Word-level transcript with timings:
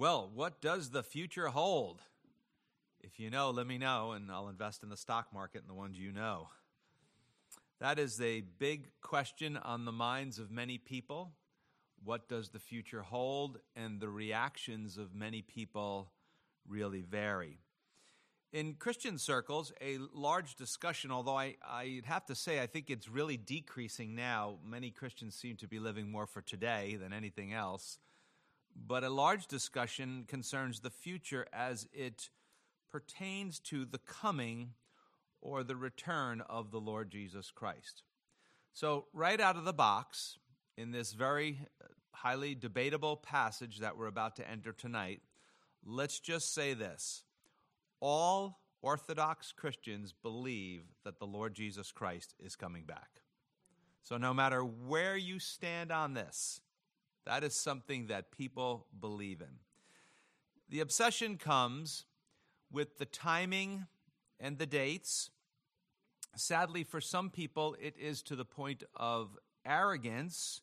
Well, 0.00 0.30
what 0.34 0.62
does 0.62 0.88
the 0.88 1.02
future 1.02 1.48
hold? 1.48 2.00
If 3.02 3.20
you 3.20 3.28
know, 3.28 3.50
let 3.50 3.66
me 3.66 3.76
know, 3.76 4.12
and 4.12 4.32
I'll 4.32 4.48
invest 4.48 4.82
in 4.82 4.88
the 4.88 4.96
stock 4.96 5.26
market 5.30 5.60
and 5.60 5.68
the 5.68 5.74
ones 5.74 5.98
you 5.98 6.10
know. 6.10 6.48
That 7.80 7.98
is 7.98 8.18
a 8.18 8.40
big 8.40 8.88
question 9.02 9.58
on 9.58 9.84
the 9.84 9.92
minds 9.92 10.38
of 10.38 10.50
many 10.50 10.78
people. 10.78 11.32
What 12.02 12.30
does 12.30 12.48
the 12.48 12.58
future 12.58 13.02
hold? 13.02 13.58
And 13.76 14.00
the 14.00 14.08
reactions 14.08 14.96
of 14.96 15.14
many 15.14 15.42
people 15.42 16.10
really 16.66 17.02
vary. 17.02 17.58
In 18.54 18.76
Christian 18.76 19.18
circles, 19.18 19.70
a 19.82 19.98
large 20.14 20.54
discussion, 20.54 21.10
although 21.10 21.36
I, 21.36 21.56
I'd 21.70 22.06
have 22.06 22.24
to 22.24 22.34
say 22.34 22.62
I 22.62 22.66
think 22.66 22.88
it's 22.88 23.06
really 23.06 23.36
decreasing 23.36 24.14
now. 24.14 24.60
Many 24.66 24.92
Christians 24.92 25.34
seem 25.34 25.56
to 25.56 25.68
be 25.68 25.78
living 25.78 26.10
more 26.10 26.26
for 26.26 26.40
today 26.40 26.96
than 26.98 27.12
anything 27.12 27.52
else. 27.52 27.98
But 28.74 29.04
a 29.04 29.10
large 29.10 29.46
discussion 29.46 30.24
concerns 30.26 30.80
the 30.80 30.90
future 30.90 31.46
as 31.52 31.88
it 31.92 32.30
pertains 32.90 33.58
to 33.60 33.84
the 33.84 33.98
coming 33.98 34.70
or 35.40 35.62
the 35.62 35.76
return 35.76 36.42
of 36.48 36.70
the 36.70 36.80
Lord 36.80 37.10
Jesus 37.10 37.50
Christ. 37.50 38.02
So, 38.72 39.06
right 39.12 39.40
out 39.40 39.56
of 39.56 39.64
the 39.64 39.72
box, 39.72 40.38
in 40.76 40.92
this 40.92 41.12
very 41.12 41.60
highly 42.12 42.54
debatable 42.54 43.16
passage 43.16 43.78
that 43.78 43.96
we're 43.96 44.06
about 44.06 44.36
to 44.36 44.48
enter 44.48 44.72
tonight, 44.72 45.20
let's 45.84 46.20
just 46.20 46.54
say 46.54 46.74
this 46.74 47.24
all 48.00 48.60
Orthodox 48.82 49.52
Christians 49.52 50.14
believe 50.22 50.84
that 51.04 51.18
the 51.18 51.26
Lord 51.26 51.54
Jesus 51.54 51.92
Christ 51.92 52.34
is 52.38 52.56
coming 52.56 52.84
back. 52.84 53.20
So, 54.02 54.16
no 54.16 54.32
matter 54.32 54.62
where 54.62 55.16
you 55.16 55.38
stand 55.38 55.92
on 55.92 56.14
this, 56.14 56.60
that 57.26 57.44
is 57.44 57.54
something 57.54 58.06
that 58.06 58.30
people 58.30 58.86
believe 58.98 59.40
in. 59.40 59.58
The 60.68 60.80
obsession 60.80 61.36
comes 61.36 62.04
with 62.70 62.98
the 62.98 63.04
timing 63.04 63.86
and 64.38 64.58
the 64.58 64.66
dates. 64.66 65.30
Sadly, 66.36 66.84
for 66.84 67.00
some 67.00 67.30
people, 67.30 67.76
it 67.80 67.96
is 67.98 68.22
to 68.22 68.36
the 68.36 68.44
point 68.44 68.84
of 68.94 69.36
arrogance, 69.64 70.62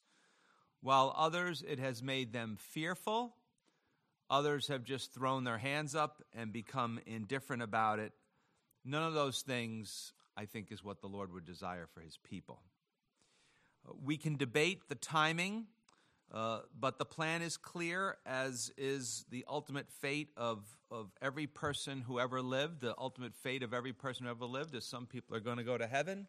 while 0.81 1.13
others, 1.17 1.63
it 1.67 1.80
has 1.80 2.02
made 2.02 2.31
them 2.31 2.58
fearful 2.58 3.35
Others 4.30 4.67
have 4.67 4.83
just 4.83 5.13
thrown 5.13 5.44
their 5.45 5.58
hands 5.58 5.95
up 5.95 6.22
and 6.33 6.52
become 6.52 7.00
indifferent 7.05 7.63
about 7.63 8.00
it. 8.00 8.11
None 8.83 9.03
of 9.03 9.13
those 9.13 9.41
things, 9.41 10.13
I 10.35 10.45
think, 10.45 10.72
is 10.72 10.83
what 10.83 11.02
the 11.02 11.08
Lord 11.08 11.31
would 11.33 11.45
desire 11.45 11.88
for 11.94 12.02
his 12.02 12.17
people. 12.17 12.59
We 14.03 14.17
can 14.17 14.35
debate 14.35 14.89
the 14.89 14.95
timing, 14.95 15.67
uh, 16.33 16.59
but 16.78 16.97
the 16.97 17.06
plan 17.06 17.42
is 17.42 17.58
clear, 17.58 18.17
as 18.25 18.72
is 18.78 19.25
the 19.30 19.45
ultimate 19.47 19.89
fate 19.89 20.30
of, 20.36 20.64
of 20.92 21.09
every 21.22 21.47
person 21.47 22.02
who 22.02 22.19
ever 22.19 22.42
lived. 22.42 22.81
The 22.81 22.95
ultimate 22.97 23.36
fate 23.36 23.64
of 23.64 23.73
every 23.73 23.94
person 23.94 24.25
who 24.25 24.31
ever 24.31 24.45
lived 24.45 24.75
is 24.75 24.86
some 24.86 25.06
people 25.06 25.36
are 25.36 25.39
going 25.39 25.58
to 25.58 25.64
go 25.64 25.78
to 25.78 25.88
heaven, 25.88 26.28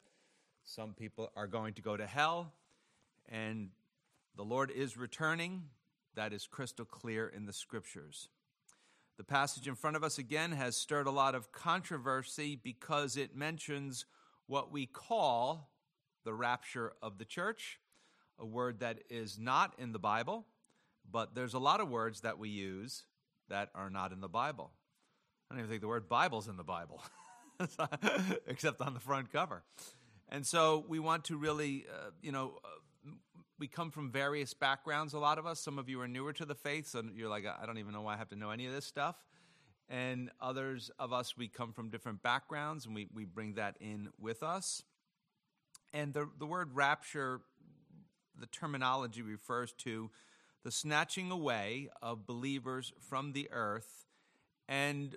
some 0.65 0.95
people 0.95 1.31
are 1.37 1.47
going 1.47 1.75
to 1.75 1.83
go 1.83 1.97
to 1.97 2.07
hell, 2.07 2.53
and 3.29 3.71
the 4.37 4.45
Lord 4.45 4.71
is 4.71 4.97
returning 4.97 5.65
that 6.19 6.33
is 6.33 6.47
crystal 6.47 6.85
clear 6.85 7.29
in 7.29 7.47
the 7.47 7.53
scriptures. 7.53 8.29
The 9.19 9.25
passage 9.25 9.69
in 9.69 9.77
front 9.77 9.97
of 9.97 10.03
us 10.03 10.19
again 10.19 10.53
has 10.53 10.77
stirred 10.77 11.07
a 11.07 11.13
lot 11.13 11.35
of 11.35 11.53
controversy 11.53 12.59
because 12.61 13.17
it 13.17 13.37
mentions 13.37 14.05
what 14.47 14.73
we 14.73 14.87
call 14.87 15.71
the 16.25 16.35
rapture 16.35 16.93
of 17.03 17.19
the 17.19 17.25
church, 17.25 17.79
a 18.39 18.47
word 18.47 18.81
that 18.81 18.99
is 19.11 19.39
not 19.39 19.75
in 19.79 19.93
the 19.93 19.99
Bible, 19.99 20.47
but 21.11 21.35
there's 21.35 21.55
a 21.55 21.59
lot 21.59 21.81
of 21.81 21.89
words 21.89 22.21
that 22.21 22.39
we 22.39 22.49
use 22.49 23.05
that 23.49 23.71
are 23.75 23.91
not 23.91 24.13
in 24.13 24.21
the 24.21 24.29
Bible. 24.29 24.71
I 25.51 25.55
don't 25.55 25.61
even 25.61 25.71
think 25.71 25.81
the 25.81 25.89
word 25.89 26.09
Bible's 26.09 26.49
in 26.49 26.57
the 26.57 26.65
Bible, 26.65 27.03
except 28.47 28.81
on 28.81 28.95
the 28.95 29.01
front 29.01 29.33
cover. 29.33 29.63
And 30.29 30.47
so 30.47 30.85
we 30.87 30.99
want 30.99 31.25
to 31.25 31.37
really, 31.37 31.87
uh, 31.91 32.11
you 32.23 32.33
know, 32.33 32.59
uh, 32.65 33.11
we 33.59 33.67
come 33.67 33.91
from 33.91 34.11
various 34.11 34.55
backgrounds, 34.55 35.15
a 35.15 35.19
lot 35.19 35.39
of 35.39 35.47
us. 35.47 35.59
Some 35.59 35.79
of 35.79 35.89
you 35.89 36.01
are 36.01 36.09
newer 36.09 36.33
to 36.35 36.45
the 36.45 36.55
faith, 36.55 36.87
so 36.87 37.03
you're 37.15 37.31
like, 37.31 37.45
I 37.47 37.67
don't 37.67 37.79
even 37.79 37.93
know 37.93 38.03
why 38.03 38.15
I 38.15 38.17
have 38.17 38.29
to 38.29 38.37
know 38.37 38.51
any 38.51 38.67
of 38.67 38.73
this 38.73 38.85
stuff. 38.85 39.17
And 39.89 40.31
others 40.41 40.91
of 40.99 41.13
us, 41.13 41.37
we 41.37 41.49
come 41.49 41.73
from 41.73 41.89
different 41.89 42.23
backgrounds, 42.23 42.85
and 42.85 42.95
we, 42.95 43.09
we 43.13 43.25
bring 43.25 43.55
that 43.55 43.77
in 43.81 44.11
with 44.21 44.43
us. 44.43 44.83
And 45.95 46.13
the, 46.13 46.29
the 46.39 46.47
word 46.47 46.75
rapture, 46.75 47.41
the 48.39 48.47
terminology 48.47 49.23
refers 49.23 49.73
to 49.73 50.11
the 50.65 50.71
snatching 50.71 51.31
away 51.31 51.89
of 52.03 52.27
believers 52.27 52.93
from 53.01 53.33
the 53.33 53.49
earth. 53.53 54.07
And 54.69 55.17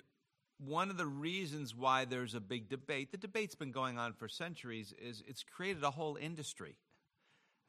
one 0.59 0.89
of 0.89 0.97
the 0.97 1.07
reasons 1.07 1.75
why 1.75 2.05
there's 2.05 2.35
a 2.35 2.39
big 2.39 2.69
debate, 2.69 3.11
the 3.11 3.17
debate's 3.17 3.55
been 3.55 3.71
going 3.71 3.97
on 3.97 4.13
for 4.13 4.27
centuries, 4.27 4.93
is 5.01 5.23
it's 5.27 5.43
created 5.43 5.83
a 5.83 5.91
whole 5.91 6.15
industry 6.15 6.77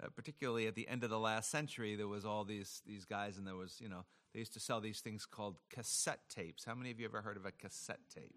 uh, 0.02 0.08
particularly 0.14 0.66
at 0.66 0.74
the 0.74 0.88
end 0.88 1.04
of 1.04 1.10
the 1.10 1.18
last 1.18 1.50
century, 1.50 1.94
there 1.94 2.08
was 2.08 2.24
all 2.24 2.44
these 2.44 2.82
these 2.86 3.04
guys, 3.04 3.38
and 3.38 3.46
there 3.46 3.56
was 3.56 3.80
you 3.80 3.88
know 3.88 4.04
they 4.32 4.38
used 4.38 4.54
to 4.54 4.60
sell 4.60 4.80
these 4.80 5.00
things 5.00 5.26
called 5.26 5.56
cassette 5.68 6.20
tapes. 6.28 6.64
How 6.64 6.74
many 6.74 6.90
of 6.90 6.98
you 6.98 7.04
ever 7.04 7.20
heard 7.20 7.36
of 7.36 7.44
a 7.44 7.52
cassette 7.52 8.00
tape? 8.14 8.34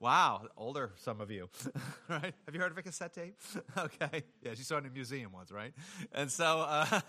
Wow, 0.00 0.42
older 0.56 0.92
some 0.96 1.20
of 1.20 1.30
you, 1.30 1.48
right? 2.08 2.34
Have 2.46 2.54
you 2.54 2.60
heard 2.60 2.72
of 2.72 2.78
a 2.78 2.82
cassette 2.82 3.14
tape? 3.14 3.36
okay, 3.78 4.24
yeah, 4.42 4.50
you 4.50 4.64
saw 4.64 4.76
it 4.76 4.78
in 4.80 4.86
a 4.86 4.90
museum 4.90 5.32
once, 5.32 5.52
right? 5.52 5.72
And 6.12 6.30
so, 6.30 6.60
uh, 6.60 7.00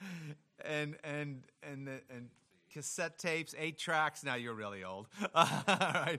and 0.64 0.96
and 1.04 1.42
and 1.62 1.88
and 1.88 2.30
cassette 2.72 3.18
tapes, 3.18 3.54
eight 3.58 3.78
tracks. 3.78 4.24
Now 4.24 4.36
you're 4.36 4.54
really 4.54 4.82
old, 4.82 5.08
right? 5.34 6.18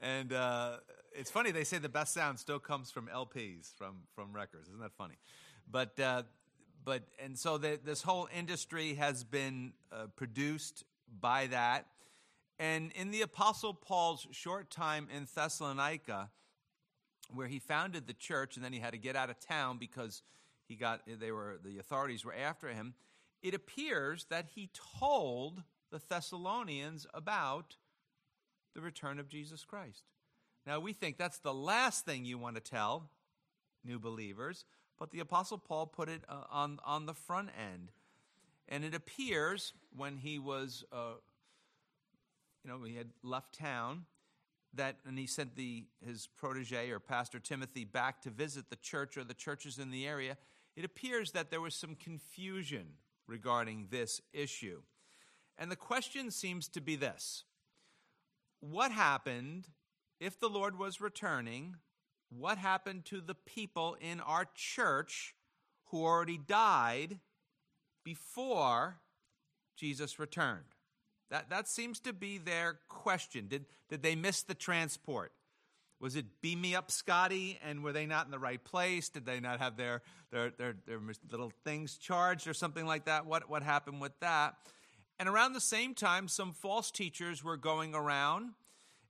And 0.00 0.32
uh, 0.32 0.76
it's 1.12 1.30
funny 1.30 1.50
they 1.50 1.64
say 1.64 1.76
the 1.78 1.90
best 1.90 2.14
sound 2.14 2.38
still 2.38 2.58
comes 2.58 2.90
from 2.90 3.08
LPs, 3.14 3.74
from 3.76 3.96
from 4.14 4.32
records. 4.32 4.68
Isn't 4.68 4.80
that 4.80 4.94
funny? 4.96 5.18
But 5.70 6.00
uh, 6.00 6.22
but 6.84 7.02
and 7.22 7.38
so 7.38 7.58
the, 7.58 7.78
this 7.84 8.02
whole 8.02 8.28
industry 8.36 8.94
has 8.94 9.24
been 9.24 9.72
uh, 9.92 10.06
produced 10.16 10.84
by 11.20 11.46
that. 11.48 11.86
And 12.58 12.92
in 12.92 13.10
the 13.10 13.22
Apostle 13.22 13.72
Paul's 13.72 14.26
short 14.32 14.70
time 14.70 15.08
in 15.14 15.26
Thessalonica, 15.34 16.30
where 17.32 17.46
he 17.46 17.58
founded 17.58 18.06
the 18.06 18.12
church, 18.12 18.56
and 18.56 18.64
then 18.64 18.72
he 18.72 18.80
had 18.80 18.92
to 18.92 18.98
get 18.98 19.16
out 19.16 19.30
of 19.30 19.38
town 19.40 19.78
because 19.78 20.22
he 20.68 20.76
got 20.76 21.00
they 21.06 21.32
were 21.32 21.58
the 21.64 21.78
authorities 21.78 22.24
were 22.24 22.34
after 22.34 22.68
him. 22.68 22.94
It 23.42 23.54
appears 23.54 24.26
that 24.30 24.46
he 24.54 24.70
told 24.98 25.62
the 25.90 26.00
Thessalonians 26.08 27.06
about 27.14 27.76
the 28.74 28.80
return 28.80 29.18
of 29.18 29.28
Jesus 29.28 29.64
Christ. 29.64 30.04
Now 30.66 30.78
we 30.80 30.92
think 30.92 31.16
that's 31.16 31.38
the 31.38 31.54
last 31.54 32.04
thing 32.04 32.24
you 32.24 32.38
want 32.38 32.56
to 32.56 32.60
tell 32.60 33.10
new 33.84 33.98
believers, 33.98 34.64
but 35.00 35.10
the 35.10 35.20
Apostle 35.20 35.58
Paul 35.58 35.86
put 35.86 36.10
it 36.10 36.22
uh, 36.28 36.42
on, 36.50 36.78
on 36.84 37.06
the 37.06 37.14
front 37.14 37.48
end. 37.58 37.90
And 38.68 38.84
it 38.84 38.94
appears 38.94 39.72
when 39.96 40.18
he 40.18 40.38
was, 40.38 40.84
uh, 40.92 41.14
you 42.62 42.70
know, 42.70 42.84
he 42.84 42.94
had 42.94 43.08
left 43.24 43.58
town, 43.58 44.04
that, 44.74 44.96
and 45.04 45.18
he 45.18 45.26
sent 45.26 45.56
the, 45.56 45.86
his 46.06 46.28
protege 46.36 46.90
or 46.90 47.00
Pastor 47.00 47.40
Timothy 47.40 47.84
back 47.84 48.20
to 48.22 48.30
visit 48.30 48.68
the 48.68 48.76
church 48.76 49.16
or 49.16 49.24
the 49.24 49.34
churches 49.34 49.78
in 49.78 49.90
the 49.90 50.06
area. 50.06 50.36
It 50.76 50.84
appears 50.84 51.32
that 51.32 51.50
there 51.50 51.62
was 51.62 51.74
some 51.74 51.96
confusion 51.96 52.86
regarding 53.26 53.88
this 53.90 54.20
issue. 54.32 54.82
And 55.58 55.72
the 55.72 55.76
question 55.76 56.30
seems 56.30 56.68
to 56.68 56.80
be 56.80 56.94
this 56.94 57.44
What 58.60 58.92
happened 58.92 59.68
if 60.20 60.38
the 60.38 60.50
Lord 60.50 60.78
was 60.78 61.00
returning 61.00 61.76
what 62.30 62.58
happened 62.58 63.04
to 63.06 63.20
the 63.20 63.34
people 63.34 63.96
in 64.00 64.20
our 64.20 64.46
church 64.54 65.34
who 65.86 66.04
already 66.04 66.38
died 66.38 67.18
before 68.04 68.98
Jesus 69.76 70.18
returned? 70.18 70.64
That, 71.30 71.50
that 71.50 71.68
seems 71.68 72.00
to 72.00 72.12
be 72.12 72.38
their 72.38 72.78
question. 72.88 73.46
Did, 73.48 73.66
did 73.88 74.02
they 74.02 74.16
miss 74.16 74.42
the 74.42 74.54
transport? 74.54 75.32
Was 76.00 76.16
it 76.16 76.24
beam 76.40 76.60
me 76.60 76.74
up, 76.74 76.90
Scotty? 76.90 77.58
And 77.62 77.84
were 77.84 77.92
they 77.92 78.06
not 78.06 78.24
in 78.24 78.30
the 78.30 78.38
right 78.38 78.62
place? 78.62 79.10
Did 79.10 79.26
they 79.26 79.38
not 79.38 79.60
have 79.60 79.76
their, 79.76 80.02
their, 80.30 80.50
their, 80.50 80.74
their 80.86 81.00
little 81.30 81.52
things 81.62 81.98
charged 81.98 82.48
or 82.48 82.54
something 82.54 82.86
like 82.86 83.04
that? 83.04 83.26
What, 83.26 83.50
what 83.50 83.62
happened 83.62 84.00
with 84.00 84.18
that? 84.20 84.54
And 85.18 85.28
around 85.28 85.52
the 85.52 85.60
same 85.60 85.94
time, 85.94 86.26
some 86.26 86.52
false 86.52 86.90
teachers 86.90 87.44
were 87.44 87.58
going 87.58 87.94
around 87.94 88.52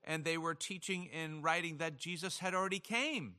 and 0.04 0.24
they 0.24 0.38
were 0.38 0.54
teaching 0.54 1.06
in 1.06 1.42
writing 1.42 1.78
that 1.78 1.96
Jesus 1.96 2.38
had 2.38 2.54
already 2.54 2.78
came. 2.78 3.34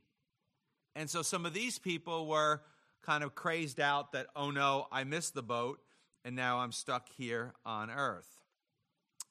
And 0.96 1.10
so 1.10 1.22
some 1.22 1.46
of 1.46 1.54
these 1.54 1.80
people 1.80 2.28
were 2.28 2.62
kind 3.02 3.24
of 3.24 3.34
crazed 3.36 3.80
out 3.80 4.12
that, 4.12 4.28
oh 4.36 4.52
no, 4.52 4.88
I 4.92 5.04
missed 5.04 5.34
the 5.34 5.42
boat, 5.42 5.80
and 6.24 6.36
now 6.36 6.60
I'm 6.60 6.72
stuck 6.72 7.10
here 7.18 7.54
on 7.66 7.90
earth. 7.90 8.28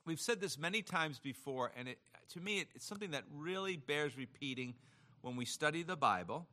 We've 0.06 0.20
said 0.20 0.40
this 0.40 0.58
many 0.58 0.82
times 0.82 1.18
before, 1.18 1.70
and 1.76 1.88
it, 1.88 1.98
to 2.30 2.40
me, 2.40 2.64
it's 2.74 2.86
something 2.86 3.12
that 3.12 3.24
really 3.32 3.76
bears 3.76 4.16
repeating 4.16 4.74
when 5.20 5.36
we 5.36 5.44
study 5.44 5.82
the 5.82 5.96
Bible. 5.96 6.48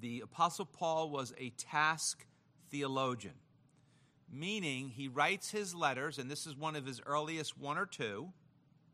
The 0.00 0.20
Apostle 0.20 0.66
Paul 0.66 1.10
was 1.10 1.32
a 1.38 1.50
task 1.50 2.26
theologian, 2.70 3.34
meaning 4.30 4.88
he 4.88 5.06
writes 5.08 5.50
his 5.50 5.74
letters, 5.74 6.18
and 6.18 6.30
this 6.30 6.46
is 6.46 6.56
one 6.56 6.74
of 6.74 6.84
his 6.84 7.00
earliest 7.06 7.56
one 7.56 7.78
or 7.78 7.86
two. 7.86 8.32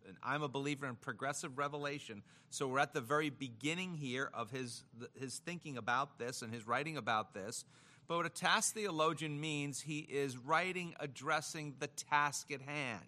And 0.08 0.16
I'm 0.22 0.42
a 0.42 0.48
believer 0.48 0.86
in 0.86 0.96
progressive 0.96 1.58
revelation, 1.58 2.22
so 2.50 2.66
we're 2.66 2.78
at 2.78 2.94
the 2.94 3.00
very 3.00 3.30
beginning 3.30 3.94
here 3.94 4.30
of 4.32 4.50
his 4.50 4.84
his 5.20 5.38
thinking 5.38 5.76
about 5.76 6.18
this 6.18 6.42
and 6.42 6.52
his 6.52 6.66
writing 6.66 6.96
about 6.96 7.34
this. 7.34 7.64
But 8.06 8.16
what 8.16 8.26
a 8.26 8.30
task 8.30 8.74
theologian 8.74 9.38
means, 9.38 9.82
he 9.82 9.98
is 9.98 10.38
writing 10.38 10.94
addressing 10.98 11.74
the 11.78 11.88
task 11.88 12.50
at 12.50 12.62
hand. 12.62 13.04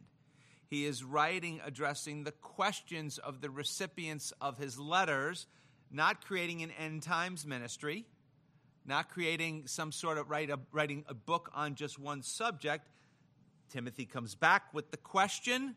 He 0.69 0.85
is 0.85 1.03
writing 1.03 1.61
addressing 1.65 2.25
the 2.25 2.33
questions 2.33 3.17
of 3.17 3.41
the 3.41 3.49
recipients 3.49 4.33
of 4.41 4.59
his 4.59 4.79
letters, 4.79 5.47
not 5.91 6.25
creating 6.25 6.63
an 6.63 6.71
end 6.73 7.03
times 7.03 7.47
ministry 7.47 8.05
not 8.85 9.09
creating 9.09 9.67
some 9.67 9.93
sort 9.93 10.19
of 10.19 10.31
write 10.31 10.51
a, 10.51 10.59
writing 10.73 11.05
a 11.09 11.15
book 11.15 11.51
on 11.55 11.75
just 11.75 11.99
one 11.99 12.23
subject. 12.23 12.89
Timothy 13.69 14.05
comes 14.05 14.35
back 14.35 14.75
with 14.75 14.91
the 14.91 14.97
question 14.97 15.77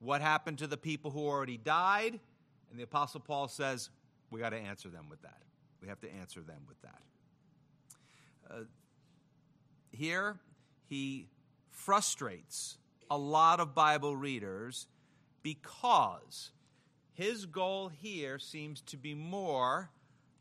what 0.00 0.20
happened 0.20 0.58
to 0.58 0.66
the 0.66 0.76
people 0.76 1.10
who 1.10 1.26
already 1.26 1.56
died? 1.56 2.18
And 2.70 2.78
the 2.78 2.84
Apostle 2.84 3.20
Paul 3.20 3.48
says, 3.48 3.90
we 4.30 4.40
got 4.40 4.50
to 4.50 4.58
answer 4.58 4.88
them 4.88 5.06
with 5.08 5.22
that. 5.22 5.42
We 5.80 5.88
have 5.88 6.00
to 6.00 6.12
answer 6.12 6.40
them 6.40 6.62
with 6.68 6.80
that. 6.82 7.02
Uh, 8.50 8.64
here, 9.90 10.36
he 10.88 11.28
frustrates 11.70 12.78
a 13.10 13.16
lot 13.16 13.60
of 13.60 13.74
Bible 13.74 14.16
readers 14.16 14.86
because 15.42 16.50
his 17.12 17.46
goal 17.46 17.88
here 17.88 18.38
seems 18.38 18.80
to 18.82 18.96
be 18.96 19.14
more 19.14 19.90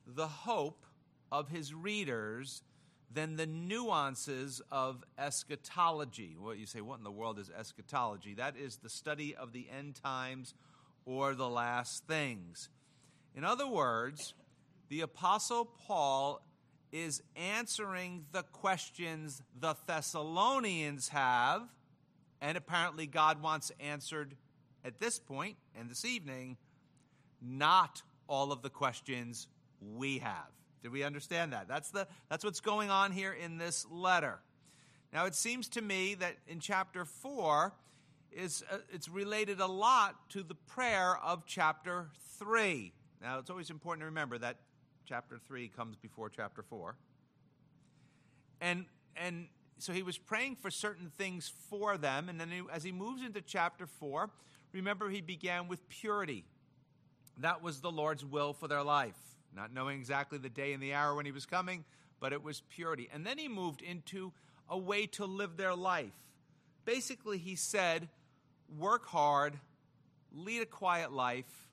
the 0.08 0.28
hope 0.28 0.86
of 1.32 1.50
his 1.50 1.74
readers 1.74 2.64
than 3.12 3.36
the 3.36 3.46
nuances 3.46 4.62
of 4.72 5.04
eschatology. 5.18 6.36
What 6.38 6.58
you 6.58 6.66
say, 6.66 6.82
what 6.82 6.98
in 6.98 7.04
the 7.04 7.12
world 7.12 7.40
is 7.40 7.50
eschatology? 7.50 8.34
That 8.34 8.58
is 8.58 8.78
the 8.78 8.90
study 8.90 9.36
of 9.36 9.54
the 9.54 9.68
end 9.70 9.96
times 9.96 10.54
or 11.06 11.34
the 11.34 11.48
last 11.50 12.06
things. 12.08 12.70
In 13.36 13.44
other 13.44 13.68
words, 13.68 14.34
the 14.90 15.02
Apostle 15.02 15.66
Paul 15.66 16.42
is 16.92 17.22
answering 17.36 18.26
the 18.32 18.44
questions 18.44 19.42
the 19.60 19.76
Thessalonians 19.86 21.10
have, 21.10 21.64
and 22.42 22.58
apparently 22.58 23.08
God 23.08 23.42
wants 23.42 23.72
answered 23.80 24.36
at 24.84 25.00
this 25.00 25.20
point 25.20 25.58
and 25.78 25.90
this 25.90 26.06
evening, 26.06 26.58
not 27.42 28.02
all 28.28 28.52
of 28.52 28.62
the 28.62 28.70
questions 28.70 29.48
we 29.82 30.20
have. 30.20 30.50
Did 30.86 30.92
we 30.92 31.02
understand 31.02 31.52
that? 31.54 31.68
That's, 31.68 31.90
the, 31.90 32.08
that's 32.30 32.46
what's 32.46 32.60
going 32.60 32.92
on 32.92 33.12
here 33.12 33.34
in 33.34 33.58
this 33.58 33.88
letter. 33.90 34.38
Now, 35.12 35.26
it 35.26 35.34
seems 35.34 35.68
to 35.70 35.82
me 35.82 36.14
that 36.14 36.36
in 36.48 36.60
chapter 36.60 37.06
4, 37.06 37.74
is, 38.32 38.64
uh, 38.72 38.78
it's 38.94 39.10
related 39.10 39.62
a 39.62 39.66
lot 39.66 40.30
to 40.30 40.44
the 40.44 40.54
prayer 40.54 41.18
of 41.24 41.48
chapter 41.48 42.10
3. 42.38 42.94
Now, 43.20 43.40
it's 43.40 43.50
always 43.50 43.72
important 43.72 44.02
to 44.02 44.06
remember 44.06 44.38
that 44.38 44.58
chapter 45.08 45.40
3 45.48 45.70
comes 45.70 45.96
before 45.96 46.30
chapter 46.30 46.62
4. 46.62 46.96
And, 48.62 48.86
and 49.16 49.48
so 49.80 49.92
he 49.92 50.04
was 50.04 50.20
praying 50.20 50.58
for 50.58 50.70
certain 50.70 51.10
things 51.18 51.52
for 51.68 51.98
them. 51.98 52.30
And 52.30 52.40
then 52.40 52.52
he, 52.52 52.62
as 52.72 52.84
he 52.84 52.92
moves 52.92 53.24
into 53.24 53.42
chapter 53.42 53.88
4, 53.88 54.30
remember 54.72 55.10
he 55.10 55.22
began 55.22 55.68
with 55.68 55.90
purity. 55.90 56.46
That 57.40 57.64
was 57.64 57.82
the 57.82 57.92
Lord's 57.92 58.24
will 58.24 58.54
for 58.54 58.68
their 58.68 58.84
life 58.84 59.16
not 59.56 59.74
knowing 59.74 60.00
exactly 60.00 60.38
the 60.38 60.50
day 60.50 60.74
and 60.74 60.84
the 60.84 60.94
hour 60.94 61.16
when 61.16 61.26
he 61.26 61.32
was 61.32 61.46
coming, 61.46 61.86
but 62.20 62.34
it 62.34 62.44
was 62.44 62.62
purity. 62.70 63.10
And 63.14 63.26
then 63.26 63.38
he 63.38 63.48
moved 63.48 63.82
into 63.82 64.34
a 64.70 64.78
way 64.78 65.06
to 65.08 65.26
live 65.26 65.58
their 65.58 65.76
life. 65.76 66.14
Basically, 66.86 67.38
he 67.38 67.56
said, 67.56 68.10
work 68.78 69.06
hard, 69.06 69.58
lead 70.34 70.62
a 70.62 70.66
quiet 70.66 71.12
life, 71.12 71.70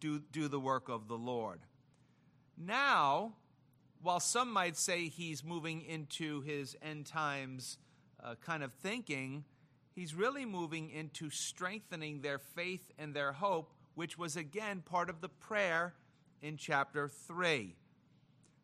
do, 0.00 0.20
do 0.32 0.48
the 0.48 0.60
work 0.60 0.88
of 0.88 1.08
the 1.08 1.16
Lord. 1.16 1.60
Now, 2.58 3.34
while 4.02 4.20
some 4.20 4.52
might 4.52 4.76
say 4.76 5.08
he's 5.08 5.44
moving 5.44 5.82
into 5.82 6.40
his 6.42 6.76
end 6.82 7.06
times 7.06 7.78
uh, 8.22 8.34
kind 8.44 8.62
of 8.62 8.72
thinking, 8.72 9.44
he's 9.94 10.14
really 10.14 10.44
moving 10.44 10.90
into 10.90 11.30
strengthening 11.30 12.20
their 12.20 12.38
faith 12.38 12.90
and 12.98 13.14
their 13.14 13.32
hope, 13.32 13.72
which 13.94 14.18
was 14.18 14.36
again 14.36 14.82
part 14.84 15.10
of 15.10 15.20
the 15.20 15.28
prayer 15.28 15.94
in 16.42 16.56
chapter 16.56 17.08
3. 17.08 17.74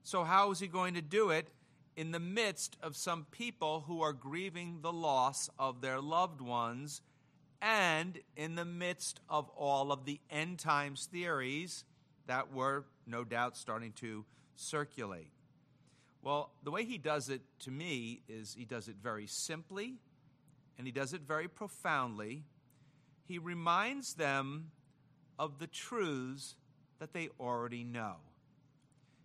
So, 0.03 0.25
how 0.25 0.51
is 0.51 0.61
he 0.61 0.67
going 0.67 0.95
to 0.95 1.03
do 1.03 1.31
it? 1.31 1.49
In 1.97 2.11
the 2.11 2.21
midst 2.21 2.77
of 2.83 2.97
some 2.97 3.27
people 3.31 3.85
who 3.87 4.01
are 4.03 4.13
grieving 4.13 4.81
the 4.81 4.93
loss 4.93 5.51
of 5.59 5.81
their 5.81 6.01
loved 6.01 6.41
ones, 6.41 7.03
and 7.61 8.19
in 8.37 8.57
the 8.57 8.65
midst 8.65 9.21
of 9.29 9.49
all 9.51 9.93
of 9.93 10.05
the 10.05 10.21
end 10.31 10.59
times 10.59 11.07
theories 11.13 11.85
that 12.27 12.53
were 12.53 12.85
no 13.07 13.25
doubt 13.25 13.57
starting 13.57 13.93
to 13.93 14.25
circulate. 14.57 15.29
Well, 16.23 16.51
the 16.63 16.71
way 16.71 16.85
he 16.85 16.99
does 16.99 17.29
it 17.29 17.43
to 17.61 17.71
me 17.71 18.23
is 18.29 18.55
he 18.55 18.65
does 18.65 18.89
it 18.89 18.97
very 19.03 19.27
simply 19.27 19.95
and 20.79 20.87
he 20.87 20.93
does 20.93 21.13
it 21.13 21.23
very 21.23 21.49
profoundly. 21.49 22.45
He 23.27 23.39
reminds 23.39 24.15
them 24.15 24.71
of 25.39 25.59
the 25.59 25.67
truths 25.67 26.57
that 27.03 27.13
they 27.13 27.29
already 27.41 27.83
know. 27.83 28.15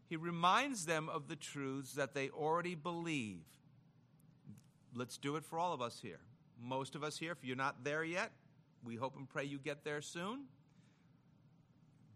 He 0.10 0.16
reminds 0.16 0.88
them 0.88 1.10
of 1.10 1.28
the 1.28 1.36
truths 1.36 1.94
that 1.94 2.16
they 2.16 2.30
already 2.30 2.74
believe. 2.74 3.44
Let's 4.96 5.20
do 5.20 5.36
it 5.36 5.46
for 5.46 5.60
all 5.60 5.74
of 5.74 5.82
us 5.82 6.00
here. 6.02 6.22
Most 6.60 6.96
of 6.96 7.04
us 7.04 7.20
here, 7.20 7.32
if 7.34 7.38
you're 7.44 7.56
not 7.56 7.84
there 7.84 8.04
yet, 8.04 8.32
we 8.84 8.96
hope 8.96 9.16
and 9.16 9.30
pray 9.30 9.44
you 9.44 9.60
get 9.60 9.84
there 9.84 10.02
soon. 10.02 10.46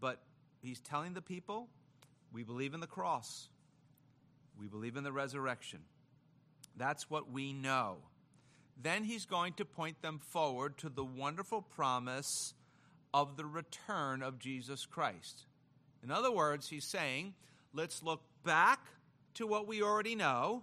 But 0.00 0.20
he's 0.62 0.80
telling 0.80 1.14
the 1.14 1.22
people 1.22 1.68
we 2.32 2.42
believe 2.42 2.74
in 2.74 2.80
the 2.80 2.88
cross, 2.88 3.48
we 4.58 4.66
believe 4.66 4.96
in 4.96 5.04
the 5.04 5.12
resurrection. 5.12 5.78
That's 6.76 7.08
what 7.08 7.30
we 7.30 7.52
know. 7.52 7.98
Then 8.82 9.04
he's 9.04 9.26
going 9.26 9.52
to 9.54 9.64
point 9.64 10.02
them 10.02 10.18
forward 10.18 10.76
to 10.78 10.88
the 10.88 11.04
wonderful 11.04 11.62
promise 11.62 12.52
of 13.14 13.36
the 13.36 13.46
return 13.46 14.24
of 14.24 14.40
Jesus 14.40 14.86
Christ. 14.86 15.46
In 16.02 16.10
other 16.10 16.32
words, 16.32 16.68
he's 16.68 16.84
saying, 16.84 17.34
let's 17.72 18.02
look 18.02 18.22
back 18.44 18.80
to 19.34 19.46
what 19.46 19.66
we 19.66 19.82
already 19.82 20.14
know 20.14 20.62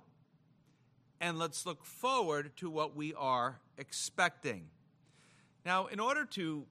and 1.21 1.37
let's 1.37 1.65
look 1.65 1.85
forward 1.85 2.51
to 2.57 2.69
what 2.69 2.95
we 2.95 3.13
are 3.13 3.59
expecting. 3.77 4.65
Now, 5.65 5.87
in 5.87 5.99
order 5.99 6.25
to 6.25 6.65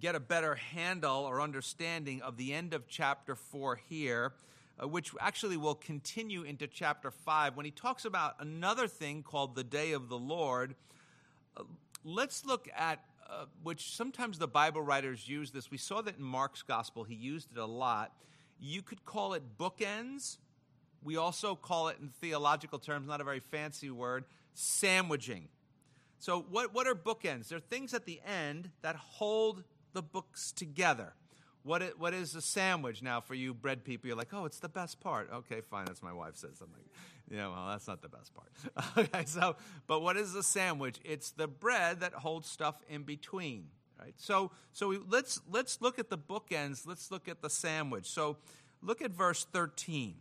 get 0.00 0.14
a 0.14 0.20
better 0.20 0.54
handle 0.54 1.24
or 1.24 1.40
understanding 1.40 2.22
of 2.22 2.36
the 2.36 2.52
end 2.52 2.74
of 2.74 2.88
chapter 2.88 3.34
4 3.34 3.80
here, 3.88 4.32
uh, 4.82 4.88
which 4.88 5.12
actually 5.20 5.56
will 5.56 5.74
continue 5.74 6.42
into 6.42 6.66
chapter 6.66 7.10
5, 7.10 7.56
when 7.56 7.64
he 7.64 7.70
talks 7.70 8.04
about 8.04 8.34
another 8.40 8.88
thing 8.88 9.22
called 9.22 9.54
the 9.54 9.64
day 9.64 9.92
of 9.92 10.08
the 10.08 10.18
Lord, 10.18 10.74
uh, 11.56 11.64
let's 12.04 12.46
look 12.46 12.68
at 12.76 13.04
uh, 13.30 13.44
which 13.62 13.94
sometimes 13.94 14.38
the 14.38 14.48
Bible 14.48 14.82
writers 14.82 15.28
use 15.28 15.52
this. 15.52 15.70
We 15.70 15.78
saw 15.78 16.02
that 16.02 16.18
in 16.18 16.22
Mark's 16.24 16.62
gospel, 16.62 17.04
he 17.04 17.14
used 17.14 17.52
it 17.52 17.58
a 17.58 17.66
lot. 17.66 18.12
You 18.58 18.82
could 18.82 19.04
call 19.04 19.34
it 19.34 19.42
bookends. 19.56 20.38
We 21.02 21.16
also 21.16 21.54
call 21.54 21.88
it, 21.88 21.98
in 22.00 22.08
theological 22.08 22.78
terms, 22.78 23.06
not 23.06 23.20
a 23.20 23.24
very 23.24 23.40
fancy 23.40 23.90
word, 23.90 24.24
sandwiching. 24.54 25.48
So, 26.18 26.44
what, 26.50 26.74
what 26.74 26.86
are 26.86 26.94
bookends? 26.94 27.48
They're 27.48 27.60
things 27.60 27.94
at 27.94 28.04
the 28.04 28.20
end 28.26 28.70
that 28.82 28.96
hold 28.96 29.64
the 29.92 30.02
books 30.02 30.52
together. 30.52 31.14
What 31.62 31.82
is, 31.82 31.92
what 31.96 32.14
is 32.14 32.34
a 32.34 32.42
sandwich 32.42 33.02
now 33.02 33.20
for 33.20 33.34
you 33.34 33.54
bread 33.54 33.84
people? 33.84 34.08
You're 34.08 34.16
like, 34.16 34.32
oh, 34.32 34.44
it's 34.44 34.58
the 34.58 34.68
best 34.68 35.00
part. 35.00 35.30
Okay, 35.32 35.60
fine. 35.60 35.86
That's 35.86 36.02
my 36.02 36.12
wife 36.12 36.36
says 36.36 36.58
something. 36.58 36.82
Yeah, 37.30 37.48
well, 37.48 37.68
that's 37.68 37.86
not 37.86 38.02
the 38.02 38.08
best 38.08 38.32
part. 38.34 38.98
okay, 38.98 39.24
so, 39.24 39.56
but 39.86 40.00
what 40.02 40.16
is 40.16 40.34
a 40.34 40.42
sandwich? 40.42 40.98
It's 41.04 41.30
the 41.30 41.46
bread 41.46 42.00
that 42.00 42.12
holds 42.12 42.48
stuff 42.48 42.82
in 42.88 43.04
between. 43.04 43.66
Right. 43.98 44.14
So, 44.16 44.50
so 44.72 44.88
we, 44.88 44.98
let's 45.08 45.40
let's 45.50 45.80
look 45.82 45.98
at 45.98 46.08
the 46.08 46.18
bookends. 46.18 46.86
Let's 46.86 47.10
look 47.10 47.28
at 47.28 47.42
the 47.42 47.50
sandwich. 47.50 48.06
So, 48.06 48.38
look 48.82 49.02
at 49.02 49.10
verse 49.10 49.46
13. 49.52 50.14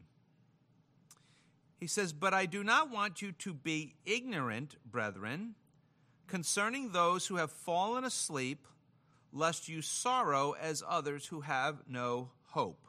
He 1.80 1.88
says, 1.88 2.12
But 2.12 2.34
I 2.34 2.46
do 2.46 2.64
not 2.64 2.92
want 2.92 3.22
you 3.22 3.32
to 3.32 3.54
be 3.54 3.96
ignorant, 4.06 4.76
brethren, 4.86 5.56
concerning 6.28 6.92
those 6.92 7.28
who 7.28 7.38
have 7.38 7.52
fallen 7.52 8.04
asleep 8.04 8.68
lest 9.32 9.70
you 9.70 9.82
sorrow 9.82 10.56
as 10.60 10.84
others 10.88 11.28
who 11.28 11.42
have 11.42 11.84
no 11.88 12.32
hope. 12.48 12.88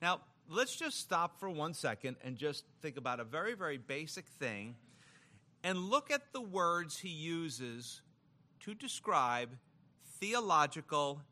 Now, 0.00 0.20
let's 0.50 0.74
just 0.74 0.98
stop 0.98 1.38
for 1.38 1.48
one 1.48 1.72
second 1.72 2.16
and 2.24 2.36
just 2.36 2.64
think 2.82 2.96
about 2.96 3.20
a 3.20 3.24
very, 3.24 3.54
very 3.54 3.78
basic 3.78 4.26
thing 4.26 4.74
and 5.62 5.78
look 5.78 6.10
at 6.10 6.32
the 6.32 6.40
words 6.40 6.98
he 6.98 7.08
uses 7.08 8.02
to 8.60 8.74
describe 8.74 9.50
theological 10.18 11.22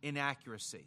inaccuracy. 0.00 0.86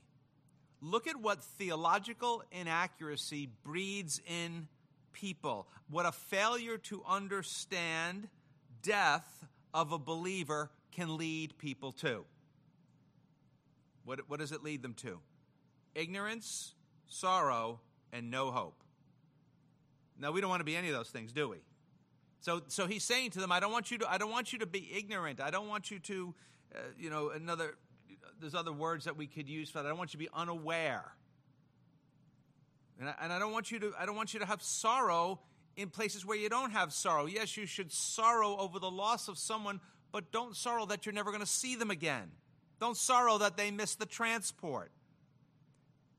Look 0.81 1.07
at 1.07 1.17
what 1.17 1.43
theological 1.43 2.43
inaccuracy 2.51 3.49
breeds 3.63 4.21
in 4.25 4.67
people. 5.11 5.67
What 5.89 6.05
a 6.05 6.11
failure 6.11 6.77
to 6.77 7.03
understand 7.07 8.29
death 8.81 9.45
of 9.73 9.91
a 9.91 9.99
believer 9.99 10.71
can 10.91 11.17
lead 11.17 11.57
people 11.57 11.91
to. 11.91 12.23
What, 14.05 14.21
what 14.29 14.39
does 14.39 14.51
it 14.51 14.63
lead 14.63 14.81
them 14.81 14.93
to? 14.95 15.19
Ignorance, 15.95 16.74
sorrow, 17.07 17.79
and 18.11 18.31
no 18.31 18.51
hope. 18.51 18.83
Now 20.19 20.31
we 20.31 20.41
don't 20.41 20.49
want 20.49 20.61
to 20.61 20.65
be 20.65 20.75
any 20.75 20.87
of 20.87 20.93
those 20.93 21.09
things, 21.09 21.31
do 21.31 21.49
we? 21.49 21.57
So, 22.39 22.61
so 22.67 22.85
he's 22.85 23.03
saying 23.03 23.31
to 23.31 23.39
them, 23.39 23.51
I 23.51 23.59
don't 23.59 23.71
want 23.71 23.91
you 23.91 23.97
to, 23.99 24.11
I 24.11 24.17
don't 24.17 24.31
want 24.31 24.53
you 24.53 24.59
to 24.59 24.65
be 24.65 24.91
ignorant. 24.95 25.41
I 25.41 25.49
don't 25.49 25.67
want 25.67 25.89
you 25.89 25.99
to, 25.99 26.35
uh, 26.75 26.79
you 26.97 27.09
know, 27.09 27.29
another, 27.29 27.75
there's 28.39 28.55
other 28.55 28.71
words 28.71 29.05
that 29.05 29.17
we 29.17 29.27
could 29.27 29.49
use 29.49 29.69
for 29.69 29.79
that. 29.79 29.85
I 29.85 29.89
don't 29.89 29.97
want 29.97 30.13
you 30.13 30.19
to 30.19 30.25
be 30.25 30.29
unaware. 30.33 31.11
And 32.99 33.09
I, 33.09 33.15
and 33.21 33.33
I 33.33 33.39
don't 33.39 33.51
want 33.51 33.71
you 33.71 33.79
to, 33.79 33.93
I 33.99 34.05
don't 34.05 34.15
want 34.15 34.33
you 34.33 34.39
to 34.39 34.45
have 34.45 34.61
sorrow 34.61 35.39
in 35.75 35.89
places 35.89 36.25
where 36.25 36.37
you 36.37 36.47
don't 36.47 36.71
have 36.71 36.93
sorrow. 36.93 37.25
Yes, 37.25 37.57
you 37.57 37.65
should 37.65 37.91
sorrow 37.91 38.55
over 38.57 38.79
the 38.79 38.91
loss 38.91 39.27
of 39.27 39.37
someone, 39.37 39.81
but 40.11 40.31
don't 40.31 40.55
sorrow 40.55 40.85
that 40.85 41.05
you're 41.05 41.13
never 41.13 41.31
going 41.31 41.41
to 41.41 41.47
see 41.47 41.75
them 41.75 41.91
again. 41.91 42.31
Don't 42.79 42.95
sorrow 42.95 43.37
that 43.39 43.57
they 43.57 43.71
missed 43.71 43.99
the 43.99 44.05
transport. 44.05 44.91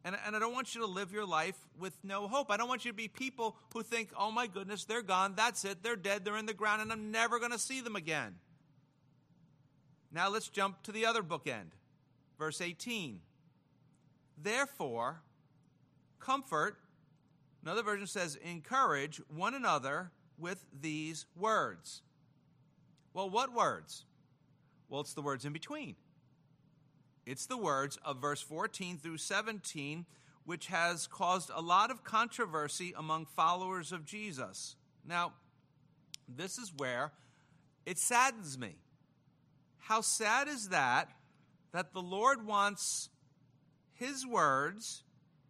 And, 0.06 0.16
and 0.25 0.36
I 0.36 0.38
don't 0.38 0.54
want 0.54 0.72
you 0.72 0.82
to 0.82 0.86
live 0.86 1.10
your 1.10 1.26
life 1.26 1.56
with 1.80 1.92
no 2.04 2.28
hope. 2.28 2.52
I 2.52 2.56
don't 2.56 2.68
want 2.68 2.84
you 2.84 2.92
to 2.92 2.96
be 2.96 3.08
people 3.08 3.56
who 3.72 3.82
think, 3.82 4.10
oh 4.16 4.30
my 4.30 4.46
goodness, 4.46 4.84
they're 4.84 5.02
gone. 5.02 5.34
That's 5.34 5.64
it. 5.64 5.82
They're 5.82 5.96
dead. 5.96 6.25
They're 6.25 6.36
in 6.36 6.46
the 6.46 6.54
ground, 6.54 6.80
and 6.80 6.92
I'm 6.92 7.10
never 7.10 7.40
going 7.40 7.50
to 7.50 7.58
see 7.58 7.80
them 7.80 7.96
again. 7.96 8.36
Now 10.12 10.28
let's 10.28 10.48
jump 10.48 10.84
to 10.84 10.92
the 10.92 11.06
other 11.06 11.25
bookend. 11.25 11.72
Verse 12.38 12.60
18. 12.60 13.18
Therefore, 14.40 15.22
comfort, 16.20 16.76
another 17.64 17.82
version 17.82 18.06
says, 18.06 18.36
encourage 18.36 19.20
one 19.26 19.54
another 19.54 20.12
with 20.38 20.64
these 20.80 21.26
words. 21.34 22.02
Well, 23.12 23.28
what 23.28 23.52
words? 23.52 24.04
Well, 24.88 25.00
it's 25.00 25.14
the 25.14 25.22
words 25.22 25.44
in 25.44 25.52
between. 25.52 25.96
It's 27.26 27.47
the 27.47 27.56
words 27.56 27.99
of 28.04 28.18
verse 28.18 28.40
14 28.40 28.99
through 28.99 29.18
17, 29.18 30.06
which 30.45 30.68
has 30.68 31.09
caused 31.09 31.50
a 31.52 31.61
lot 31.61 31.90
of 31.90 32.04
controversy 32.04 32.95
among 32.97 33.26
followers 33.26 33.90
of 33.90 34.04
Jesus. 34.04 34.76
Now, 35.04 35.33
this 36.28 36.56
is 36.56 36.73
where 36.76 37.12
it 37.85 37.99
saddens 37.99 38.56
me. 38.56 38.76
How 39.78 40.00
sad 40.02 40.47
is 40.47 40.68
that 40.68 41.11
that 41.73 41.92
the 41.92 42.00
Lord 42.00 42.47
wants 42.47 43.11
his 43.92 44.25
words 44.25 45.02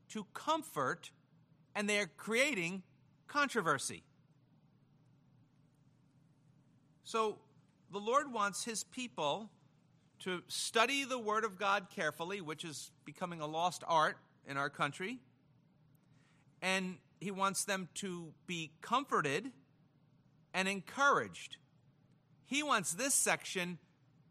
to 0.09 0.27
comfort 0.33 1.11
and 1.75 1.89
they 1.89 1.99
are 1.99 2.11
creating 2.17 2.83
controversy. 3.29 4.03
So 7.05 7.39
the 7.93 7.99
Lord 7.99 8.33
wants 8.33 8.65
his 8.65 8.83
people 8.83 9.51
to 10.27 10.43
study 10.49 11.05
the 11.05 11.21
Word 11.21 11.45
of 11.45 11.57
God 11.57 11.87
carefully, 11.95 12.41
which 12.41 12.65
is 12.65 12.91
becoming 13.05 13.41
a 13.41 13.47
lost 13.47 13.85
art 13.87 14.19
in 14.45 14.57
our 14.57 14.69
country. 14.69 15.21
And 16.61 16.97
he 17.21 17.31
wants 17.31 17.63
them 17.63 17.89
to 17.95 18.33
be 18.45 18.73
comforted 18.83 19.53
and 20.53 20.67
encouraged. 20.67 21.59
He 22.45 22.65
wants 22.65 22.93
this 22.93 23.15
section 23.15 23.79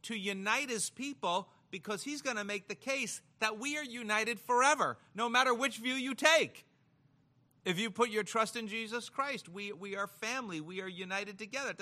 to 0.02 0.18
unite 0.18 0.70
his 0.70 0.90
people 0.90 1.48
because 1.72 2.04
he's 2.04 2.22
going 2.22 2.36
to 2.36 2.44
make 2.44 2.68
the 2.68 2.75
case 2.75 3.22
that 3.40 3.58
we 3.58 3.78
are 3.78 3.84
united 3.84 4.38
forever, 4.42 4.98
no 5.16 5.30
matter 5.30 5.54
which 5.54 5.78
view 5.78 5.94
you 5.94 6.14
take. 6.14 6.66
If 7.66 7.80
you 7.80 7.90
put 7.90 8.12
your 8.12 8.22
trust 8.22 8.56
in 8.56 8.68
Jesus 8.68 9.10
Christ, 9.10 9.50
we, 9.50 9.72
we 9.74 9.96
are 9.96 10.06
family. 10.06 10.62
We 10.62 10.82
are 10.82 10.88
united 10.88 11.40
together. 11.40 11.74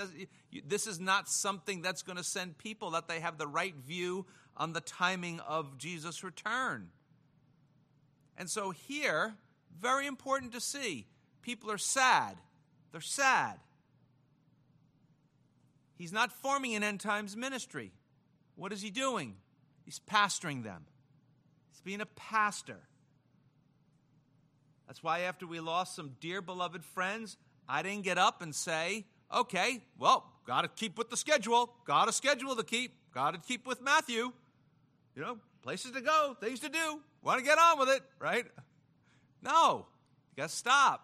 this 0.65 0.87
is 0.87 0.97
not 0.97 1.27
something 1.27 1.81
that's 1.81 2.01
going 2.01 2.15
to 2.17 2.23
send 2.23 2.57
people 2.57 2.91
that 2.91 3.09
they 3.09 3.19
have 3.19 3.37
the 3.37 3.47
right 3.47 3.75
view 3.75 4.25
on 4.55 4.71
the 4.71 4.79
timing 4.79 5.41
of 5.41 5.77
Jesus' 5.77 6.23
return. 6.23 6.87
And 8.37 8.49
so, 8.49 8.71
here, 8.71 9.35
very 9.77 10.07
important 10.07 10.53
to 10.53 10.61
see 10.61 11.05
people 11.41 11.69
are 11.69 11.77
sad. 11.77 12.37
They're 12.93 13.01
sad. 13.01 13.59
He's 15.97 16.13
not 16.13 16.31
forming 16.31 16.75
an 16.75 16.83
end 16.83 17.01
times 17.01 17.35
ministry. 17.35 17.91
What 18.55 18.71
is 18.71 18.81
he 18.81 18.89
doing? 18.89 19.35
He's 19.83 19.99
pastoring 19.99 20.63
them, 20.63 20.85
he's 21.71 21.81
being 21.81 22.01
a 22.01 22.05
pastor. 22.05 22.79
That's 24.93 25.01
why 25.01 25.21
after 25.21 25.47
we 25.47 25.59
lost 25.59 25.95
some 25.95 26.11
dear 26.19 26.39
beloved 26.39 26.85
friends, 26.85 27.35
I 27.67 27.81
didn't 27.81 28.03
get 28.03 28.19
up 28.19 28.43
and 28.43 28.53
say, 28.53 29.05
okay, 29.33 29.81
well, 29.97 30.31
got 30.45 30.61
to 30.61 30.67
keep 30.67 30.99
with 30.99 31.09
the 31.09 31.17
schedule, 31.17 31.73
got 31.87 32.07
a 32.07 32.13
schedule 32.13 32.55
to 32.55 32.63
keep, 32.63 32.93
got 33.11 33.33
to 33.33 33.39
keep 33.39 33.65
with 33.65 33.81
Matthew. 33.81 34.31
You 35.15 35.21
know, 35.23 35.39
places 35.63 35.93
to 35.93 36.01
go, 36.01 36.37
things 36.39 36.59
to 36.59 36.69
do, 36.69 36.99
want 37.23 37.39
to 37.39 37.43
get 37.43 37.57
on 37.57 37.79
with 37.79 37.89
it, 37.89 38.03
right? 38.19 38.45
No, 39.41 39.87
you 40.29 40.43
got 40.43 40.49
to 40.49 40.55
stop. 40.55 41.03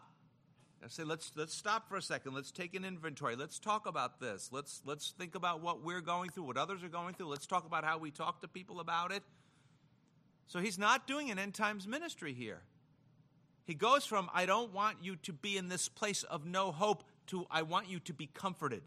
I 0.85 0.87
say, 0.87 1.03
let's 1.03 1.31
let's 1.35 1.55
stop 1.55 1.89
for 1.89 1.95
a 1.95 2.01
second. 2.03 2.35
Let's 2.35 2.51
take 2.51 2.75
an 2.75 2.85
inventory. 2.85 3.35
Let's 3.35 3.57
talk 3.57 3.87
about 3.87 4.19
this. 4.21 4.49
Let's 4.51 4.83
let's 4.85 5.15
think 5.17 5.33
about 5.33 5.63
what 5.63 5.83
we're 5.83 6.01
going 6.01 6.29
through, 6.29 6.43
what 6.43 6.57
others 6.57 6.83
are 6.83 6.89
going 6.89 7.15
through. 7.15 7.29
Let's 7.29 7.47
talk 7.47 7.65
about 7.65 7.83
how 7.83 7.97
we 7.97 8.11
talk 8.11 8.41
to 8.41 8.47
people 8.47 8.81
about 8.81 9.11
it. 9.11 9.23
So 10.45 10.59
he's 10.59 10.77
not 10.77 11.07
doing 11.07 11.31
an 11.31 11.39
end 11.39 11.55
times 11.55 11.87
ministry 11.87 12.35
here. 12.35 12.61
He 13.69 13.75
goes 13.75 14.03
from, 14.03 14.31
I 14.33 14.47
don't 14.47 14.73
want 14.73 14.97
you 15.03 15.15
to 15.17 15.31
be 15.31 15.55
in 15.55 15.69
this 15.69 15.89
place 15.89 16.23
of 16.23 16.43
no 16.43 16.71
hope, 16.71 17.03
to, 17.27 17.45
I 17.51 17.61
want 17.61 17.87
you 17.87 17.99
to 17.99 18.13
be 18.15 18.25
comforted. 18.25 18.81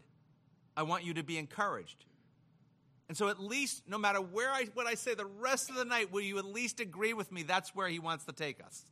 I 0.75 0.83
want 0.83 1.05
you 1.05 1.13
to 1.13 1.23
be 1.23 1.37
encouraged. 1.37 2.03
And 3.07 3.15
so, 3.17 3.29
at 3.29 3.39
least, 3.39 3.83
no 3.87 3.97
matter 3.97 4.19
where 4.19 4.51
I, 4.51 4.65
what 4.73 4.85
I 4.85 4.95
say 4.95 5.15
the 5.15 5.25
rest 5.25 5.69
of 5.69 5.77
the 5.77 5.85
night, 5.85 6.11
will 6.11 6.19
you 6.19 6.37
at 6.37 6.43
least 6.43 6.81
agree 6.81 7.13
with 7.13 7.31
me 7.31 7.43
that's 7.43 7.73
where 7.73 7.87
he 7.87 7.97
wants 7.97 8.25
to 8.25 8.33
take 8.33 8.61
us? 8.61 8.83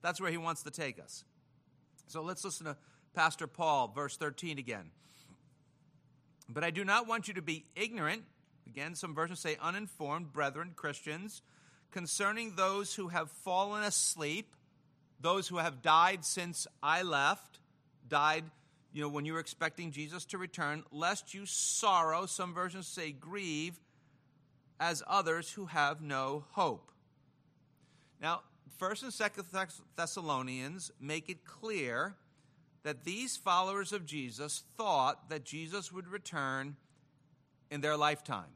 That's 0.00 0.22
where 0.22 0.30
he 0.30 0.38
wants 0.38 0.62
to 0.62 0.70
take 0.70 0.98
us. 0.98 1.22
So, 2.06 2.22
let's 2.22 2.42
listen 2.42 2.64
to 2.64 2.78
Pastor 3.12 3.46
Paul, 3.46 3.92
verse 3.94 4.16
13 4.16 4.58
again. 4.58 4.90
But 6.48 6.64
I 6.64 6.70
do 6.70 6.82
not 6.82 7.06
want 7.06 7.28
you 7.28 7.34
to 7.34 7.42
be 7.42 7.66
ignorant, 7.76 8.22
again, 8.66 8.94
some 8.94 9.14
versions 9.14 9.40
say 9.40 9.58
uninformed, 9.60 10.32
brethren, 10.32 10.72
Christians, 10.74 11.42
concerning 11.90 12.56
those 12.56 12.94
who 12.94 13.08
have 13.08 13.30
fallen 13.30 13.82
asleep 13.82 14.54
those 15.20 15.48
who 15.48 15.56
have 15.56 15.82
died 15.82 16.24
since 16.24 16.66
I 16.82 17.02
left, 17.02 17.58
died, 18.08 18.44
you 18.92 19.02
know, 19.02 19.08
when 19.08 19.24
you 19.24 19.32
were 19.32 19.40
expecting 19.40 19.90
Jesus 19.90 20.24
to 20.26 20.38
return, 20.38 20.84
lest 20.90 21.34
you 21.34 21.46
sorrow, 21.46 22.26
some 22.26 22.54
versions 22.54 22.86
say 22.86 23.12
grieve, 23.12 23.80
as 24.78 25.02
others 25.06 25.52
who 25.52 25.66
have 25.66 26.02
no 26.02 26.44
hope. 26.50 26.90
Now, 28.20 28.42
1st 28.80 29.02
and 29.04 29.12
2nd 29.12 29.80
Thessalonians 29.96 30.90
make 31.00 31.28
it 31.28 31.44
clear 31.44 32.14
that 32.82 33.04
these 33.04 33.36
followers 33.36 33.92
of 33.92 34.06
Jesus 34.06 34.62
thought 34.76 35.30
that 35.30 35.44
Jesus 35.44 35.90
would 35.90 36.08
return 36.08 36.76
in 37.70 37.80
their 37.80 37.96
lifetime. 37.96 38.52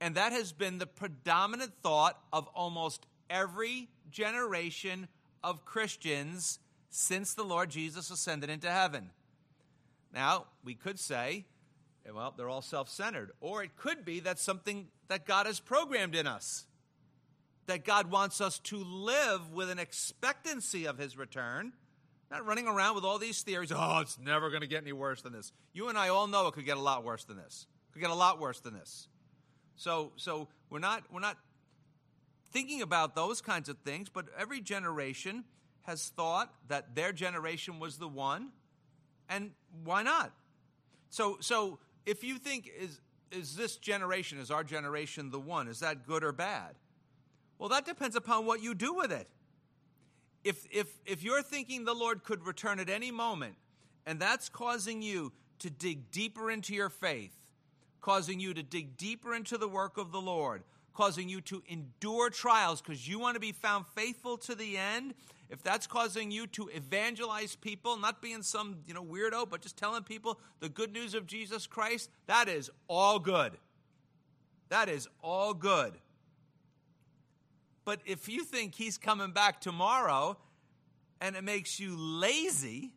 And 0.00 0.16
that 0.16 0.32
has 0.32 0.52
been 0.52 0.78
the 0.78 0.86
predominant 0.86 1.72
thought 1.82 2.20
of 2.32 2.48
almost 2.48 3.06
every 3.32 3.88
generation 4.10 5.08
of 5.42 5.64
Christians 5.64 6.58
since 6.90 7.34
the 7.34 7.42
Lord 7.42 7.70
Jesus 7.70 8.10
ascended 8.10 8.50
into 8.50 8.70
heaven. 8.70 9.10
Now, 10.12 10.46
we 10.62 10.74
could 10.74 11.00
say, 11.00 11.46
well, 12.12 12.34
they're 12.36 12.48
all 12.48 12.62
self 12.62 12.88
centered. 12.88 13.30
Or 13.40 13.62
it 13.62 13.76
could 13.76 14.04
be 14.04 14.20
that 14.20 14.38
something 14.38 14.88
that 15.08 15.26
God 15.26 15.46
has 15.46 15.58
programmed 15.58 16.14
in 16.14 16.26
us. 16.26 16.66
That 17.66 17.84
God 17.84 18.10
wants 18.10 18.40
us 18.40 18.58
to 18.60 18.76
live 18.76 19.52
with 19.52 19.70
an 19.70 19.78
expectancy 19.78 20.84
of 20.84 20.98
his 20.98 21.16
return, 21.16 21.72
not 22.30 22.44
running 22.44 22.66
around 22.66 22.96
with 22.96 23.04
all 23.04 23.18
these 23.18 23.40
theories. 23.42 23.72
Oh, 23.74 24.00
it's 24.00 24.18
never 24.18 24.50
going 24.50 24.62
to 24.62 24.66
get 24.66 24.82
any 24.82 24.92
worse 24.92 25.22
than 25.22 25.32
this. 25.32 25.52
You 25.72 25.88
and 25.88 25.96
I 25.96 26.08
all 26.08 26.26
know 26.26 26.48
it 26.48 26.54
could 26.54 26.66
get 26.66 26.76
a 26.76 26.80
lot 26.80 27.04
worse 27.04 27.24
than 27.24 27.36
this. 27.36 27.66
Could 27.92 28.02
get 28.02 28.10
a 28.10 28.14
lot 28.14 28.40
worse 28.40 28.58
than 28.58 28.74
this. 28.74 29.06
So, 29.76 30.12
so 30.16 30.48
we're 30.70 30.80
not 30.80 31.04
we're 31.12 31.20
not 31.20 31.36
thinking 32.52 32.82
about 32.82 33.14
those 33.14 33.40
kinds 33.40 33.68
of 33.68 33.78
things, 33.78 34.08
but 34.08 34.26
every 34.38 34.60
generation 34.60 35.44
has 35.82 36.08
thought 36.10 36.52
that 36.68 36.94
their 36.94 37.12
generation 37.12 37.80
was 37.80 37.98
the 37.98 38.08
one, 38.08 38.50
and 39.28 39.50
why 39.84 40.02
not? 40.02 40.32
So, 41.10 41.38
so 41.40 41.78
if 42.06 42.22
you 42.22 42.38
think 42.38 42.70
is 42.78 43.00
is 43.30 43.56
this 43.56 43.76
generation, 43.76 44.38
is 44.38 44.50
our 44.50 44.62
generation 44.62 45.30
the 45.30 45.40
one? 45.40 45.66
Is 45.66 45.80
that 45.80 46.06
good 46.06 46.22
or 46.22 46.32
bad? 46.32 46.74
Well, 47.58 47.70
that 47.70 47.86
depends 47.86 48.14
upon 48.14 48.44
what 48.44 48.62
you 48.62 48.74
do 48.74 48.94
with 48.94 49.10
it. 49.10 49.28
If 50.44 50.66
if 50.70 50.88
if 51.06 51.22
you're 51.22 51.42
thinking 51.42 51.84
the 51.84 51.94
Lord 51.94 52.24
could 52.24 52.44
return 52.46 52.78
at 52.78 52.90
any 52.90 53.10
moment, 53.10 53.56
and 54.06 54.20
that's 54.20 54.48
causing 54.48 55.02
you 55.02 55.32
to 55.60 55.70
dig 55.70 56.10
deeper 56.10 56.50
into 56.50 56.74
your 56.74 56.90
faith, 56.90 57.32
causing 58.00 58.40
you 58.40 58.52
to 58.54 58.62
dig 58.62 58.96
deeper 58.96 59.34
into 59.34 59.56
the 59.56 59.68
work 59.68 59.96
of 59.96 60.12
the 60.12 60.20
Lord, 60.20 60.64
causing 60.92 61.28
you 61.28 61.40
to 61.42 61.62
endure 61.68 62.30
trials 62.30 62.80
because 62.80 63.08
you 63.08 63.18
want 63.18 63.34
to 63.34 63.40
be 63.40 63.52
found 63.52 63.86
faithful 63.94 64.36
to 64.38 64.54
the 64.54 64.76
end, 64.76 65.14
if 65.50 65.62
that's 65.62 65.86
causing 65.86 66.30
you 66.30 66.46
to 66.48 66.68
evangelize 66.68 67.56
people, 67.56 67.98
not 67.98 68.22
being 68.22 68.42
some, 68.42 68.78
you 68.86 68.94
know, 68.94 69.04
weirdo, 69.04 69.48
but 69.50 69.60
just 69.60 69.76
telling 69.76 70.02
people 70.02 70.40
the 70.60 70.68
good 70.68 70.92
news 70.92 71.14
of 71.14 71.26
Jesus 71.26 71.66
Christ, 71.66 72.10
that 72.26 72.48
is 72.48 72.70
all 72.88 73.18
good. 73.18 73.52
That 74.70 74.88
is 74.88 75.08
all 75.22 75.52
good. 75.52 75.92
But 77.84 78.00
if 78.06 78.28
you 78.28 78.44
think 78.44 78.74
he's 78.74 78.96
coming 78.96 79.32
back 79.32 79.60
tomorrow 79.60 80.38
and 81.20 81.36
it 81.36 81.44
makes 81.44 81.78
you 81.78 81.96
lazy, 81.98 82.92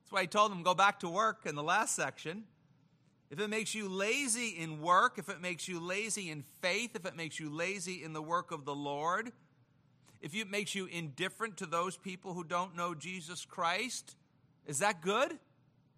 that's 0.00 0.12
why 0.12 0.20
I 0.20 0.26
told 0.26 0.52
them 0.52 0.62
go 0.62 0.74
back 0.74 1.00
to 1.00 1.08
work 1.08 1.46
in 1.46 1.54
the 1.54 1.62
last 1.62 1.96
section. 1.96 2.44
If 3.30 3.38
it 3.38 3.48
makes 3.48 3.74
you 3.74 3.88
lazy 3.88 4.48
in 4.48 4.80
work, 4.80 5.16
if 5.16 5.28
it 5.28 5.40
makes 5.40 5.68
you 5.68 5.78
lazy 5.78 6.30
in 6.30 6.44
faith, 6.60 6.96
if 6.96 7.06
it 7.06 7.16
makes 7.16 7.38
you 7.38 7.48
lazy 7.48 8.02
in 8.02 8.12
the 8.12 8.22
work 8.22 8.50
of 8.50 8.64
the 8.64 8.74
Lord, 8.74 9.30
if 10.20 10.34
it 10.34 10.50
makes 10.50 10.74
you 10.74 10.86
indifferent 10.86 11.56
to 11.58 11.66
those 11.66 11.96
people 11.96 12.34
who 12.34 12.42
don't 12.42 12.76
know 12.76 12.94
Jesus 12.94 13.44
Christ, 13.44 14.16
is 14.66 14.80
that 14.80 15.00
good? 15.00 15.38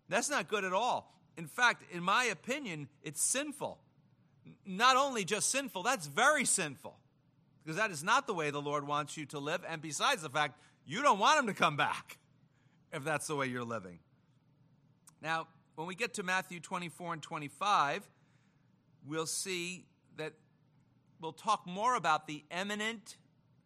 That's 0.09 0.29
not 0.29 0.49
good 0.49 0.65
at 0.65 0.75
all. 0.75 1.11
In 1.39 1.47
fact, 1.47 1.85
in 1.91 2.03
my 2.03 2.25
opinion, 2.25 2.89
it's 3.03 3.23
sinful. 3.23 3.79
Not 4.67 4.97
only 4.97 5.25
just 5.25 5.51
sinful, 5.51 5.83
that's 5.83 6.07
very 6.07 6.45
sinful. 6.45 6.99
Because 7.65 7.77
that 7.77 7.91
is 7.91 8.05
not 8.05 8.27
the 8.27 8.35
way 8.35 8.51
the 8.51 8.61
Lord 8.61 8.87
wants 8.87 9.17
you 9.17 9.25
to 9.27 9.39
live. 9.39 9.63
And 9.67 9.81
besides 9.81 10.21
the 10.21 10.29
fact, 10.29 10.59
you 10.85 11.01
don't 11.03 11.19
want 11.19 11.39
him 11.39 11.47
to 11.47 11.55
come 11.55 11.77
back 11.77 12.19
if 12.93 13.05
that's 13.05 13.27
the 13.27 13.37
way 13.37 13.47
you're 13.47 13.65
living. 13.65 14.01
Now, 15.23 15.47
when 15.75 15.87
we 15.87 15.95
get 15.95 16.15
to 16.15 16.23
Matthew 16.23 16.61
24 16.61 17.15
and 17.15 17.23
25, 17.23 18.09
we'll 19.07 19.27
see 19.27 19.87
that 20.17 20.33
we'll 21.21 21.33
talk 21.33 21.67
more 21.67 21.95
about 21.95 22.27
the 22.27 22.45
imminent 22.51 23.17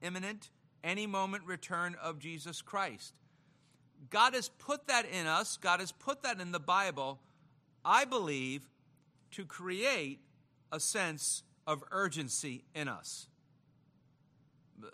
imminent, 0.03 0.51
any 0.85 1.07
moment 1.07 1.45
return 1.45 1.97
of 2.03 2.19
Jesus 2.19 2.63
Christ. 2.63 3.15
God 4.11 4.35
has 4.35 4.49
put 4.49 4.87
that 4.89 5.07
in 5.07 5.27
us, 5.27 5.57
God 5.57 5.81
has 5.81 5.91
put 5.91 6.23
that 6.23 6.41
in 6.41 6.53
the 6.53 6.61
Bible, 6.61 7.21
I 7.85 8.05
believe, 8.05 8.69
to 9.33 9.45
create 9.45 10.21
a 10.71 10.79
sense 10.79 11.43
of 11.67 11.83
urgency 11.91 12.65
in 12.75 12.89
us. 12.89 13.27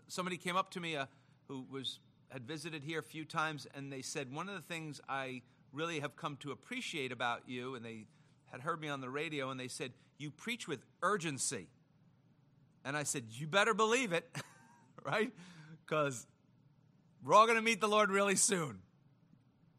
Somebody 0.09 0.37
came 0.37 0.57
up 0.57 0.71
to 0.71 0.81
me 0.81 0.97
uh, 0.97 1.07
who 1.49 1.67
was 1.71 1.99
had 2.31 2.47
visited 2.47 2.83
here 2.83 3.01
a 3.01 3.03
few 3.03 3.27
times, 3.27 3.67
and 3.75 3.93
they 3.93 4.01
said 4.01 4.33
one 4.33 4.49
of 4.49 4.55
the 4.55 4.63
things 4.63 5.03
I 5.07 5.43
really 5.73 6.01
have 6.01 6.17
come 6.17 6.37
to 6.39 6.53
appreciate 6.53 7.13
about 7.13 7.43
you, 7.47 7.75
and 7.75 7.85
they 7.85 8.07
had 8.51 8.61
heard 8.61 8.81
me 8.81 8.89
on 8.89 9.01
the 9.01 9.11
radio, 9.11 9.51
and 9.51 9.59
they 9.59 9.69
said 9.69 9.93
you 10.19 10.31
preach 10.31 10.69
with 10.69 10.81
urgency. 11.03 11.69
And 12.85 12.97
I 12.97 13.03
said, 13.03 13.25
You 13.31 13.47
better 13.47 13.75
believe 13.75 14.13
it. 14.13 14.29
right? 15.05 15.33
Because 15.85 16.27
we're 17.25 17.35
all 17.35 17.47
going 17.47 17.59
to 17.59 17.63
meet 17.63 17.81
the 17.81 17.89
Lord 17.89 18.11
really 18.11 18.37
soon. 18.37 18.79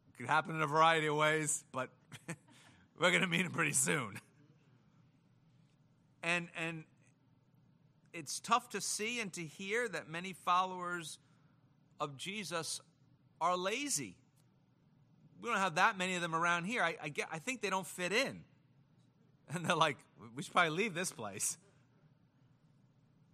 It 0.10 0.18
could 0.18 0.28
happen 0.28 0.56
in 0.56 0.62
a 0.62 0.68
variety 0.68 1.08
of 1.08 1.16
ways, 1.16 1.64
but 1.72 1.90
we're 3.00 3.12
going 3.12 3.22
to 3.22 3.28
meet 3.28 3.46
him 3.46 3.52
pretty 3.52 3.74
soon. 3.74 4.20
And 6.22 6.48
and 6.58 6.86
it's 8.14 8.40
tough 8.40 8.70
to 8.70 8.82
see 8.82 9.20
and 9.20 9.34
to 9.34 9.42
hear 9.42 9.90
that 9.90 10.08
many 10.08 10.34
followers 10.34 11.20
of 12.00 12.16
Jesus 12.16 12.80
are 13.42 13.58
lazy. 13.58 14.16
We 15.42 15.50
don't 15.50 15.58
have 15.58 15.76
that 15.76 15.98
many 15.98 16.16
of 16.16 16.22
them 16.22 16.36
around 16.36 16.66
here. 16.66 16.82
I, 16.82 16.96
I, 17.02 17.10
get, 17.10 17.28
I 17.32 17.40
think 17.40 17.62
they 17.62 17.70
don't 17.70 17.88
fit 17.88 18.12
in. 18.12 18.42
And 19.54 19.66
they're 19.66 19.76
like, 19.76 19.98
we 20.36 20.42
should 20.42 20.54
probably 20.54 20.72
leave 20.72 20.94
this 20.94 21.12
place. 21.12 21.58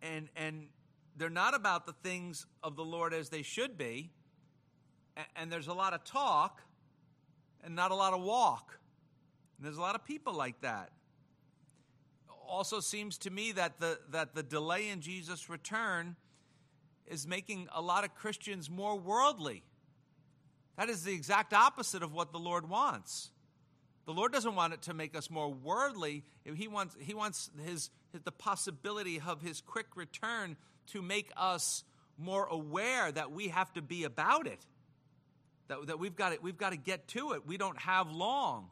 And 0.01 0.27
and 0.35 0.67
they're 1.15 1.29
not 1.29 1.53
about 1.53 1.85
the 1.85 1.93
things 1.93 2.47
of 2.63 2.75
the 2.75 2.83
Lord 2.83 3.13
as 3.13 3.29
they 3.29 3.43
should 3.43 3.77
be. 3.77 4.09
And 5.35 5.51
there's 5.51 5.67
a 5.67 5.73
lot 5.73 5.93
of 5.93 6.03
talk 6.03 6.63
and 7.63 7.75
not 7.75 7.91
a 7.91 7.95
lot 7.95 8.13
of 8.13 8.21
walk. 8.21 8.79
And 9.57 9.65
there's 9.65 9.77
a 9.77 9.81
lot 9.81 9.95
of 9.95 10.05
people 10.05 10.33
like 10.33 10.61
that. 10.61 10.91
Also 12.47 12.79
seems 12.79 13.17
to 13.19 13.29
me 13.29 13.51
that 13.51 13.79
the 13.79 13.99
that 14.09 14.33
the 14.33 14.43
delay 14.43 14.89
in 14.89 15.01
Jesus' 15.01 15.49
return 15.49 16.15
is 17.05 17.27
making 17.27 17.67
a 17.73 17.81
lot 17.81 18.03
of 18.03 18.15
Christians 18.15 18.69
more 18.69 18.97
worldly. 18.97 19.63
That 20.77 20.89
is 20.89 21.03
the 21.03 21.13
exact 21.13 21.53
opposite 21.53 22.03
of 22.03 22.13
what 22.13 22.31
the 22.31 22.39
Lord 22.39 22.69
wants. 22.69 23.31
The 24.05 24.13
Lord 24.13 24.31
doesn't 24.31 24.55
want 24.55 24.73
it 24.73 24.81
to 24.83 24.93
make 24.93 25.15
us 25.15 25.29
more 25.29 25.49
worldly. 25.53 26.23
He 26.43 26.67
wants, 26.67 26.95
he 26.99 27.13
wants 27.13 27.51
his, 27.63 27.91
the 28.11 28.31
possibility 28.31 29.21
of 29.25 29.41
his 29.41 29.61
quick 29.61 29.87
return 29.95 30.57
to 30.87 31.01
make 31.01 31.31
us 31.37 31.83
more 32.17 32.45
aware 32.45 33.11
that 33.11 33.31
we 33.31 33.49
have 33.49 33.71
to 33.73 33.81
be 33.81 34.03
about 34.03 34.47
it. 34.47 34.59
That, 35.67 35.85
that 35.87 35.99
we've, 35.99 36.15
got 36.15 36.33
to, 36.33 36.39
we've 36.41 36.57
got 36.57 36.71
to 36.71 36.77
get 36.77 37.07
to 37.09 37.33
it. 37.33 37.45
We 37.45 37.57
don't 37.57 37.77
have 37.77 38.11
long. 38.11 38.71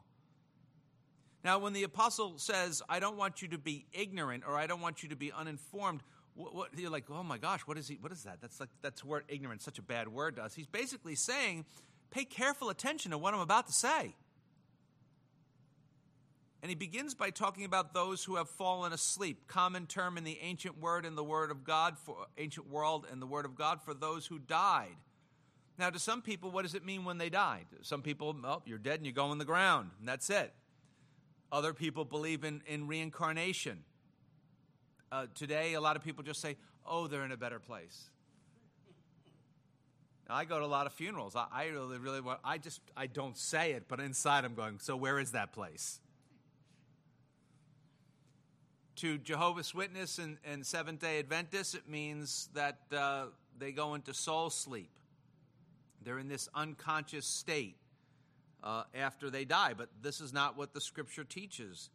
Now, 1.44 1.60
when 1.60 1.72
the 1.72 1.84
apostle 1.84 2.34
says, 2.38 2.82
I 2.88 2.98
don't 2.98 3.16
want 3.16 3.40
you 3.40 3.48
to 3.48 3.58
be 3.58 3.86
ignorant 3.92 4.42
or 4.46 4.56
I 4.56 4.66
don't 4.66 4.80
want 4.80 5.02
you 5.02 5.10
to 5.10 5.16
be 5.16 5.30
uninformed, 5.30 6.02
what, 6.34 6.54
what, 6.54 6.68
you're 6.76 6.90
like, 6.90 7.04
oh 7.10 7.22
my 7.22 7.38
gosh, 7.38 7.60
what 7.60 7.78
is, 7.78 7.88
he, 7.88 7.96
what 8.00 8.12
is 8.12 8.24
that? 8.24 8.38
That's 8.40 8.58
like 8.58 8.70
that's 8.82 9.04
word 9.04 9.24
ignorant, 9.28 9.62
such 9.62 9.78
a 9.78 9.82
bad 9.82 10.08
word 10.08 10.36
to 10.36 10.42
us. 10.42 10.54
He's 10.54 10.66
basically 10.66 11.14
saying, 11.14 11.64
pay 12.10 12.24
careful 12.24 12.70
attention 12.70 13.10
to 13.10 13.18
what 13.18 13.34
I'm 13.34 13.40
about 13.40 13.66
to 13.66 13.72
say. 13.72 14.14
And 16.60 16.70
he 16.70 16.74
begins 16.74 17.14
by 17.14 17.30
talking 17.30 17.64
about 17.64 17.94
those 17.94 18.24
who 18.24 18.36
have 18.36 18.48
fallen 18.48 18.92
asleep, 18.92 19.46
common 19.46 19.86
term 19.86 20.18
in 20.18 20.24
the 20.24 20.38
ancient 20.42 20.80
word 20.80 21.06
and 21.06 21.16
the 21.16 21.22
word 21.22 21.52
of 21.52 21.62
God 21.62 21.96
for 21.96 22.26
ancient 22.36 22.68
world 22.68 23.06
and 23.10 23.22
the 23.22 23.26
word 23.26 23.44
of 23.44 23.54
God 23.54 23.80
for 23.80 23.94
those 23.94 24.26
who 24.26 24.38
died. 24.40 24.96
Now, 25.78 25.90
to 25.90 26.00
some 26.00 26.20
people, 26.22 26.50
what 26.50 26.62
does 26.62 26.74
it 26.74 26.84
mean 26.84 27.04
when 27.04 27.18
they 27.18 27.30
died? 27.30 27.66
Some 27.82 28.02
people, 28.02 28.34
oh, 28.44 28.62
you're 28.66 28.78
dead 28.78 28.98
and 28.98 29.06
you 29.06 29.12
go 29.12 29.30
in 29.30 29.38
the 29.38 29.44
ground, 29.44 29.90
and 30.00 30.08
that's 30.08 30.28
it. 30.28 30.52
Other 31.52 31.72
people 31.72 32.04
believe 32.04 32.42
in, 32.42 32.62
in 32.66 32.88
reincarnation. 32.88 33.84
Uh, 35.12 35.26
today, 35.36 35.74
a 35.74 35.80
lot 35.80 35.94
of 35.94 36.02
people 36.02 36.24
just 36.24 36.40
say, 36.40 36.56
oh, 36.84 37.06
they're 37.06 37.24
in 37.24 37.30
a 37.30 37.36
better 37.36 37.60
place. 37.60 38.10
I 40.28 40.44
go 40.44 40.58
to 40.58 40.64
a 40.64 40.66
lot 40.66 40.86
of 40.86 40.92
funerals. 40.92 41.34
I, 41.34 41.46
I 41.52 41.64
really, 41.66 41.98
really 41.98 42.20
want, 42.20 42.40
I 42.44 42.58
just, 42.58 42.80
I 42.96 43.06
don't 43.06 43.36
say 43.36 43.72
it, 43.72 43.84
but 43.88 44.00
inside 44.00 44.44
I'm 44.44 44.54
going, 44.54 44.78
so 44.78 44.96
where 44.96 45.18
is 45.18 45.32
that 45.32 45.52
place? 45.52 46.00
to 48.98 49.16
Jehovah's 49.16 49.72
Witness 49.72 50.18
and, 50.18 50.38
and 50.44 50.66
Seventh 50.66 51.00
day 51.00 51.20
Adventists, 51.20 51.74
it 51.74 51.88
means 51.88 52.48
that 52.54 52.78
uh, 52.92 53.26
they 53.56 53.70
go 53.70 53.94
into 53.94 54.12
soul 54.12 54.50
sleep. 54.50 54.90
They're 56.02 56.18
in 56.18 56.28
this 56.28 56.48
unconscious 56.52 57.24
state 57.24 57.76
uh, 58.64 58.84
after 58.92 59.30
they 59.30 59.44
die, 59.44 59.74
but 59.76 59.88
this 60.02 60.20
is 60.20 60.32
not 60.32 60.56
what 60.56 60.74
the 60.74 60.80
scripture 60.80 61.22
teaches. 61.22 61.90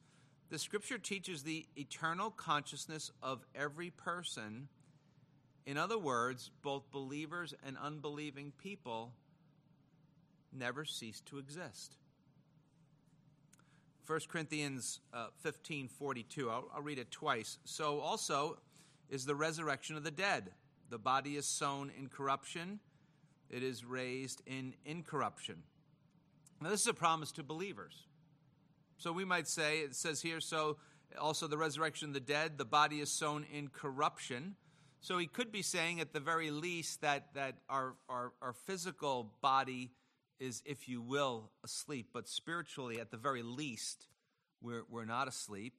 The 0.50 0.58
scripture 0.58 0.98
teaches 0.98 1.44
the 1.44 1.66
eternal 1.76 2.32
consciousness 2.32 3.12
of 3.22 3.46
every 3.54 3.90
person. 3.90 4.70
In 5.66 5.78
other 5.78 5.98
words, 5.98 6.52
both 6.62 6.92
believers 6.92 7.54
and 7.66 7.78
unbelieving 7.82 8.52
people 8.62 9.14
never 10.52 10.86
cease 10.86 11.22
to 11.22 11.38
exist. 11.38 11.98
1 14.06 14.20
Corinthians 14.28 15.00
uh, 15.14 15.28
15 15.40 15.88
42. 15.88 16.50
I'll, 16.50 16.66
I'll 16.76 16.82
read 16.82 17.00
it 17.00 17.10
twice. 17.10 17.58
So 17.64 18.00
also 18.00 18.58
is 19.10 19.26
the 19.26 19.36
resurrection 19.36 19.96
of 19.96 20.04
the 20.04 20.12
dead. 20.12 20.52
The 20.90 20.98
body 20.98 21.38
is 21.38 21.46
sown 21.46 21.92
in 21.98 22.08
corruption, 22.08 22.80
it 23.50 23.64
is 23.64 23.86
raised 23.86 24.42
in 24.46 24.74
incorruption. 24.86 25.64
Now, 26.62 26.70
this 26.70 26.82
is 26.82 26.88
a 26.88 26.94
promise 26.94 27.32
to 27.34 27.44
believers. 27.44 28.06
So 28.98 29.12
we 29.12 29.26
might 29.26 29.48
say, 29.48 29.80
it 29.80 29.96
says 29.96 30.22
here, 30.22 30.40
so 30.40 30.78
also 31.20 31.48
the 31.48 31.58
resurrection 31.58 32.10
of 32.10 32.14
the 32.14 32.20
dead, 32.20 32.58
the 32.58 32.66
body 32.66 33.00
is 33.00 33.12
sown 33.12 33.46
in 33.52 33.68
corruption. 33.68 34.56
So 35.04 35.18
he 35.18 35.28
could 35.28 35.52
be 35.52 35.62
saying 35.62 36.00
at 36.00 36.14
the 36.14 36.22
very 36.22 36.50
least 36.50 37.02
that, 37.02 37.34
that 37.34 37.58
our, 37.68 37.96
our, 38.08 38.32
our 38.42 38.54
physical 38.54 39.34
body 39.42 39.92
is, 40.40 40.64
if 40.66 40.88
you 40.88 41.02
will, 41.02 41.50
asleep, 41.62 42.12
but 42.14 42.26
spiritually, 42.26 43.02
at 43.02 43.12
the 43.12 43.18
very 43.18 43.44
least, 43.44 44.08
we're, 44.62 44.84
we're 44.90 45.04
not 45.04 45.28
asleep. 45.28 45.74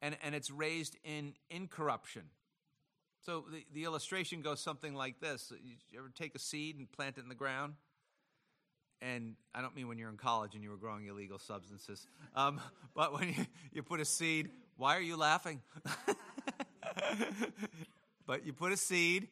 And, 0.00 0.16
and 0.22 0.36
it's 0.36 0.52
raised 0.52 0.96
in 1.02 1.34
incorruption. 1.50 2.22
So 3.26 3.44
the, 3.50 3.66
the 3.74 3.82
illustration 3.82 4.40
goes 4.40 4.60
something 4.60 4.94
like 4.94 5.18
this 5.18 5.52
You 5.60 5.98
ever 5.98 6.12
take 6.14 6.36
a 6.36 6.38
seed 6.38 6.78
and 6.78 6.90
plant 6.92 7.18
it 7.18 7.24
in 7.24 7.28
the 7.28 7.34
ground? 7.34 7.74
And 9.02 9.34
I 9.52 9.62
don't 9.62 9.74
mean 9.74 9.88
when 9.88 9.98
you're 9.98 10.10
in 10.10 10.16
college 10.16 10.54
and 10.54 10.62
you 10.62 10.70
were 10.70 10.76
growing 10.76 11.06
illegal 11.06 11.40
substances, 11.40 12.06
um, 12.36 12.60
but 12.94 13.18
when 13.18 13.30
you, 13.30 13.46
you 13.72 13.82
put 13.82 13.98
a 13.98 14.04
seed, 14.04 14.50
why 14.76 14.96
are 14.96 15.02
you 15.02 15.16
laughing? 15.16 15.60
but 18.28 18.46
you 18.46 18.52
put 18.52 18.70
a 18.70 18.76
seed 18.76 19.26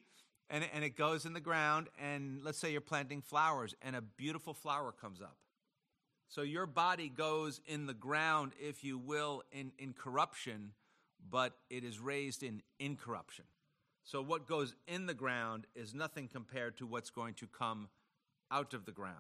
and, 0.48 0.64
and 0.72 0.82
it 0.82 0.96
goes 0.96 1.26
in 1.26 1.35
the 1.35 1.40
ground, 1.40 1.88
and 2.00 2.40
let's 2.42 2.59
say 2.59 2.72
you're 2.72 2.80
planting 2.80 3.20
flowers, 3.20 3.74
and 3.82 3.94
a 3.94 4.00
beautiful 4.00 4.54
flower 4.54 4.92
comes 4.92 5.20
up. 5.20 5.37
So 6.28 6.42
your 6.42 6.66
body 6.66 7.09
goes 7.09 7.61
in 7.66 7.87
the 7.87 7.94
ground, 7.94 8.52
if 8.59 8.82
you 8.82 8.96
will, 8.96 9.42
in, 9.52 9.72
in 9.78 9.92
corruption, 9.92 10.72
but 11.30 11.52
it 11.68 11.85
is 11.85 11.98
raised 11.98 12.42
in 12.42 12.62
incorruption. 12.78 13.44
So 14.04 14.22
what 14.22 14.46
goes 14.46 14.74
in 14.87 15.06
the 15.06 15.14
ground 15.14 15.66
is 15.74 15.94
nothing 15.94 16.28
compared 16.28 16.78
to 16.78 16.87
what's 16.87 17.11
going 17.11 17.35
to 17.35 17.46
come 17.46 17.88
out 18.50 18.72
of 18.72 18.87
the 18.87 18.92
ground. 18.92 19.16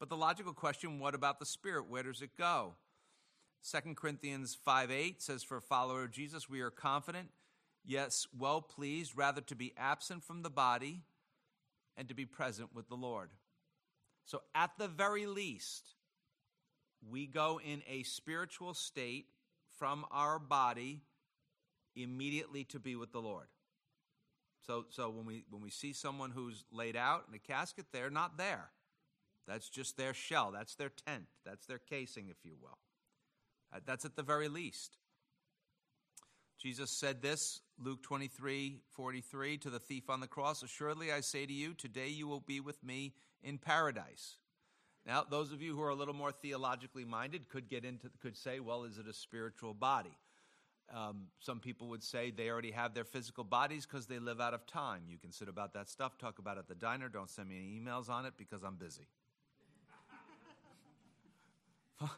But 0.00 0.08
the 0.08 0.16
logical 0.16 0.52
question 0.52 0.98
what 0.98 1.14
about 1.14 1.38
the 1.38 1.46
spirit? 1.46 1.88
Where 1.88 2.02
does 2.02 2.20
it 2.20 2.36
go? 2.36 2.74
2 3.70 3.94
Corinthians 3.94 4.56
5 4.64 4.90
8 4.90 5.22
says, 5.22 5.44
For 5.44 5.58
a 5.58 5.62
follower 5.62 6.02
of 6.02 6.10
Jesus, 6.10 6.50
we 6.50 6.60
are 6.60 6.70
confident, 6.70 7.28
yes, 7.84 8.26
well 8.36 8.60
pleased, 8.60 9.16
rather 9.16 9.40
to 9.42 9.54
be 9.54 9.72
absent 9.76 10.24
from 10.24 10.42
the 10.42 10.50
body 10.50 11.02
and 11.96 12.08
to 12.08 12.14
be 12.14 12.26
present 12.26 12.74
with 12.74 12.88
the 12.88 12.94
Lord. 12.94 13.30
So, 14.24 14.42
at 14.54 14.70
the 14.78 14.88
very 14.88 15.26
least, 15.26 15.94
we 17.10 17.26
go 17.26 17.60
in 17.62 17.82
a 17.88 18.02
spiritual 18.04 18.74
state 18.74 19.26
from 19.78 20.04
our 20.10 20.38
body 20.38 21.02
immediately 21.96 22.64
to 22.64 22.78
be 22.78 22.96
with 22.96 23.12
the 23.12 23.20
Lord. 23.20 23.48
So, 24.66 24.86
so 24.90 25.10
when 25.10 25.26
we 25.26 25.44
when 25.50 25.60
we 25.60 25.70
see 25.70 25.92
someone 25.92 26.30
who's 26.30 26.64
laid 26.70 26.96
out 26.96 27.24
in 27.28 27.34
a 27.34 27.38
casket, 27.38 27.86
they're 27.92 28.10
not 28.10 28.38
there. 28.38 28.70
That's 29.48 29.68
just 29.68 29.96
their 29.96 30.14
shell. 30.14 30.52
That's 30.52 30.76
their 30.76 30.90
tent. 30.90 31.24
That's 31.44 31.66
their 31.66 31.78
casing, 31.78 32.28
if 32.28 32.36
you 32.44 32.54
will. 32.60 32.78
That's 33.86 34.04
at 34.04 34.14
the 34.14 34.22
very 34.22 34.48
least. 34.48 34.98
Jesus 36.60 36.90
said 36.90 37.22
this, 37.22 37.60
Luke 37.84 38.02
23 38.02 38.78
43, 38.90 39.58
to 39.58 39.70
the 39.70 39.80
thief 39.80 40.08
on 40.08 40.20
the 40.20 40.26
cross 40.26 40.62
Assuredly, 40.62 41.10
I 41.10 41.20
say 41.20 41.46
to 41.46 41.52
you, 41.52 41.74
today 41.74 42.08
you 42.08 42.28
will 42.28 42.40
be 42.40 42.60
with 42.60 42.82
me 42.84 43.14
in 43.42 43.58
paradise. 43.58 44.36
Now, 45.04 45.24
those 45.28 45.50
of 45.52 45.60
you 45.60 45.74
who 45.74 45.82
are 45.82 45.88
a 45.88 45.94
little 45.94 46.14
more 46.14 46.30
theologically 46.30 47.04
minded 47.04 47.48
could 47.48 47.68
get 47.68 47.84
into, 47.84 48.08
could 48.20 48.36
say, 48.36 48.60
well, 48.60 48.84
is 48.84 48.98
it 48.98 49.08
a 49.08 49.12
spiritual 49.12 49.74
body? 49.74 50.16
Um, 50.94 51.22
some 51.40 51.58
people 51.58 51.88
would 51.88 52.04
say 52.04 52.30
they 52.30 52.50
already 52.50 52.70
have 52.70 52.94
their 52.94 53.04
physical 53.04 53.42
bodies 53.42 53.84
because 53.84 54.06
they 54.06 54.20
live 54.20 54.40
out 54.40 54.54
of 54.54 54.64
time. 54.66 55.02
You 55.08 55.18
can 55.18 55.32
sit 55.32 55.48
about 55.48 55.74
that 55.74 55.88
stuff, 55.88 56.18
talk 56.18 56.38
about 56.38 56.58
it 56.58 56.60
at 56.60 56.68
the 56.68 56.74
diner. 56.76 57.08
Don't 57.08 57.30
send 57.30 57.48
me 57.48 57.56
any 57.56 57.80
emails 57.80 58.08
on 58.08 58.26
it 58.26 58.34
because 58.36 58.62
I'm 58.62 58.76
busy. 58.76 59.08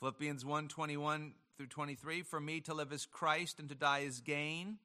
Philippians 0.00 0.44
1 0.44 0.68
21 0.68 1.34
through 1.56 1.66
23 1.66 2.22
For 2.22 2.40
me 2.40 2.60
to 2.60 2.74
live 2.74 2.92
is 2.92 3.06
Christ 3.06 3.58
and 3.58 3.68
to 3.68 3.74
die 3.74 4.00
is 4.00 4.20
gain. 4.20 4.78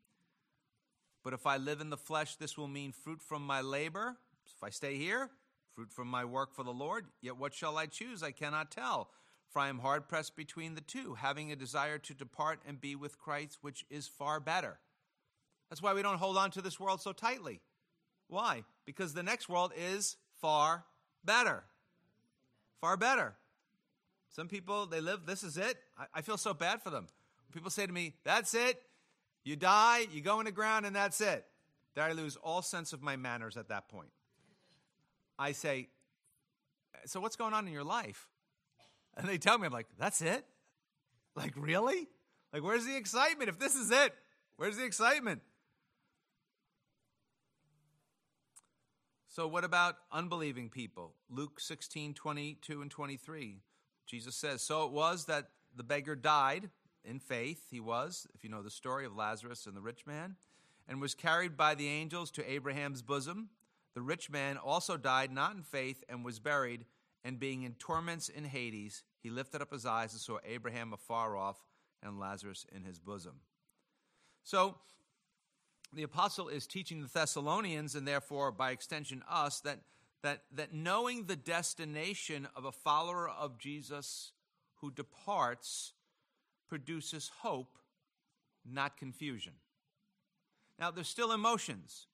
But 1.24 1.34
if 1.34 1.46
I 1.46 1.58
live 1.58 1.82
in 1.82 1.90
the 1.90 1.98
flesh, 1.98 2.36
this 2.36 2.58
will 2.58 2.68
mean 2.68 2.92
fruit 2.92 3.22
from 3.22 3.46
my 3.46 3.62
labor. 3.62 4.18
If 4.46 4.64
I 4.64 4.70
stay 4.70 4.96
here, 4.96 5.30
fruit 5.76 5.92
from 5.92 6.08
my 6.08 6.24
work 6.26 6.54
for 6.54 6.64
the 6.64 6.72
Lord. 6.72 7.06
Yet 7.22 7.38
what 7.38 7.54
shall 7.54 7.78
I 7.78 7.86
choose? 7.86 8.24
I 8.24 8.32
cannot 8.32 8.72
tell. 8.72 9.10
For 9.50 9.60
I 9.60 9.70
am 9.70 9.80
hard 9.80 10.08
pressed 10.08 10.36
between 10.36 10.76
the 10.76 10.82
two, 10.82 11.16
having 11.16 11.52
a 11.52 11.56
desire 11.56 11.98
to 12.00 12.14
depart 12.14 12.60
and 12.68 12.80
be 12.80 12.96
with 12.96 13.18
Christ, 13.18 13.60
which 13.62 13.86
is 13.90 14.08
far 14.08 14.40
better. 14.40 14.80
That's 15.70 15.82
why 15.82 15.94
we 15.94 16.02
don't 16.02 16.18
hold 16.18 16.38
on 16.38 16.52
to 16.52 16.62
this 16.62 16.80
world 16.80 17.02
so 17.02 17.14
tightly. 17.14 17.62
Why? 18.28 18.64
Because 18.86 19.14
the 19.14 19.24
next 19.24 19.50
world 19.50 19.72
is 19.78 20.18
far 20.42 20.86
better. 21.24 21.64
Far 22.82 22.98
better. 22.98 23.36
Some 24.38 24.48
people, 24.48 24.86
they 24.86 25.02
live, 25.02 25.26
this 25.26 25.42
is 25.42 25.58
it. 25.58 25.80
I, 25.98 26.06
I 26.14 26.22
feel 26.22 26.38
so 26.38 26.54
bad 26.54 26.84
for 26.84 26.92
them. 26.92 27.08
People 27.52 27.72
say 27.72 27.88
to 27.88 27.92
me, 27.92 28.14
that's 28.24 28.54
it. 28.54 28.80
You 29.44 29.56
die, 29.56 30.06
you 30.12 30.22
go 30.22 30.38
in 30.38 30.46
the 30.46 30.52
ground, 30.52 30.86
and 30.86 30.96
that's 30.96 31.20
it. 31.22 31.44
Then 31.96 32.04
I 32.04 32.12
lose 32.12 32.36
all 32.36 32.62
sense 32.62 32.94
of 32.94 33.02
my 33.02 33.16
manners 33.16 33.58
at 33.58 33.70
that 33.70 33.90
point. 33.90 34.12
I 35.40 35.54
say, 35.54 35.88
So 37.06 37.20
what's 37.20 37.36
going 37.36 37.56
on 37.56 37.66
in 37.66 37.74
your 37.74 37.84
life? 37.84 38.28
And 39.16 39.28
they 39.28 39.40
tell 39.40 39.58
me, 39.58 39.66
I'm 39.66 39.74
like, 39.74 39.88
That's 39.98 40.22
it? 40.22 40.46
Like, 41.36 41.54
really? 41.56 42.08
Like, 42.54 42.62
where's 42.62 42.86
the 42.86 42.96
excitement? 42.96 43.50
If 43.50 43.58
this 43.58 43.76
is 43.76 43.90
it, 43.90 44.14
where's 44.58 44.78
the 44.78 44.86
excitement? 44.86 45.42
So, 49.30 49.48
what 49.48 49.64
about 49.64 49.96
unbelieving 50.12 50.70
people? 50.70 51.14
Luke 51.28 51.60
16, 51.60 52.14
22 52.14 52.82
and 52.84 52.92
23. 52.92 53.62
Jesus 54.08 54.36
says, 54.36 54.62
So 54.62 54.86
it 54.86 54.92
was 54.92 55.26
that 55.26 55.50
the 55.76 55.84
beggar 55.84 56.16
died 56.16 56.70
in 57.04 57.20
faith, 57.20 57.68
he 57.70 57.80
was, 57.80 58.28
if 58.34 58.44
you 58.44 58.50
know 58.50 58.62
the 58.62 58.70
story 58.70 59.06
of 59.06 59.16
Lazarus 59.16 59.66
and 59.66 59.76
the 59.76 59.82
rich 59.82 60.06
man, 60.06 60.36
and 60.88 61.00
was 61.00 61.14
carried 61.14 61.56
by 61.56 61.76
the 61.76 61.88
angels 61.88 62.32
to 62.32 62.52
Abraham's 62.52 63.02
bosom. 63.02 63.50
The 63.94 64.02
rich 64.02 64.30
man 64.30 64.58
also 64.58 64.98
died 64.98 65.32
not 65.32 65.56
in 65.56 65.64
faith 65.64 66.04
and 66.10 66.24
was 66.26 66.40
buried, 66.40 66.86
and 67.24 67.40
being 67.40 67.64
in 67.64 67.74
torments 67.74 68.30
in 68.30 68.46
Hades, 68.46 69.04
he 69.20 69.30
lifted 69.30 69.62
up 69.62 69.72
his 69.72 69.86
eyes 69.86 70.14
and 70.14 70.22
saw 70.22 70.38
Abraham 70.46 70.94
afar 70.94 71.36
off 71.36 71.58
and 72.04 72.20
Lazarus 72.20 72.66
in 72.74 72.84
his 72.84 73.00
bosom. 73.00 73.40
So, 74.44 74.78
the 75.94 76.04
apostle 76.04 76.50
is 76.50 76.68
teaching 76.68 77.02
the 77.02 77.08
Thessalonians, 77.08 77.96
and 77.96 78.08
therefore 78.08 78.52
by 78.52 78.72
extension 78.72 79.24
us, 79.30 79.62
that 79.62 79.80
that, 80.24 80.44
that 80.56 80.74
knowing 80.74 81.26
the 81.26 81.36
destination 81.36 82.48
of 82.56 82.66
a 82.66 82.72
follower 82.72 83.30
of 83.30 83.58
Jesus 83.58 84.32
who 84.82 84.92
departs 84.92 85.94
produces 86.68 87.32
hope, 87.42 87.78
not 88.66 88.98
confusion. 88.98 89.54
Now, 90.80 90.92
there's 90.92 91.08
still 91.08 91.32
emotions. 91.32 92.08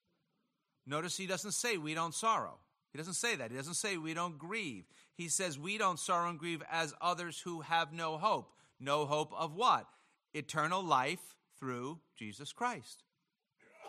Notice 0.86 1.18
he 1.18 1.28
doesn't 1.28 1.52
say 1.52 1.78
we 1.78 1.94
don't 1.94 2.14
sorrow. 2.14 2.60
He 2.92 2.98
doesn't 2.98 3.16
say 3.16 3.36
that. 3.36 3.52
He 3.52 3.58
doesn't 3.58 3.74
say 3.74 3.98
we 3.98 4.14
don't 4.14 4.38
grieve. 4.38 4.86
He 5.16 5.28
says 5.28 5.58
we 5.58 5.78
don't 5.78 6.00
sorrow 6.00 6.30
and 6.30 6.40
grieve 6.40 6.62
as 6.72 6.94
others 7.02 7.40
who 7.40 7.62
have 7.62 7.92
no 7.92 8.18
hope. 8.18 8.54
No 8.80 9.06
hope 9.06 9.34
of 9.36 9.56
what? 9.56 9.88
Eternal 10.34 10.84
life 10.84 11.36
through 11.58 12.00
Jesus 12.18 12.54
Christ. 12.54 13.04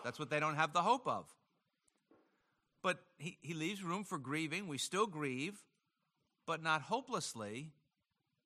That's 0.03 0.19
what 0.19 0.31
they 0.31 0.41
don't 0.41 0.57
have 0.57 0.73
the 0.73 0.83
hope 0.83 1.07
of. 1.07 1.27
But 2.85 2.99
he, 3.17 3.39
he 3.41 3.55
leaves 3.55 3.83
room 3.83 4.05
for 4.05 4.19
grieving. 4.19 4.69
We 4.69 4.77
still 4.77 5.07
grieve, 5.07 5.65
but 6.47 6.63
not 6.63 6.83
hopelessly 6.83 7.73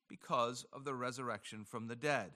because 0.09 0.64
of 0.72 0.85
the 0.85 0.94
resurrection 0.94 1.64
from 1.64 1.88
the 1.88 1.96
dead. 1.96 2.31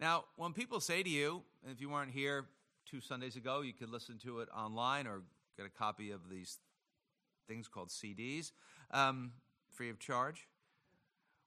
Now, 0.00 0.24
when 0.34 0.52
people 0.52 0.80
say 0.80 1.04
to 1.04 1.08
you, 1.08 1.42
if 1.70 1.80
you 1.80 1.90
weren't 1.90 2.10
here 2.10 2.46
two 2.86 3.00
Sundays 3.00 3.36
ago, 3.36 3.60
you 3.60 3.72
could 3.72 3.88
listen 3.88 4.18
to 4.24 4.40
it 4.40 4.48
online 4.54 5.06
or 5.06 5.22
get 5.56 5.64
a 5.64 5.70
copy 5.70 6.10
of 6.10 6.28
these 6.28 6.58
things 7.46 7.68
called 7.68 7.90
CDs 7.90 8.50
um, 8.90 9.30
free 9.68 9.90
of 9.90 10.00
charge. 10.00 10.48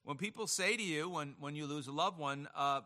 When 0.06 0.16
people 0.16 0.48
say 0.48 0.78
to 0.78 0.84
you, 0.84 1.10
when, 1.10 1.36
when 1.38 1.54
you 1.54 1.66
lose 1.66 1.88
a 1.88 1.92
loved 1.92 2.18
one, 2.18 2.48
uh, 2.56 2.82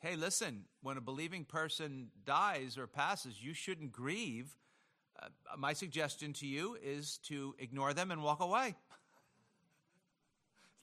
hey, 0.00 0.16
listen, 0.16 0.64
when 0.82 0.98
a 0.98 1.00
believing 1.00 1.44
person 1.44 2.08
dies 2.26 2.76
or 2.76 2.86
passes, 2.86 3.42
you 3.42 3.54
shouldn't 3.54 3.90
grieve 3.90 4.54
uh, 5.20 5.26
my 5.56 5.72
suggestion 5.72 6.32
to 6.34 6.46
you 6.46 6.76
is 6.82 7.18
to 7.24 7.54
ignore 7.58 7.92
them 7.94 8.10
and 8.10 8.22
walk 8.22 8.40
away. 8.40 8.74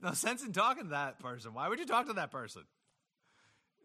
No 0.01 0.11
sense 0.11 0.43
in 0.43 0.51
talking 0.51 0.83
to 0.83 0.89
that 0.89 1.19
person. 1.19 1.53
Why 1.53 1.67
would 1.69 1.79
you 1.79 1.85
talk 1.85 2.07
to 2.07 2.13
that 2.13 2.29
person? 2.29 2.63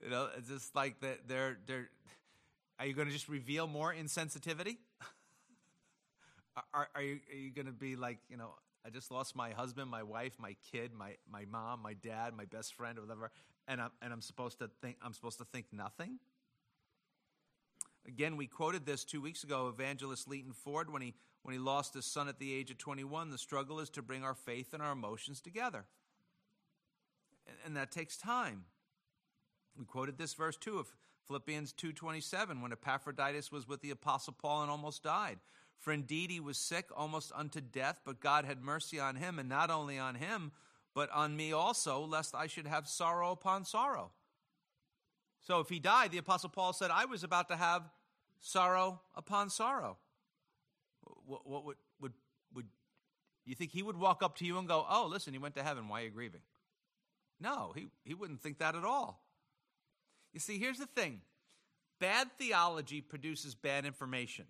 You 0.03 0.11
know, 0.11 0.29
it's 0.37 0.49
just 0.49 0.75
like 0.75 1.01
that. 1.01 1.29
They're 1.29 1.57
they're. 1.67 1.89
Are 2.79 2.85
you 2.85 2.95
going 2.95 3.07
to 3.07 3.13
just 3.13 3.29
reveal 3.29 3.67
more 3.67 3.95
insensitivity? 3.95 4.77
are, 6.75 6.89
are 6.95 7.03
you 7.03 7.21
are 7.33 7.37
you 7.37 7.51
going 7.51 7.67
to 7.67 7.73
be 7.73 7.97
like 7.97 8.19
you 8.29 8.37
know? 8.37 8.51
I 8.85 8.91
just 8.91 9.11
lost 9.11 9.37
my 9.37 9.51
husband, 9.51 9.91
my 9.91 10.03
wife, 10.03 10.33
my 10.39 10.57
kid, 10.73 10.93
my 10.93 11.15
my 11.31 11.45
mom, 11.51 11.81
my 11.81 11.95
dad, 11.95 12.35
my 12.37 12.45
best 12.45 12.75
friend, 12.75 12.99
or 12.99 13.03
whatever, 13.03 13.31
and 13.69 13.81
I'm 13.81 13.91
and 14.03 14.13
I'm 14.13 14.23
supposed 14.23 14.59
to 14.59 14.69
think 14.83 14.97
I'm 15.03 15.13
supposed 15.13 15.39
to 15.39 15.45
think 15.45 15.67
nothing. 15.73 16.19
Again, 18.07 18.37
we 18.37 18.47
quoted 18.47 18.87
this 18.87 19.05
two 19.05 19.21
weeks 19.21 19.45
ago, 19.45 19.69
evangelist 19.69 20.29
Leighton 20.29 20.53
Ford, 20.53 20.91
when 20.91 21.03
he, 21.03 21.15
when 21.43 21.53
he 21.53 21.59
lost 21.59 21.95
his 21.95 22.07
son 22.07 22.29
at 22.29 22.39
the 22.39 22.53
age 22.53 22.71
of 22.71 22.79
21. 22.79 23.31
The 23.31 23.39
struggle 23.39 23.81
is 23.81 23.91
to 23.91 24.03
bring 24.03 24.25
our 24.25 24.35
faith 24.35 24.73
and 24.73 24.83
our 24.83 24.93
emotions 24.93 25.41
together. 25.41 25.85
And, 27.47 27.57
and 27.67 27.77
that 27.77 27.91
takes 27.91 28.17
time. 28.17 28.65
We 29.79 29.85
quoted 29.85 30.19
this 30.19 30.35
verse 30.35 30.57
too 30.57 30.79
of 30.79 30.93
Philippians 31.27 31.73
2.27, 31.75 32.61
when 32.61 32.73
Epaphroditus 32.73 33.53
was 33.53 33.69
with 33.69 33.83
the 33.83 33.91
Apostle 33.91 34.35
Paul 34.37 34.63
and 34.63 34.71
almost 34.71 35.05
died. 35.05 35.39
For 35.79 35.93
indeed 35.93 36.31
he 36.31 36.41
was 36.41 36.59
sick 36.59 36.87
almost 36.95 37.33
unto 37.35 37.61
death, 37.61 38.01
but 38.05 38.21
God 38.21 38.45
had 38.45 38.63
mercy 38.63 38.99
on 38.99 39.17
him, 39.17 39.39
and 39.39 39.49
not 39.49 39.71
only 39.71 39.99
on 39.99 40.17
him, 40.17 40.53
but 40.95 41.11
on 41.13 41.37
me 41.37 41.53
also, 41.53 42.05
lest 42.05 42.35
I 42.35 42.49
should 42.49 42.67
have 42.67 42.89
sorrow 42.89 43.31
upon 43.31 43.65
sorrow. 43.65 44.11
So 45.43 45.61
if 45.61 45.69
he 45.69 45.79
died, 45.79 46.13
the 46.13 46.19
Apostle 46.19 46.51
Paul 46.51 46.73
said, 46.73 46.91
I 46.91 47.07
was 47.07 47.25
about 47.25 47.49
to 47.49 47.57
have 47.57 47.89
sorrow 48.41 49.01
upon 49.15 49.51
sorrow. 49.51 49.97
What, 51.27 51.47
what 51.47 51.65
would, 51.65 51.77
would, 52.01 52.13
would 52.55 52.67
you 53.45 53.55
think 53.55 53.73
he 53.73 53.83
would 53.83 53.97
walk 53.97 54.23
up 54.23 54.37
to 54.39 54.45
you 54.45 54.59
and 54.59 54.69
go, 54.69 54.85
Oh, 54.89 55.07
listen, 55.11 55.33
he 55.33 55.39
went 55.39 55.55
to 55.57 55.63
heaven. 55.63 55.89
Why 55.89 56.03
are 56.03 56.05
you 56.05 56.11
grieving? 56.11 56.43
No, 57.41 57.73
he, 57.75 57.89
he 58.05 58.15
wouldn't 58.15 58.43
think 58.43 58.59
that 58.59 58.75
at 58.75 58.85
all. 58.85 59.23
You 60.33 60.41
see, 60.41 60.59
here's 60.59 60.79
the 60.79 60.87
thing 60.87 61.21
bad 61.99 62.29
theology 62.39 63.01
produces 63.01 63.55
bad 63.55 63.85
information. 63.85 64.47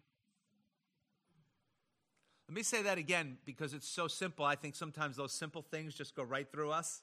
Let 2.49 2.57
me 2.57 2.63
say 2.65 2.83
that 2.83 2.99
again 2.99 3.39
because 3.45 3.75
it's 3.75 3.89
so 3.89 4.09
simple. 4.09 4.45
I 4.45 4.57
think 4.57 4.75
sometimes 4.75 5.17
those 5.17 5.33
simple 5.33 5.63
things 5.63 5.95
just 5.95 6.17
go 6.17 6.25
right 6.25 6.51
through 6.51 6.73
us. 6.73 7.01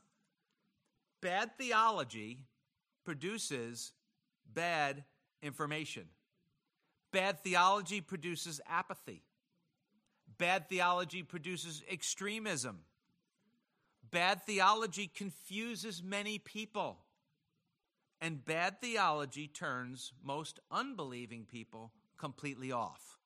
Bad 1.22 1.58
theology 1.58 2.40
produces 3.08 3.94
bad 4.54 5.06
information. 5.42 6.04
Bad 7.14 7.42
theology 7.42 8.02
produces 8.02 8.60
apathy. 8.68 9.24
Bad 10.38 10.68
theology 10.68 11.24
produces 11.24 11.82
extremism. 11.90 12.80
Bad 14.12 14.44
theology 14.44 15.08
confuses 15.08 16.04
many 16.04 16.38
people. 16.38 16.98
And 18.20 18.44
bad 18.44 18.82
theology 18.82 19.48
turns 19.48 20.12
most 20.22 20.60
unbelieving 20.70 21.46
people 21.46 21.94
completely 22.18 22.74
off. 22.74 23.18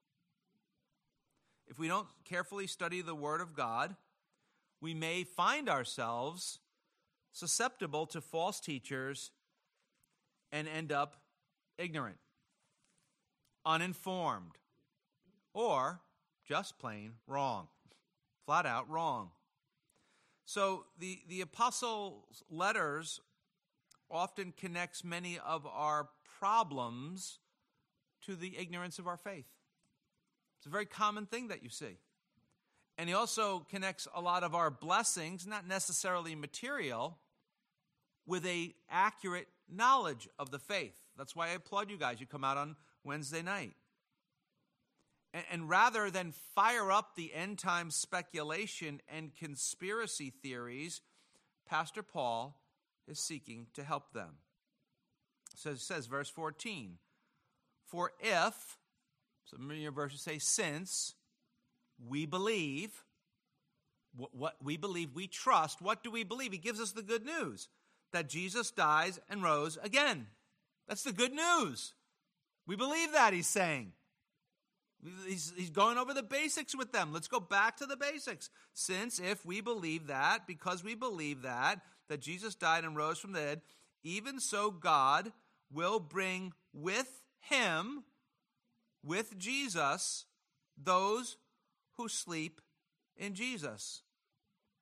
If 1.65 1.79
we 1.79 1.87
don't 1.87 2.07
carefully 2.23 2.67
study 2.67 3.01
the 3.01 3.15
Word 3.15 3.41
of 3.41 3.55
God, 3.55 3.95
we 4.79 4.93
may 4.93 5.23
find 5.23 5.67
ourselves 5.67 6.59
susceptible 7.31 8.05
to 8.05 8.21
false 8.21 8.59
teachers 8.59 9.31
and 10.51 10.67
end 10.67 10.91
up 10.91 11.15
ignorant, 11.77 12.17
uninformed, 13.65 14.57
or 15.53 16.01
just 16.47 16.79
plain 16.79 17.13
wrong, 17.27 17.67
flat 18.45 18.65
out 18.65 18.89
wrong. 18.89 19.29
So 20.45 20.85
the, 20.99 21.19
the 21.29 21.41
apostles' 21.41 22.43
letters 22.49 23.21
often 24.09 24.53
connects 24.55 25.03
many 25.03 25.39
of 25.39 25.65
our 25.65 26.09
problems 26.39 27.39
to 28.25 28.35
the 28.35 28.57
ignorance 28.57 28.99
of 28.99 29.07
our 29.07 29.17
faith. 29.17 29.45
It's 30.59 30.65
a 30.65 30.69
very 30.69 30.85
common 30.85 31.25
thing 31.25 31.47
that 31.47 31.63
you 31.63 31.69
see. 31.69 31.97
And 32.97 33.07
he 33.09 33.15
also 33.15 33.65
connects 33.69 34.07
a 34.13 34.21
lot 34.21 34.43
of 34.43 34.53
our 34.53 34.69
blessings, 34.69 35.47
not 35.47 35.67
necessarily 35.67 36.35
material, 36.35 37.17
with 38.25 38.45
a 38.45 38.73
accurate 38.89 39.47
knowledge 39.69 40.27
of 40.37 40.51
the 40.51 40.59
faith. 40.59 40.95
That's 41.17 41.35
why 41.35 41.47
I 41.47 41.51
applaud 41.51 41.89
you 41.89 41.97
guys. 41.97 42.19
You 42.19 42.25
come 42.25 42.43
out 42.43 42.57
on 42.57 42.75
Wednesday 43.03 43.41
night. 43.41 43.73
And, 45.33 45.43
and 45.51 45.69
rather 45.69 46.09
than 46.09 46.33
fire 46.55 46.91
up 46.91 47.15
the 47.15 47.33
end 47.33 47.59
time 47.59 47.91
speculation 47.91 49.01
and 49.07 49.35
conspiracy 49.35 50.31
theories, 50.41 51.01
Pastor 51.67 52.03
Paul 52.03 52.59
is 53.07 53.19
seeking 53.19 53.67
to 53.73 53.83
help 53.83 54.13
them. 54.13 54.37
So 55.55 55.71
it 55.71 55.79
says, 55.79 56.07
verse 56.07 56.29
14, 56.29 56.97
For 57.85 58.11
if, 58.19 58.77
some 59.45 59.69
of 59.69 59.77
your 59.77 59.91
verses 59.91 60.21
say, 60.21 60.37
since 60.39 61.15
we 62.07 62.25
believe, 62.25 62.91
what, 64.15 64.35
what 64.35 64.55
we 64.63 64.77
believe, 64.77 65.13
we 65.13 65.27
trust, 65.27 65.81
what 65.81 66.03
do 66.03 66.11
we 66.11 66.23
believe? 66.23 66.51
He 66.51 66.57
gives 66.57 66.79
us 66.79 66.91
the 66.91 67.03
good 67.03 67.25
news 67.25 67.67
that 68.13 68.29
Jesus 68.29 68.71
dies 68.71 69.19
and 69.29 69.43
rose 69.43 69.77
again. 69.83 70.27
That's 70.87 71.03
the 71.03 71.13
good 71.13 71.33
news. 71.33 71.93
We 72.67 72.75
believe 72.75 73.13
that, 73.13 73.33
he's 73.33 73.47
saying. 73.47 73.93
He's, 75.27 75.51
he's 75.57 75.71
going 75.71 75.97
over 75.97 76.13
the 76.13 76.21
basics 76.21 76.75
with 76.75 76.91
them. 76.91 77.11
Let's 77.11 77.27
go 77.27 77.39
back 77.39 77.77
to 77.77 77.85
the 77.85 77.97
basics. 77.97 78.49
Since 78.73 79.19
if 79.19 79.45
we 79.45 79.61
believe 79.61 80.07
that, 80.07 80.45
because 80.45 80.83
we 80.83 80.93
believe 80.93 81.41
that, 81.41 81.81
that 82.07 82.21
Jesus 82.21 82.55
died 82.55 82.83
and 82.83 82.95
rose 82.95 83.17
from 83.17 83.31
the 83.31 83.39
dead, 83.39 83.61
even 84.03 84.39
so 84.39 84.69
God 84.69 85.31
will 85.71 85.99
bring 85.99 86.53
with 86.73 87.21
him, 87.39 88.03
with 89.03 89.37
Jesus, 89.37 90.25
those 90.81 91.37
who 91.97 92.07
sleep 92.07 92.61
in 93.17 93.33
Jesus. 93.33 94.03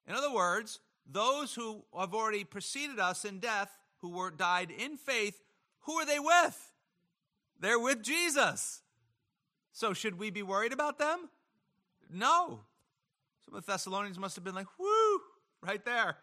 In 0.07 0.15
other 0.15 0.33
words, 0.33 0.79
those 1.11 1.55
who 1.55 1.83
have 1.97 2.13
already 2.13 2.43
preceded 2.43 2.99
us 2.99 3.25
in 3.25 3.39
death, 3.39 3.71
who 3.97 4.09
were 4.09 4.31
died 4.31 4.71
in 4.71 4.97
faith, 4.97 5.41
who 5.81 5.93
are 5.93 6.05
they 6.05 6.19
with? 6.19 6.71
They're 7.59 7.79
with 7.79 8.01
Jesus. 8.01 8.81
So 9.71 9.93
should 9.93 10.19
we 10.19 10.29
be 10.29 10.43
worried 10.43 10.73
about 10.73 10.99
them? 10.99 11.29
No. 12.11 12.61
Some 13.45 13.55
of 13.55 13.65
the 13.65 13.71
Thessalonians 13.71 14.19
must 14.19 14.35
have 14.35 14.43
been 14.43 14.55
like, 14.55 14.67
whoo, 14.77 15.21
right 15.61 15.83
there. 15.83 16.17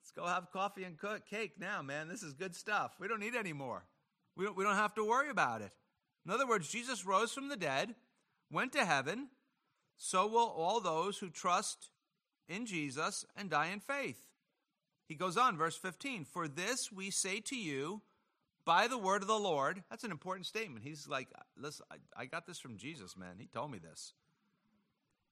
Let's 0.00 0.12
go 0.14 0.26
have 0.26 0.50
coffee 0.52 0.84
and 0.84 0.98
cook 0.98 1.26
cake 1.28 1.52
now, 1.58 1.82
man. 1.82 2.08
This 2.08 2.22
is 2.22 2.32
good 2.32 2.54
stuff. 2.54 2.92
We 3.00 3.08
don't 3.08 3.20
need 3.20 3.34
any 3.34 3.52
more. 3.52 3.84
We 4.36 4.44
don't, 4.44 4.56
we 4.56 4.64
don't 4.64 4.76
have 4.76 4.94
to 4.94 5.04
worry 5.04 5.30
about 5.30 5.62
it. 5.62 5.72
In 6.26 6.32
other 6.32 6.46
words, 6.46 6.68
Jesus 6.68 7.04
rose 7.04 7.32
from 7.32 7.48
the 7.48 7.56
dead, 7.56 7.94
went 8.50 8.72
to 8.72 8.84
heaven. 8.84 9.28
So 9.96 10.26
will 10.26 10.52
all 10.56 10.80
those 10.80 11.18
who 11.18 11.30
trust 11.30 11.88
in 12.48 12.66
Jesus 12.66 13.24
and 13.36 13.50
die 13.50 13.68
in 13.68 13.80
faith. 13.80 14.22
He 15.06 15.14
goes 15.14 15.36
on, 15.36 15.56
verse 15.56 15.76
15 15.76 16.24
For 16.24 16.48
this 16.48 16.90
we 16.90 17.10
say 17.10 17.40
to 17.40 17.56
you 17.56 18.02
by 18.64 18.88
the 18.88 18.98
word 18.98 19.22
of 19.22 19.28
the 19.28 19.34
Lord. 19.38 19.82
That's 19.90 20.04
an 20.04 20.10
important 20.10 20.46
statement. 20.46 20.84
He's 20.84 21.06
like, 21.06 21.28
listen, 21.56 21.86
I, 21.90 22.22
I 22.22 22.24
got 22.26 22.46
this 22.46 22.58
from 22.58 22.76
Jesus, 22.76 23.16
man. 23.16 23.36
He 23.38 23.46
told 23.46 23.70
me 23.70 23.78
this. 23.78 24.12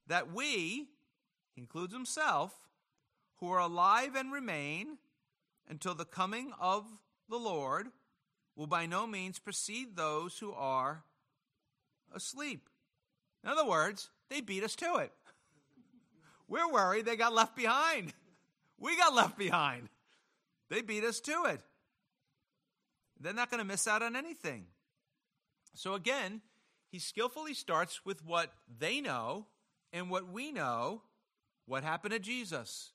That 0.08 0.32
we, 0.32 0.88
he 1.54 1.60
includes 1.60 1.92
himself, 1.92 2.52
who 3.36 3.50
are 3.50 3.60
alive 3.60 4.14
and 4.14 4.32
remain 4.32 4.98
until 5.68 5.94
the 5.94 6.04
coming 6.04 6.52
of 6.60 6.84
the 7.28 7.38
Lord, 7.38 7.88
will 8.56 8.66
by 8.66 8.86
no 8.86 9.06
means 9.06 9.38
precede 9.38 9.96
those 9.96 10.38
who 10.38 10.52
are 10.52 11.04
asleep. 12.14 12.68
In 13.42 13.50
other 13.50 13.66
words, 13.66 14.10
they 14.28 14.40
beat 14.40 14.64
us 14.64 14.76
to 14.76 14.96
it. 14.96 15.12
We're 16.52 16.70
worried 16.70 17.06
they 17.06 17.16
got 17.16 17.32
left 17.32 17.56
behind. 17.56 18.12
We 18.78 18.94
got 18.94 19.14
left 19.14 19.38
behind. 19.38 19.88
They 20.68 20.82
beat 20.82 21.02
us 21.02 21.18
to 21.20 21.44
it. 21.46 21.62
They're 23.18 23.32
not 23.32 23.50
going 23.50 23.62
to 23.62 23.66
miss 23.66 23.88
out 23.88 24.02
on 24.02 24.16
anything. 24.16 24.66
So 25.72 25.94
again, 25.94 26.42
he 26.90 26.98
skillfully 26.98 27.54
starts 27.54 28.04
with 28.04 28.22
what 28.26 28.52
they 28.78 29.00
know 29.00 29.46
and 29.94 30.10
what 30.10 30.30
we 30.30 30.52
know 30.52 31.00
what 31.64 31.84
happened 31.84 32.12
to 32.12 32.18
Jesus. 32.18 32.90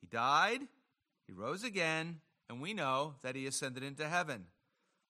He 0.00 0.08
died, 0.08 0.62
he 1.28 1.32
rose 1.32 1.62
again, 1.62 2.18
and 2.50 2.60
we 2.60 2.74
know 2.74 3.14
that 3.22 3.36
he 3.36 3.46
ascended 3.46 3.84
into 3.84 4.08
heaven. 4.08 4.46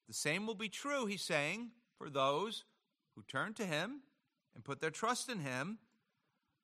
The 0.06 0.12
same 0.12 0.46
will 0.46 0.54
be 0.54 0.68
true, 0.68 1.06
he's 1.06 1.22
saying, 1.22 1.70
for 1.96 2.10
those 2.10 2.64
who 3.14 3.22
turn 3.22 3.54
to 3.54 3.64
him 3.64 4.02
and 4.54 4.62
put 4.62 4.82
their 4.82 4.90
trust 4.90 5.30
in 5.30 5.38
him. 5.38 5.78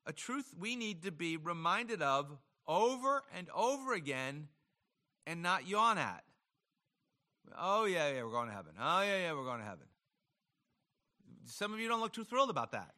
A 0.07 0.13
truth 0.13 0.55
we 0.59 0.77
need 0.77 1.03
to 1.05 1.11
be 1.11 1.37
reminded 1.37 2.03
of 2.03 2.37
over 2.67 3.23
and 3.37 3.49
over 3.55 3.95
again 3.95 4.49
and 5.27 5.43
not 5.43 5.67
yawn 5.67 5.99
at. 5.99 6.25
Oh, 7.59 7.85
yeah, 7.85 8.11
yeah, 8.11 8.23
we're 8.23 8.31
going 8.31 8.49
to 8.49 8.55
heaven. 8.55 8.73
Oh, 8.81 9.03
yeah, 9.03 9.19
yeah, 9.19 9.33
we're 9.33 9.45
going 9.45 9.61
to 9.61 9.65
heaven. 9.65 9.87
Some 11.47 11.73
of 11.73 11.81
you 11.81 11.89
don't 11.89 12.01
look 12.01 12.13
too 12.13 12.25
thrilled 12.25 12.51
about 12.51 12.73
that. 12.73 12.95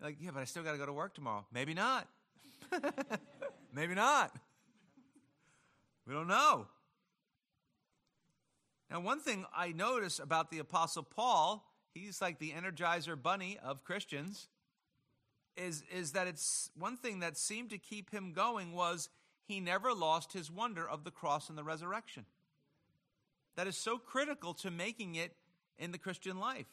like, 0.00 0.16
yeah, 0.20 0.30
but 0.32 0.40
I 0.40 0.44
still 0.44 0.62
got 0.62 0.72
to 0.72 0.78
go 0.78 0.86
to 0.86 0.92
work 0.92 1.14
tomorrow. 1.14 1.46
Maybe 1.52 1.74
not. 1.74 2.08
Maybe 3.72 3.94
not. 3.94 4.36
We 6.06 6.14
don't 6.14 6.28
know. 6.28 6.66
Now, 8.90 9.00
one 9.00 9.20
thing 9.20 9.46
I 9.56 9.72
notice 9.72 10.18
about 10.18 10.50
the 10.50 10.58
Apostle 10.58 11.02
Paul, 11.02 11.64
he's 11.94 12.20
like 12.20 12.38
the 12.38 12.52
energizer 12.52 13.20
bunny 13.20 13.58
of 13.64 13.82
Christians, 13.82 14.48
is, 15.56 15.82
is 15.94 16.12
that 16.12 16.26
it's 16.26 16.70
one 16.78 16.96
thing 16.96 17.20
that 17.20 17.36
seemed 17.36 17.70
to 17.70 17.78
keep 17.78 18.10
him 18.10 18.32
going 18.32 18.72
was 18.72 19.08
he 19.46 19.60
never 19.60 19.92
lost 19.92 20.32
his 20.32 20.50
wonder 20.50 20.88
of 20.88 21.04
the 21.04 21.10
cross 21.10 21.48
and 21.48 21.58
the 21.58 21.64
resurrection. 21.64 22.24
That 23.56 23.66
is 23.66 23.76
so 23.76 23.98
critical 23.98 24.54
to 24.54 24.70
making 24.70 25.14
it 25.14 25.36
in 25.78 25.92
the 25.92 25.98
Christian 25.98 26.38
life. 26.38 26.66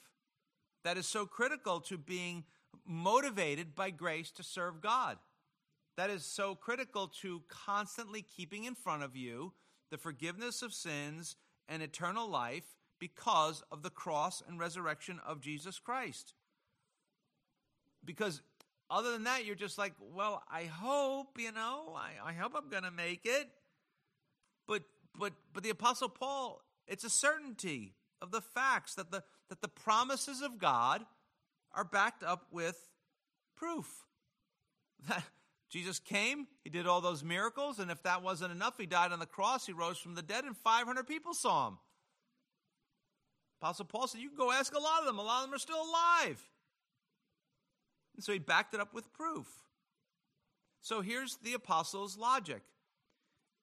That 0.84 0.98
is 0.98 1.06
so 1.06 1.26
critical 1.26 1.80
to 1.82 1.98
being 1.98 2.44
motivated 2.86 3.76
by 3.76 3.92
grace 3.92 4.32
to 4.32 4.44
serve 4.44 4.82
God. 4.82 5.18
That 5.98 6.10
is 6.10 6.26
so 6.26 6.56
critical 6.56 7.08
to 7.22 7.44
constantly 7.48 8.22
keeping 8.24 8.64
in 8.64 8.76
front 8.76 9.04
of 9.04 9.16
you 9.16 9.54
the 9.92 9.98
forgiveness 9.98 10.62
of 10.62 10.74
sins 10.74 11.36
and 11.68 11.84
eternal 11.84 12.28
life 12.30 12.64
because 12.98 13.62
of 13.72 13.84
the 13.84 13.90
cross 13.90 14.42
and 14.48 14.60
resurrection 14.60 15.20
of 15.26 15.42
Jesus 15.42 15.80
Christ. 15.80 16.34
Because 18.04 18.42
other 18.92 19.12
than 19.12 19.24
that, 19.24 19.46
you're 19.46 19.56
just 19.56 19.78
like, 19.78 19.94
well, 20.14 20.44
I 20.52 20.66
hope, 20.66 21.40
you 21.40 21.52
know, 21.52 21.96
I, 21.96 22.30
I 22.30 22.34
hope 22.34 22.54
I'm 22.56 22.70
going 22.70 22.84
to 22.84 22.92
make 22.92 23.22
it. 23.24 23.48
But, 24.68 24.84
but, 25.18 25.34
but 25.54 25.64
the 25.64 25.70
Apostle 25.70 26.10
Paul, 26.10 26.62
it's 26.88 27.04
a 27.04 27.10
certainty 27.10 27.96
of 28.22 28.32
the 28.32 28.42
facts 28.42 28.96
that 28.96 29.10
the, 29.10 29.24
that 29.50 29.62
the 29.62 29.68
promises 29.70 30.42
of 30.42 30.60
God 30.60 31.06
are 31.74 31.86
backed 31.86 32.22
up 32.24 32.48
with 32.52 32.78
proof. 33.56 33.88
That 35.08 35.24
Jesus 35.72 35.98
came, 36.00 36.48
he 36.64 36.70
did 36.70 36.86
all 36.86 37.00
those 37.00 37.24
miracles, 37.24 37.80
and 37.80 37.90
if 37.90 38.04
that 38.04 38.22
wasn't 38.22 38.52
enough, 38.52 38.78
he 38.78 38.86
died 38.86 39.14
on 39.14 39.20
the 39.20 39.26
cross, 39.26 39.66
he 39.66 39.72
rose 39.72 39.98
from 39.98 40.16
the 40.16 40.22
dead, 40.22 40.44
and 40.44 40.56
500 40.56 41.08
people 41.08 41.34
saw 41.34 41.70
him. 41.70 41.78
Apostle 43.62 43.86
Paul 43.86 44.08
said, 44.08 44.20
You 44.20 44.28
can 44.28 44.38
go 44.38 44.52
ask 44.52 44.76
a 44.76 44.80
lot 44.80 45.00
of 45.00 45.06
them. 45.06 45.18
A 45.18 45.22
lot 45.22 45.44
of 45.44 45.50
them 45.50 45.56
are 45.56 45.60
still 45.60 45.82
alive. 45.82 46.44
And 48.16 48.24
so 48.24 48.34
he 48.34 48.40
backed 48.40 48.74
it 48.74 48.80
up 48.80 48.94
with 48.94 49.14
proof. 49.14 49.48
So 50.82 51.02
here's 51.02 51.38
the 51.44 51.54
apostles' 51.54 52.18
logic 52.18 52.64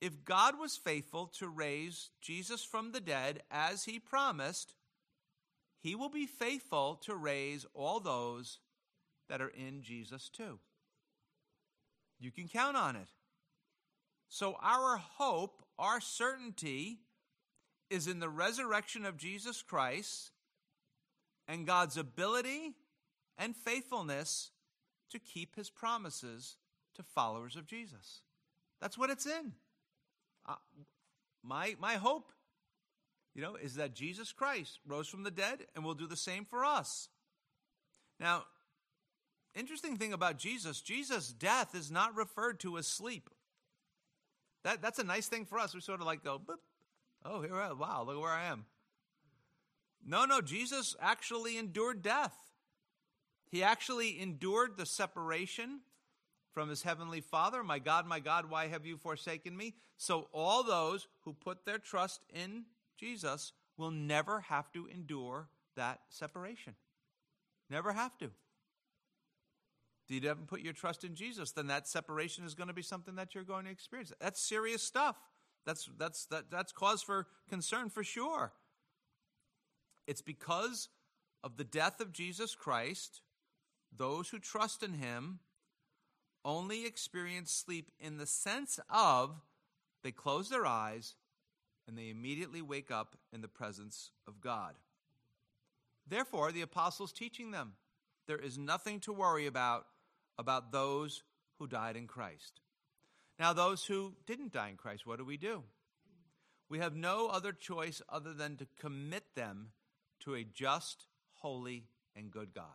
if 0.00 0.24
God 0.24 0.58
was 0.58 0.76
faithful 0.76 1.26
to 1.38 1.48
raise 1.48 2.10
Jesus 2.20 2.62
from 2.62 2.92
the 2.92 3.00
dead 3.00 3.42
as 3.50 3.84
he 3.84 3.98
promised, 3.98 4.74
he 5.80 5.94
will 5.94 6.08
be 6.08 6.26
faithful 6.26 7.00
to 7.04 7.16
raise 7.16 7.66
all 7.74 7.98
those 7.98 8.60
that 9.28 9.40
are 9.40 9.48
in 9.48 9.82
Jesus 9.82 10.28
too. 10.28 10.60
You 12.20 12.30
can 12.30 12.48
count 12.48 12.76
on 12.76 12.96
it. 12.96 13.08
So, 14.28 14.56
our 14.62 14.98
hope, 14.98 15.62
our 15.78 16.00
certainty, 16.00 17.00
is 17.90 18.06
in 18.06 18.20
the 18.20 18.28
resurrection 18.28 19.04
of 19.04 19.16
Jesus 19.16 19.62
Christ 19.62 20.30
and 21.46 21.66
God's 21.66 21.96
ability 21.96 22.74
and 23.38 23.56
faithfulness 23.56 24.50
to 25.10 25.18
keep 25.18 25.56
his 25.56 25.70
promises 25.70 26.56
to 26.96 27.02
followers 27.02 27.56
of 27.56 27.66
Jesus. 27.66 28.22
That's 28.80 28.98
what 28.98 29.10
it's 29.10 29.26
in. 29.26 29.52
Uh, 30.46 30.54
my, 31.42 31.76
my 31.80 31.94
hope, 31.94 32.32
you 33.34 33.42
know, 33.42 33.54
is 33.54 33.76
that 33.76 33.94
Jesus 33.94 34.32
Christ 34.32 34.80
rose 34.86 35.08
from 35.08 35.22
the 35.22 35.30
dead 35.30 35.60
and 35.74 35.84
will 35.84 35.94
do 35.94 36.06
the 36.06 36.16
same 36.16 36.44
for 36.44 36.64
us. 36.64 37.08
Now, 38.20 38.44
interesting 39.54 39.96
thing 39.96 40.12
about 40.12 40.38
Jesus, 40.38 40.80
Jesus' 40.80 41.32
death 41.32 41.74
is 41.74 41.90
not 41.90 42.16
referred 42.16 42.60
to 42.60 42.78
as 42.78 42.86
sleep. 42.86 43.30
That, 44.64 44.82
that's 44.82 44.98
a 44.98 45.04
nice 45.04 45.28
thing 45.28 45.44
for 45.44 45.58
us. 45.58 45.74
We 45.74 45.80
sort 45.80 46.00
of 46.00 46.06
like 46.06 46.24
go, 46.24 46.38
Boop. 46.38 46.56
oh, 47.24 47.42
here 47.42 47.54
I 47.54 47.70
am. 47.70 47.78
Wow, 47.78 48.04
look 48.06 48.20
where 48.20 48.32
I 48.32 48.46
am. 48.46 48.66
No, 50.04 50.24
no, 50.24 50.40
Jesus 50.40 50.96
actually 51.00 51.58
endured 51.58 52.02
death. 52.02 52.36
He 53.50 53.62
actually 53.62 54.20
endured 54.20 54.76
the 54.76 54.86
separation 54.86 55.80
from 56.52 56.68
his 56.68 56.82
heavenly 56.82 57.20
Father. 57.20 57.62
My 57.62 57.78
God, 57.78 58.06
my 58.06 58.20
God, 58.20 58.50
why 58.50 58.68
have 58.68 58.84
you 58.84 58.96
forsaken 58.96 59.56
me? 59.56 59.74
So 59.96 60.28
all 60.32 60.62
those 60.62 61.08
who 61.24 61.32
put 61.32 61.64
their 61.64 61.78
trust 61.78 62.20
in 62.32 62.64
Jesus 62.98 63.52
will 63.76 63.90
never 63.90 64.40
have 64.40 64.70
to 64.72 64.86
endure 64.86 65.48
that 65.76 66.00
separation. 66.08 66.74
Never 67.70 67.92
have 67.92 68.16
to. 68.18 68.30
Do 70.08 70.14
you 70.14 70.28
ever 70.28 70.40
put 70.40 70.60
your 70.60 70.72
trust 70.72 71.04
in 71.04 71.14
Jesus, 71.14 71.52
then 71.52 71.66
that 71.66 71.86
separation 71.86 72.44
is 72.44 72.54
going 72.54 72.68
to 72.68 72.74
be 72.74 72.82
something 72.82 73.14
that 73.16 73.34
you're 73.34 73.44
going 73.44 73.66
to 73.66 73.70
experience. 73.70 74.12
That's 74.20 74.40
serious 74.40 74.82
stuff. 74.82 75.16
That's 75.66 75.88
that's 75.98 76.24
that, 76.26 76.50
that's 76.50 76.72
cause 76.72 77.02
for 77.02 77.26
concern 77.48 77.90
for 77.90 78.02
sure. 78.02 78.52
It's 80.06 80.22
because 80.22 80.88
of 81.44 81.58
the 81.58 81.64
death 81.64 82.00
of 82.00 82.12
Jesus 82.12 82.54
Christ, 82.54 83.20
those 83.98 84.28
who 84.28 84.38
trust 84.38 84.82
in 84.82 84.94
him 84.94 85.40
only 86.44 86.86
experience 86.86 87.52
sleep 87.52 87.90
in 87.98 88.16
the 88.16 88.26
sense 88.26 88.80
of 88.88 89.40
they 90.02 90.12
close 90.12 90.48
their 90.48 90.64
eyes 90.64 91.16
and 91.86 91.98
they 91.98 92.10
immediately 92.10 92.62
wake 92.62 92.90
up 92.90 93.16
in 93.32 93.40
the 93.40 93.48
presence 93.48 94.12
of 94.26 94.40
God. 94.40 94.74
Therefore, 96.06 96.52
the 96.52 96.62
apostles 96.62 97.12
teaching 97.12 97.50
them 97.50 97.72
there 98.26 98.38
is 98.38 98.56
nothing 98.58 99.00
to 99.00 99.12
worry 99.12 99.46
about 99.46 99.86
about 100.38 100.70
those 100.70 101.24
who 101.58 101.66
died 101.66 101.96
in 101.96 102.06
Christ. 102.06 102.60
Now, 103.38 103.52
those 103.52 103.84
who 103.84 104.14
didn't 104.26 104.52
die 104.52 104.68
in 104.68 104.76
Christ, 104.76 105.06
what 105.06 105.18
do 105.18 105.24
we 105.24 105.36
do? 105.36 105.64
We 106.68 106.78
have 106.78 106.94
no 106.94 107.28
other 107.28 107.52
choice 107.52 108.02
other 108.08 108.32
than 108.32 108.56
to 108.56 108.66
commit 108.78 109.34
them 109.34 109.72
to 110.20 110.34
a 110.34 110.44
just, 110.44 111.06
holy, 111.32 111.86
and 112.14 112.30
good 112.30 112.54
God. 112.54 112.66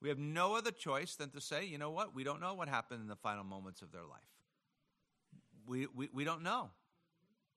We 0.00 0.08
have 0.08 0.18
no 0.18 0.56
other 0.56 0.70
choice 0.70 1.14
than 1.16 1.30
to 1.30 1.40
say, 1.40 1.64
you 1.64 1.78
know 1.78 1.90
what? 1.90 2.14
We 2.14 2.22
don't 2.22 2.40
know 2.40 2.54
what 2.54 2.68
happened 2.68 3.00
in 3.00 3.08
the 3.08 3.16
final 3.16 3.44
moments 3.44 3.82
of 3.82 3.92
their 3.92 4.04
life. 4.04 4.20
We, 5.66 5.86
we, 5.94 6.08
we 6.12 6.24
don't 6.24 6.42
know. 6.42 6.70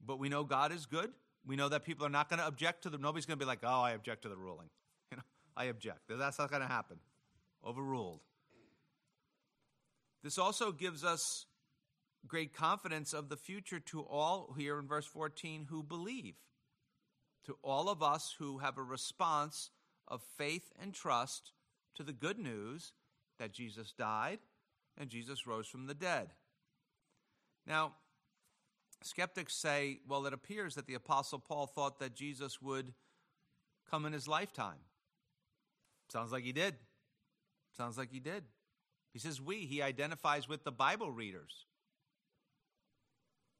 But 0.05 0.19
we 0.19 0.29
know 0.29 0.43
God 0.43 0.71
is 0.71 0.85
good. 0.85 1.11
We 1.45 1.55
know 1.55 1.69
that 1.69 1.83
people 1.83 2.05
are 2.05 2.09
not 2.09 2.29
going 2.29 2.39
to 2.39 2.47
object 2.47 2.83
to 2.83 2.89
the, 2.89 2.97
nobody's 2.97 3.25
going 3.25 3.37
to 3.37 3.43
be 3.43 3.47
like, 3.47 3.59
oh, 3.63 3.81
I 3.81 3.91
object 3.91 4.23
to 4.23 4.29
the 4.29 4.37
ruling. 4.37 4.69
You 5.11 5.17
know, 5.17 5.23
I 5.57 5.65
object. 5.65 6.01
That's 6.07 6.37
not 6.37 6.51
going 6.51 6.61
to 6.61 6.67
happen. 6.67 6.97
Overruled. 7.65 8.19
This 10.23 10.37
also 10.37 10.71
gives 10.71 11.03
us 11.03 11.45
great 12.27 12.53
confidence 12.53 13.13
of 13.13 13.29
the 13.29 13.37
future 13.37 13.79
to 13.79 14.01
all 14.01 14.53
here 14.57 14.77
in 14.77 14.87
verse 14.87 15.05
14 15.05 15.67
who 15.69 15.81
believe. 15.81 16.35
To 17.45 17.57
all 17.63 17.89
of 17.89 18.03
us 18.03 18.35
who 18.37 18.59
have 18.59 18.77
a 18.77 18.83
response 18.83 19.71
of 20.07 20.21
faith 20.37 20.71
and 20.79 20.93
trust 20.93 21.53
to 21.95 22.03
the 22.03 22.13
good 22.13 22.39
news 22.39 22.93
that 23.39 23.51
Jesus 23.51 23.91
died 23.91 24.39
and 24.97 25.09
Jesus 25.09 25.47
rose 25.47 25.67
from 25.67 25.87
the 25.87 25.93
dead. 25.93 26.29
Now, 27.65 27.93
skeptics 29.01 29.55
say, 29.55 29.99
well, 30.07 30.25
it 30.25 30.33
appears 30.33 30.75
that 30.75 30.87
the 30.87 30.95
Apostle 30.95 31.39
Paul 31.39 31.67
thought 31.67 31.99
that 31.99 32.15
Jesus 32.15 32.61
would 32.61 32.93
come 33.89 34.05
in 34.05 34.13
his 34.13 34.27
lifetime. 34.27 34.79
Sounds 36.11 36.31
like 36.31 36.43
he 36.43 36.51
did. 36.51 36.75
Sounds 37.77 37.97
like 37.97 38.11
he 38.11 38.19
did. 38.19 38.43
He 39.13 39.19
says 39.19 39.41
we, 39.41 39.57
he 39.65 39.81
identifies 39.81 40.47
with 40.47 40.63
the 40.63 40.71
Bible 40.71 41.11
readers. 41.11 41.65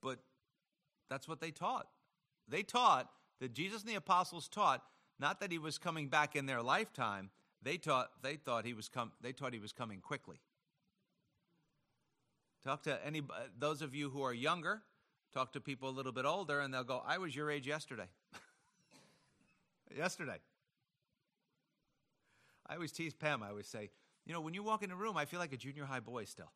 But 0.02 0.20
that's 1.10 1.28
what 1.28 1.42
they 1.42 1.52
taught. 1.52 1.88
They 2.48 2.64
taught 2.64 3.10
that 3.40 3.54
Jesus 3.54 3.82
and 3.82 3.90
the 3.90 3.96
apostles 3.96 4.48
taught 4.48 4.84
not 5.20 5.40
that 5.40 5.52
he 5.52 5.58
was 5.58 5.78
coming 5.78 6.08
back 6.08 6.36
in 6.36 6.46
their 6.46 6.62
lifetime. 6.62 7.30
They 7.62 7.78
taught 7.78 8.10
they 8.22 8.36
thought 8.36 8.66
he 8.66 8.74
was 8.74 8.90
com- 8.90 9.12
they 9.22 9.34
taught 9.34 9.54
he 9.54 9.60
was 9.60 9.74
coming 9.74 10.00
quickly. 10.00 10.40
Talk 12.64 12.84
to 12.84 13.06
any 13.06 13.20
uh, 13.20 13.48
those 13.58 13.82
of 13.82 13.94
you 13.96 14.10
who 14.10 14.22
are 14.22 14.34
younger, 14.34 14.82
talk 15.34 15.54
to 15.54 15.62
people 15.62 15.90
a 15.90 15.92
little 15.92 16.12
bit 16.12 16.26
older 16.26 16.60
and 16.60 16.74
they'll 16.74 16.84
go, 16.84 17.02
"I 17.06 17.18
was 17.18 17.36
your 17.36 17.52
age 17.52 17.68
yesterday." 17.68 18.08
yesterday. 19.96 20.40
I 22.68 22.76
always 22.76 22.92
tease 22.92 23.14
Pam. 23.14 23.42
I 23.42 23.50
always 23.50 23.68
say, 23.68 23.90
you 24.26 24.34
know, 24.34 24.42
when 24.42 24.54
you 24.54 24.62
walk 24.62 24.84
in 24.84 24.92
a 24.92 24.96
room, 24.96 25.18
I 25.18 25.26
feel 25.26 25.40
like 25.40 25.54
a 25.54 25.58
junior 25.58 25.86
high 25.86 26.02
boy 26.02 26.26
still. 26.26 26.52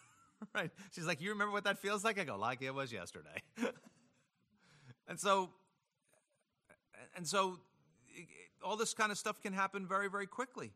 right? 0.54 0.70
She's 0.92 1.06
like, 1.06 1.20
you 1.20 1.30
remember 1.30 1.52
what 1.52 1.64
that 1.64 1.78
feels 1.78 2.04
like? 2.04 2.18
I 2.18 2.24
go, 2.24 2.38
like 2.38 2.62
it 2.62 2.74
was 2.74 2.90
yesterday. 2.90 3.42
and 5.08 5.20
so, 5.20 5.50
and 7.14 7.26
so, 7.26 7.58
all 8.64 8.76
this 8.76 8.94
kind 8.94 9.12
of 9.12 9.18
stuff 9.18 9.40
can 9.40 9.52
happen 9.52 9.86
very, 9.86 10.08
very 10.08 10.26
quickly. 10.26 10.72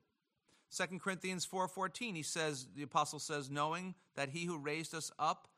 2 0.71 0.99
Corinthians 0.99 1.47
4:14 1.47 2.17
he 2.17 2.23
says 2.23 2.67
the 2.75 2.83
apostle 2.83 3.19
says 3.19 3.51
knowing 3.51 3.95
that 4.15 4.31
he 4.31 4.47
who 4.47 4.57
raised 4.57 4.95
us 4.95 5.11
up 5.19 5.49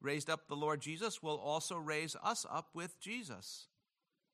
raised 0.00 0.30
up 0.30 0.48
the 0.48 0.56
Lord 0.56 0.80
Jesus 0.80 1.22
will 1.22 1.36
also 1.36 1.76
raise 1.76 2.16
us 2.22 2.46
up 2.50 2.70
with 2.74 2.98
Jesus. 2.98 3.68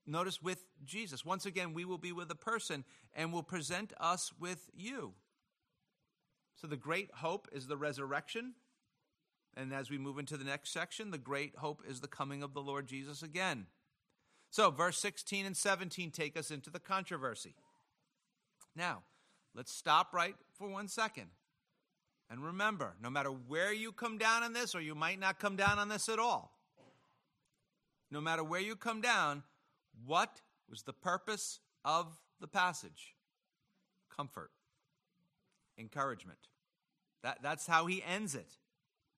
Notice 0.07 0.41
with 0.41 0.65
Jesus. 0.85 1.25
Once 1.25 1.45
again 1.45 1.75
we 1.75 1.85
will 1.85 1.99
be 1.99 2.13
with 2.13 2.31
a 2.31 2.37
person 2.37 2.85
and 3.15 3.33
will 3.33 3.43
present 3.43 3.93
us 3.99 4.33
with 4.39 4.71
you. 4.75 5.15
So 6.55 6.67
the 6.67 6.77
great 6.77 7.11
hope 7.15 7.49
is 7.53 7.67
the 7.67 7.77
resurrection. 7.77 8.55
And 9.57 9.73
as 9.73 9.91
we 9.91 9.99
move 9.99 10.19
into 10.19 10.37
the 10.37 10.45
next 10.45 10.71
section, 10.71 11.11
the 11.11 11.19
great 11.19 11.57
hope 11.57 11.83
is 11.89 12.01
the 12.01 12.09
coming 12.09 12.43
of 12.43 12.55
the 12.55 12.63
Lord 12.63 12.87
Jesus 12.87 13.23
again. 13.23 13.67
So, 14.51 14.71
verse 14.71 14.99
16 14.99 15.47
and 15.47 15.57
17 15.57 16.11
take 16.11 16.37
us 16.37 16.51
into 16.51 16.71
the 16.71 16.81
controversy. 16.81 17.55
Now, 18.75 19.03
let's 19.55 19.73
stop 19.73 20.13
right 20.13 20.35
for 20.55 20.69
one 20.69 20.89
second. 20.89 21.27
And 22.31 22.45
remember, 22.45 22.95
no 23.03 23.11
matter 23.11 23.31
where 23.31 23.73
you 23.73 23.93
come 23.93 24.19
down 24.19 24.43
on 24.43 24.53
this, 24.53 24.75
or 24.75 24.81
you 24.81 24.95
might 24.95 25.19
not 25.19 25.39
come 25.39 25.57
down 25.57 25.79
on 25.79 25.89
this 25.89 26.09
at 26.09 26.19
all, 26.19 26.53
no 28.11 28.21
matter 28.21 28.45
where 28.45 28.61
you 28.61 28.77
come 28.77 29.01
down, 29.01 29.43
what 30.05 30.41
was 30.69 30.83
the 30.83 30.93
purpose 30.93 31.61
of 31.85 32.19
the 32.41 32.49
passage? 32.49 33.15
Comfort 34.15 34.51
encouragement. 35.79 36.39
That, 37.23 37.39
that's 37.43 37.67
how 37.67 37.87
he 37.87 38.03
ends 38.03 38.35
it. 38.35 38.51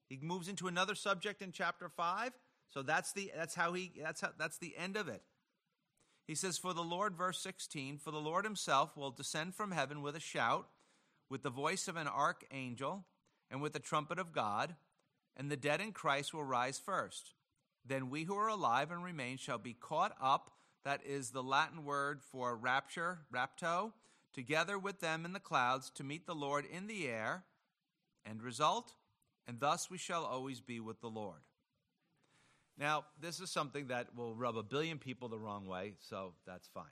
He 0.08 0.18
moves 0.20 0.48
into 0.48 0.68
another 0.68 0.94
subject 0.94 1.42
in 1.42 1.52
chapter 1.52 1.88
5. 1.88 2.32
So 2.70 2.82
that's 2.82 3.12
the 3.12 3.30
that's 3.36 3.54
how 3.54 3.72
he 3.72 3.92
that's 4.02 4.20
how 4.20 4.30
that's 4.38 4.58
the 4.58 4.76
end 4.76 4.96
of 4.96 5.08
it. 5.08 5.22
He 6.26 6.34
says 6.34 6.58
for 6.58 6.72
the 6.72 6.82
Lord 6.82 7.16
verse 7.16 7.40
16 7.40 7.98
for 7.98 8.10
the 8.10 8.18
Lord 8.18 8.44
himself 8.44 8.96
will 8.96 9.10
descend 9.10 9.54
from 9.54 9.72
heaven 9.72 10.02
with 10.02 10.14
a 10.14 10.20
shout 10.20 10.68
with 11.28 11.42
the 11.42 11.50
voice 11.50 11.88
of 11.88 11.96
an 11.96 12.08
archangel 12.08 13.04
and 13.50 13.60
with 13.60 13.72
the 13.72 13.78
trumpet 13.78 14.18
of 14.18 14.32
God 14.32 14.76
and 15.36 15.50
the 15.50 15.56
dead 15.56 15.80
in 15.80 15.92
Christ 15.92 16.32
will 16.32 16.44
rise 16.44 16.78
first. 16.78 17.34
Then 17.84 18.10
we 18.10 18.24
who 18.24 18.36
are 18.36 18.48
alive 18.48 18.90
and 18.90 19.02
remain 19.02 19.38
shall 19.38 19.58
be 19.58 19.72
caught 19.72 20.14
up 20.20 20.52
that 20.84 21.00
is 21.04 21.30
the 21.30 21.42
Latin 21.42 21.84
word 21.84 22.22
for 22.22 22.56
rapture, 22.56 23.20
rapto, 23.32 23.92
together 24.32 24.78
with 24.78 25.00
them 25.00 25.24
in 25.24 25.32
the 25.32 25.40
clouds 25.40 25.90
to 25.90 26.04
meet 26.04 26.26
the 26.26 26.34
Lord 26.34 26.64
in 26.64 26.86
the 26.86 27.06
air. 27.06 27.44
End 28.26 28.42
result, 28.42 28.92
and 29.46 29.60
thus 29.60 29.90
we 29.90 29.98
shall 29.98 30.24
always 30.24 30.60
be 30.60 30.80
with 30.80 31.00
the 31.00 31.10
Lord. 31.10 31.40
Now, 32.80 33.04
this 33.20 33.40
is 33.40 33.50
something 33.50 33.88
that 33.88 34.16
will 34.16 34.34
rub 34.34 34.56
a 34.56 34.62
billion 34.62 34.98
people 34.98 35.28
the 35.28 35.38
wrong 35.38 35.66
way, 35.66 35.92
so 36.00 36.32
that's 36.46 36.66
fine. 36.66 36.84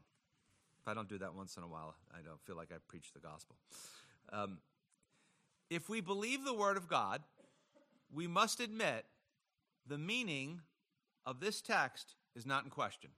If 0.82 0.86
I 0.86 0.92
don't 0.92 1.08
do 1.08 1.16
that 1.18 1.34
once 1.34 1.56
in 1.56 1.62
a 1.62 1.66
while, 1.66 1.94
I 2.12 2.20
don't 2.22 2.40
feel 2.42 2.56
like 2.56 2.68
I 2.70 2.76
preach 2.86 3.10
the 3.14 3.20
gospel. 3.20 3.56
Um, 4.30 4.58
if 5.70 5.88
we 5.88 6.02
believe 6.02 6.44
the 6.44 6.52
Word 6.52 6.76
of 6.76 6.88
God, 6.88 7.22
we 8.12 8.26
must 8.26 8.60
admit 8.60 9.06
the 9.86 9.96
meaning 9.96 10.60
of 11.24 11.40
this 11.40 11.62
text 11.62 12.16
is 12.36 12.44
not 12.44 12.64
in 12.64 12.70
question. 12.70 13.10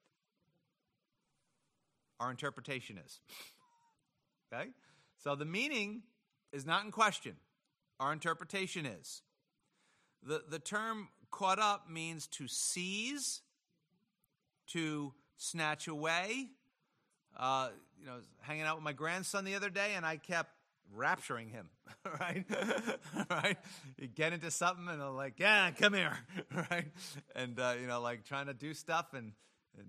Our 2.20 2.30
interpretation 2.30 2.98
is. 2.98 3.20
Okay? 4.52 4.70
So 5.16 5.36
the 5.36 5.44
meaning 5.44 6.02
is 6.52 6.66
not 6.66 6.84
in 6.84 6.90
question. 6.90 7.36
Our 8.00 8.12
interpretation 8.12 8.84
is. 8.84 9.22
The, 10.24 10.42
the 10.50 10.58
term 10.58 11.06
caught 11.30 11.58
up 11.58 11.90
means 11.90 12.26
to 12.28 12.48
seize, 12.48 13.42
to 14.68 15.12
snatch 15.36 15.88
away. 15.88 16.48
Uh, 17.36 17.68
you 17.98 18.06
know, 18.06 18.18
hanging 18.40 18.64
out 18.64 18.76
with 18.76 18.84
my 18.84 18.92
grandson 18.92 19.44
the 19.44 19.54
other 19.54 19.70
day, 19.70 19.92
and 19.94 20.04
I 20.04 20.16
kept 20.16 20.50
rapturing 20.96 21.50
him, 21.50 21.68
right? 22.20 22.44
right? 23.30 23.56
You 23.98 24.08
get 24.08 24.32
into 24.32 24.50
something, 24.50 24.88
and 24.88 25.02
I'm 25.02 25.16
like, 25.16 25.34
yeah, 25.38 25.70
come 25.70 25.94
here, 25.94 26.16
right? 26.70 26.86
And, 27.34 27.58
uh, 27.58 27.74
you 27.80 27.86
know, 27.86 28.00
like 28.00 28.24
trying 28.24 28.46
to 28.46 28.54
do 28.54 28.74
stuff 28.74 29.14
and, 29.14 29.32
and 29.78 29.86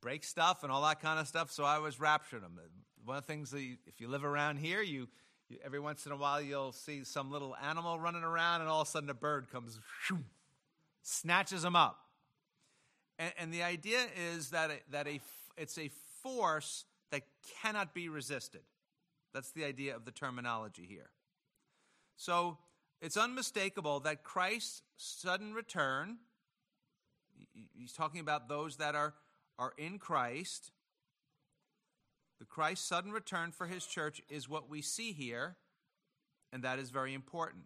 break 0.00 0.24
stuff 0.24 0.62
and 0.62 0.72
all 0.72 0.82
that 0.82 1.00
kind 1.00 1.18
of 1.20 1.28
stuff. 1.28 1.50
So 1.50 1.64
I 1.64 1.78
was 1.78 1.96
rapturing 1.96 2.42
him. 2.42 2.58
One 3.04 3.16
of 3.16 3.26
the 3.26 3.32
things 3.32 3.50
that 3.50 3.62
you, 3.62 3.76
if 3.86 4.00
you 4.00 4.08
live 4.08 4.24
around 4.24 4.58
here, 4.58 4.82
you, 4.82 5.08
you, 5.48 5.58
every 5.64 5.80
once 5.80 6.06
in 6.06 6.12
a 6.12 6.16
while 6.16 6.40
you'll 6.40 6.72
see 6.72 7.04
some 7.04 7.30
little 7.30 7.54
animal 7.56 7.98
running 7.98 8.24
around, 8.24 8.60
and 8.60 8.70
all 8.70 8.82
of 8.82 8.88
a 8.88 8.90
sudden 8.90 9.10
a 9.10 9.14
bird 9.14 9.50
comes, 9.50 9.78
snatches 11.02 11.62
them 11.62 11.76
up. 11.76 11.98
And, 13.18 13.32
and 13.38 13.52
the 13.52 13.62
idea 13.62 14.00
is 14.34 14.50
that, 14.50 14.70
a, 14.70 14.78
that 14.90 15.06
a, 15.06 15.20
it's 15.56 15.78
a 15.78 15.90
force 16.22 16.84
that 17.10 17.22
cannot 17.62 17.94
be 17.94 18.08
resisted. 18.08 18.62
That's 19.34 19.50
the 19.52 19.64
idea 19.64 19.94
of 19.96 20.04
the 20.04 20.10
terminology 20.10 20.86
here. 20.88 21.10
So 22.16 22.58
it's 23.00 23.16
unmistakable 23.16 24.00
that 24.00 24.24
Christ's 24.24 24.82
sudden 24.96 25.54
return, 25.54 26.18
he's 27.74 27.92
talking 27.92 28.20
about 28.20 28.48
those 28.48 28.76
that 28.76 28.94
are, 28.94 29.14
are 29.58 29.72
in 29.78 29.98
Christ. 29.98 30.72
The 32.40 32.44
Christ's 32.44 32.86
sudden 32.86 33.12
return 33.12 33.52
for 33.52 33.66
his 33.66 33.86
church 33.86 34.22
is 34.28 34.48
what 34.48 34.68
we 34.68 34.82
see 34.82 35.12
here, 35.12 35.56
and 36.52 36.62
that 36.64 36.78
is 36.78 36.90
very 36.90 37.14
important. 37.14 37.64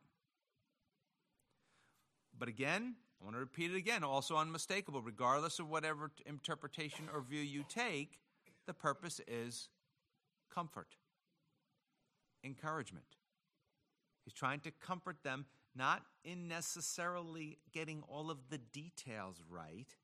But 2.38 2.48
again, 2.48 2.96
I 3.22 3.24
want 3.24 3.36
to 3.36 3.40
repeat 3.40 3.70
it 3.70 3.76
again, 3.76 4.02
also 4.02 4.36
unmistakable. 4.36 5.00
Regardless 5.00 5.60
of 5.60 5.68
whatever 5.68 6.10
interpretation 6.26 7.04
or 7.14 7.20
view 7.20 7.40
you 7.40 7.64
take, 7.68 8.18
the 8.66 8.74
purpose 8.74 9.20
is 9.28 9.68
comfort, 10.52 10.96
encouragement. 12.42 13.04
He's 14.24 14.34
trying 14.34 14.58
to 14.60 14.72
comfort 14.72 15.18
them, 15.22 15.46
not 15.76 16.02
in 16.24 16.48
necessarily 16.48 17.58
getting 17.72 18.02
all 18.08 18.28
of 18.28 18.38
the 18.50 18.58
details 18.58 19.40
right, 19.48 19.94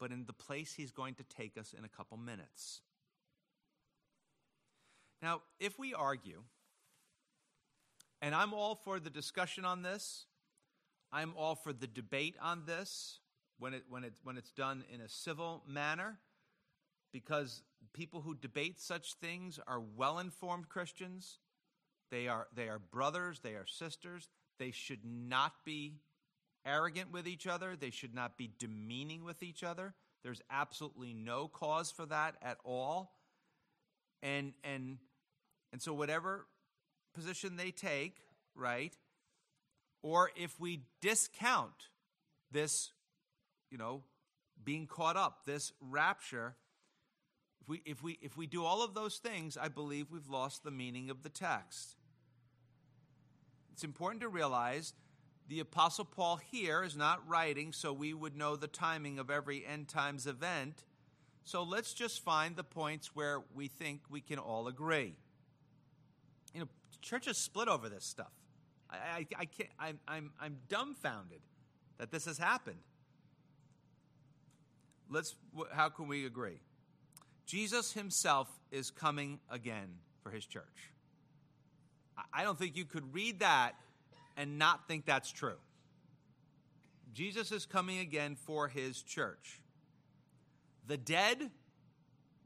but 0.00 0.10
in 0.10 0.24
the 0.24 0.32
place 0.32 0.74
he's 0.74 0.90
going 0.90 1.14
to 1.14 1.24
take 1.24 1.56
us 1.56 1.72
in 1.76 1.84
a 1.84 1.88
couple 1.88 2.16
minutes. 2.16 2.80
Now, 5.20 5.42
if 5.60 5.78
we 5.78 5.94
argue, 5.94 6.42
and 8.20 8.34
I'm 8.34 8.52
all 8.52 8.74
for 8.74 8.98
the 8.98 9.10
discussion 9.10 9.64
on 9.64 9.82
this, 9.82 10.26
I'm 11.12 11.34
all 11.36 11.54
for 11.54 11.72
the 11.72 11.86
debate 11.86 12.36
on 12.40 12.62
this 12.66 13.18
when, 13.58 13.74
it, 13.74 13.84
when, 13.88 14.04
it, 14.04 14.14
when 14.24 14.36
it's 14.38 14.50
done 14.52 14.84
in 14.92 15.00
a 15.00 15.08
civil 15.08 15.62
manner, 15.68 16.18
because 17.12 17.62
people 17.92 18.22
who 18.22 18.34
debate 18.34 18.80
such 18.80 19.14
things 19.14 19.60
are 19.66 19.80
well 19.96 20.18
informed 20.18 20.68
Christians. 20.68 21.38
They 22.10 22.28
are, 22.28 22.46
they 22.54 22.68
are 22.68 22.78
brothers, 22.78 23.40
they 23.40 23.52
are 23.52 23.66
sisters. 23.66 24.28
They 24.58 24.70
should 24.70 25.04
not 25.04 25.52
be 25.64 26.00
arrogant 26.64 27.12
with 27.12 27.26
each 27.26 27.46
other, 27.46 27.76
they 27.76 27.90
should 27.90 28.14
not 28.14 28.38
be 28.38 28.50
demeaning 28.58 29.24
with 29.24 29.42
each 29.42 29.64
other. 29.64 29.94
There's 30.22 30.40
absolutely 30.50 31.12
no 31.12 31.48
cause 31.48 31.90
for 31.90 32.06
that 32.06 32.36
at 32.42 32.58
all. 32.64 33.16
And, 34.22 34.52
and, 34.62 34.98
and 35.72 35.82
so, 35.82 35.92
whatever 35.92 36.46
position 37.12 37.56
they 37.56 37.72
take, 37.72 38.18
right, 38.54 38.96
or 40.02 40.30
if 40.36 40.58
we 40.60 40.82
discount 41.00 41.88
this, 42.50 42.90
you 43.70 43.78
know, 43.78 44.02
being 44.64 44.86
caught 44.86 45.16
up, 45.16 45.44
this 45.46 45.72
rapture, 45.80 46.56
if 47.60 47.68
we, 47.68 47.82
if, 47.84 48.02
we, 48.02 48.18
if 48.20 48.36
we 48.36 48.46
do 48.46 48.64
all 48.64 48.82
of 48.82 48.94
those 48.94 49.18
things, 49.18 49.56
I 49.56 49.68
believe 49.68 50.10
we've 50.10 50.28
lost 50.28 50.64
the 50.64 50.70
meaning 50.70 51.10
of 51.10 51.22
the 51.22 51.28
text. 51.28 51.96
It's 53.72 53.84
important 53.84 54.20
to 54.22 54.28
realize 54.28 54.92
the 55.48 55.60
Apostle 55.60 56.04
Paul 56.04 56.36
here 56.50 56.82
is 56.82 56.96
not 56.96 57.26
writing 57.28 57.72
so 57.72 57.92
we 57.92 58.14
would 58.14 58.36
know 58.36 58.56
the 58.56 58.68
timing 58.68 59.18
of 59.18 59.30
every 59.30 59.64
end 59.66 59.88
times 59.88 60.26
event. 60.26 60.84
So 61.44 61.62
let's 61.62 61.94
just 61.94 62.22
find 62.22 62.56
the 62.56 62.64
points 62.64 63.14
where 63.14 63.42
we 63.54 63.68
think 63.68 64.02
we 64.08 64.20
can 64.20 64.38
all 64.38 64.68
agree. 64.68 65.14
You 66.54 66.60
know, 66.60 66.68
churches 67.00 67.38
split 67.38 67.68
over 67.68 67.88
this 67.88 68.04
stuff. 68.04 68.32
I, 68.92 69.26
I, 69.38 69.44
can't, 69.46 69.70
I'm, 69.78 69.98
I'm, 70.06 70.30
I'm 70.40 70.58
dumbfounded 70.68 71.40
that 71.98 72.10
this 72.10 72.26
has 72.26 72.38
happened. 72.38 72.80
Let's, 75.08 75.34
how 75.72 75.88
can 75.88 76.08
we 76.08 76.26
agree? 76.26 76.60
Jesus 77.46 77.92
himself 77.92 78.48
is 78.70 78.90
coming 78.90 79.40
again 79.50 79.88
for 80.22 80.30
his 80.30 80.46
church. 80.46 80.90
I 82.32 82.44
don't 82.44 82.58
think 82.58 82.76
you 82.76 82.84
could 82.84 83.14
read 83.14 83.40
that 83.40 83.72
and 84.36 84.58
not 84.58 84.86
think 84.88 85.04
that's 85.04 85.30
true. 85.30 85.58
Jesus 87.12 87.52
is 87.52 87.66
coming 87.66 87.98
again 87.98 88.36
for 88.36 88.68
his 88.68 89.02
church. 89.02 89.60
The 90.86 90.96
dead 90.96 91.50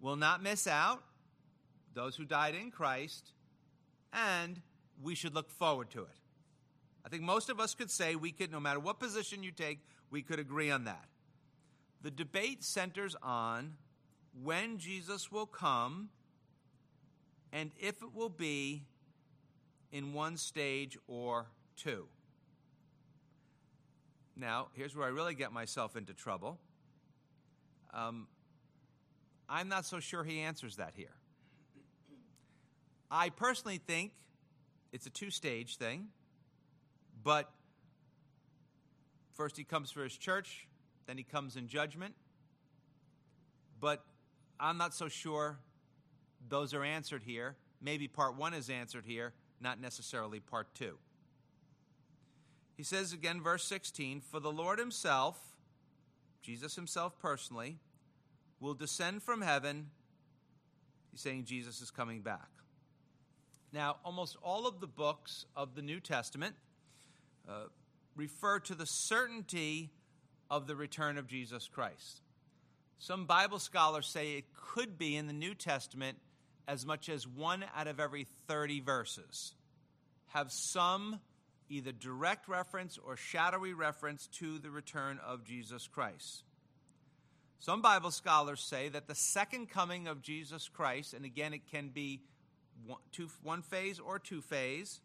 will 0.00 0.16
not 0.16 0.42
miss 0.42 0.66
out, 0.66 1.02
those 1.94 2.16
who 2.16 2.24
died 2.24 2.54
in 2.54 2.70
Christ, 2.70 3.32
and 4.12 4.60
we 5.02 5.14
should 5.14 5.34
look 5.34 5.50
forward 5.50 5.90
to 5.90 6.02
it. 6.02 6.18
I 7.06 7.08
think 7.08 7.22
most 7.22 7.50
of 7.50 7.60
us 7.60 7.72
could 7.72 7.90
say 7.90 8.16
we 8.16 8.32
could, 8.32 8.50
no 8.50 8.58
matter 8.58 8.80
what 8.80 8.98
position 8.98 9.44
you 9.44 9.52
take, 9.52 9.78
we 10.10 10.22
could 10.22 10.40
agree 10.40 10.72
on 10.72 10.84
that. 10.84 11.04
The 12.02 12.10
debate 12.10 12.64
centers 12.64 13.14
on 13.22 13.74
when 14.42 14.78
Jesus 14.78 15.30
will 15.30 15.46
come 15.46 16.08
and 17.52 17.70
if 17.78 18.02
it 18.02 18.12
will 18.12 18.28
be 18.28 18.82
in 19.92 20.14
one 20.14 20.36
stage 20.36 20.98
or 21.06 21.46
two. 21.76 22.08
Now, 24.34 24.66
here's 24.74 24.96
where 24.96 25.06
I 25.06 25.10
really 25.10 25.34
get 25.34 25.52
myself 25.52 25.96
into 25.96 26.12
trouble. 26.12 26.58
Um, 27.94 28.26
I'm 29.48 29.68
not 29.68 29.86
so 29.86 30.00
sure 30.00 30.24
he 30.24 30.40
answers 30.40 30.76
that 30.76 30.94
here. 30.96 31.14
I 33.12 33.30
personally 33.30 33.78
think 33.78 34.10
it's 34.92 35.06
a 35.06 35.10
two 35.10 35.30
stage 35.30 35.76
thing. 35.76 36.08
But 37.26 37.50
first 39.34 39.56
he 39.56 39.64
comes 39.64 39.90
for 39.90 40.04
his 40.04 40.16
church, 40.16 40.68
then 41.08 41.18
he 41.18 41.24
comes 41.24 41.56
in 41.56 41.66
judgment. 41.66 42.14
But 43.80 44.04
I'm 44.60 44.78
not 44.78 44.94
so 44.94 45.08
sure 45.08 45.58
those 46.48 46.72
are 46.72 46.84
answered 46.84 47.24
here. 47.24 47.56
Maybe 47.82 48.06
part 48.06 48.36
one 48.36 48.54
is 48.54 48.70
answered 48.70 49.02
here, 49.04 49.32
not 49.60 49.80
necessarily 49.80 50.38
part 50.38 50.72
two. 50.76 50.98
He 52.76 52.84
says 52.84 53.12
again, 53.12 53.42
verse 53.42 53.64
16 53.64 54.20
For 54.20 54.38
the 54.38 54.52
Lord 54.52 54.78
himself, 54.78 55.36
Jesus 56.42 56.76
himself 56.76 57.18
personally, 57.18 57.78
will 58.60 58.74
descend 58.74 59.24
from 59.24 59.42
heaven. 59.42 59.90
He's 61.10 61.22
saying 61.22 61.46
Jesus 61.46 61.80
is 61.80 61.90
coming 61.90 62.20
back. 62.20 62.50
Now, 63.72 63.96
almost 64.04 64.36
all 64.44 64.68
of 64.68 64.78
the 64.78 64.86
books 64.86 65.46
of 65.56 65.74
the 65.74 65.82
New 65.82 65.98
Testament 65.98 66.54
uh, 67.48 67.64
refer 68.14 68.58
to 68.60 68.74
the 68.74 68.86
certainty 68.86 69.90
of 70.50 70.66
the 70.66 70.76
return 70.76 71.18
of 71.18 71.26
Jesus 71.26 71.68
Christ. 71.68 72.20
Some 72.98 73.26
Bible 73.26 73.58
scholars 73.58 74.06
say 74.06 74.32
it 74.32 74.54
could 74.54 74.96
be 74.98 75.16
in 75.16 75.26
the 75.26 75.32
New 75.32 75.54
Testament 75.54 76.18
as 76.66 76.86
much 76.86 77.08
as 77.08 77.26
one 77.26 77.64
out 77.76 77.86
of 77.86 78.00
every 78.00 78.26
30 78.48 78.80
verses 78.80 79.54
have 80.28 80.50
some 80.50 81.20
either 81.68 81.92
direct 81.92 82.48
reference 82.48 82.98
or 82.98 83.16
shadowy 83.16 83.72
reference 83.72 84.26
to 84.28 84.58
the 84.58 84.70
return 84.70 85.18
of 85.24 85.44
Jesus 85.44 85.88
Christ. 85.88 86.44
Some 87.58 87.82
Bible 87.82 88.10
scholars 88.10 88.60
say 88.60 88.88
that 88.90 89.08
the 89.08 89.14
second 89.14 89.70
coming 89.70 90.08
of 90.08 90.22
Jesus 90.22 90.68
Christ, 90.68 91.14
and 91.14 91.24
again, 91.24 91.54
it 91.54 91.66
can 91.70 91.88
be 91.88 92.20
one, 92.86 93.00
two, 93.12 93.28
one 93.42 93.62
phase 93.62 93.98
or 93.98 94.18
two 94.18 94.40
phase, 94.42 95.00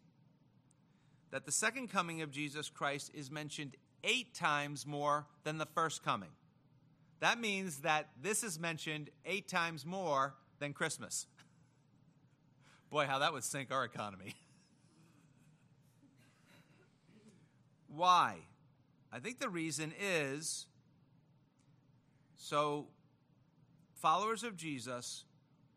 that 1.32 1.44
the 1.46 1.52
second 1.52 1.88
coming 1.88 2.22
of 2.22 2.30
Jesus 2.30 2.70
Christ 2.70 3.10
is 3.14 3.30
mentioned 3.30 3.76
eight 4.04 4.34
times 4.34 4.86
more 4.86 5.26
than 5.42 5.58
the 5.58 5.66
first 5.66 6.04
coming. 6.04 6.28
That 7.20 7.40
means 7.40 7.78
that 7.78 8.10
this 8.20 8.44
is 8.44 8.60
mentioned 8.60 9.10
eight 9.24 9.48
times 9.48 9.84
more 9.84 10.34
than 10.60 10.72
Christmas. 10.72 11.26
Boy, 12.90 13.06
how 13.06 13.18
that 13.20 13.32
would 13.32 13.44
sink 13.44 13.72
our 13.72 13.84
economy. 13.84 14.34
Why? 17.88 18.36
I 19.12 19.18
think 19.18 19.40
the 19.40 19.48
reason 19.48 19.92
is 20.00 20.66
So, 22.36 22.88
followers 23.94 24.42
of 24.42 24.56
Jesus 24.56 25.24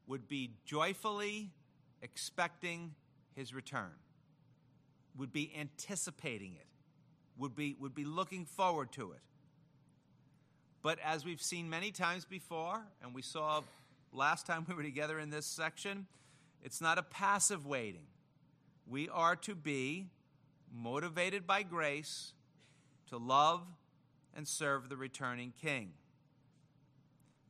would 0.08 0.28
be 0.28 0.51
joyfully 0.66 1.51
expecting 2.01 2.95
his 3.36 3.53
return, 3.53 3.91
would 5.18 5.32
be 5.32 5.51
anticipating 5.57 6.55
it, 6.55 6.68
would 7.38 7.55
be, 7.55 7.76
would 7.80 7.95
be 7.95 8.05
looking 8.05 8.45
forward 8.45 8.91
to 8.93 9.11
it. 9.11 9.20
But 10.82 10.99
as 11.03 11.26
we've 11.26 11.41
seen 11.41 11.70
many 11.70 11.91
times 11.91 12.26
before, 12.26 12.82
and 13.01 13.13
we 13.13 13.22
saw 13.22 13.61
last 14.13 14.45
time 14.45 14.66
we 14.68 14.76
were 14.76 14.84
together 14.84 15.20
in 15.20 15.30
this 15.30 15.45
section, 15.45 16.05
it's 16.61 16.82
not 16.82 16.97
a 16.97 17.03
passive 17.03 17.66
waiting. 17.66 18.07
We 18.88 19.09
are 19.09 19.36
to 19.38 19.55
be 19.55 20.07
motivated 20.72 21.47
by 21.47 21.63
grace 21.63 22.34
to 23.09 23.18
love 23.18 23.61
and 24.36 24.47
serve 24.47 24.89
the 24.89 24.97
returning 24.97 25.53
king. 25.61 25.93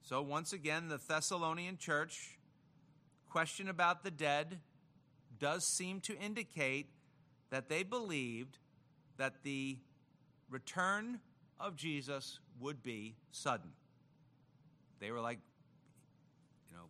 So, 0.01 0.21
once 0.21 0.53
again, 0.53 0.87
the 0.87 0.99
Thessalonian 0.99 1.77
church 1.77 2.37
question 3.29 3.67
about 3.67 4.03
the 4.03 4.11
dead 4.11 4.59
does 5.39 5.65
seem 5.65 5.99
to 6.01 6.17
indicate 6.17 6.87
that 7.49 7.69
they 7.69 7.83
believed 7.83 8.57
that 9.17 9.43
the 9.43 9.77
return 10.49 11.19
of 11.59 11.75
Jesus 11.75 12.39
would 12.59 12.83
be 12.83 13.15
sudden. 13.31 13.71
They 14.99 15.11
were 15.11 15.21
like, 15.21 15.39
you 16.69 16.75
know, 16.75 16.85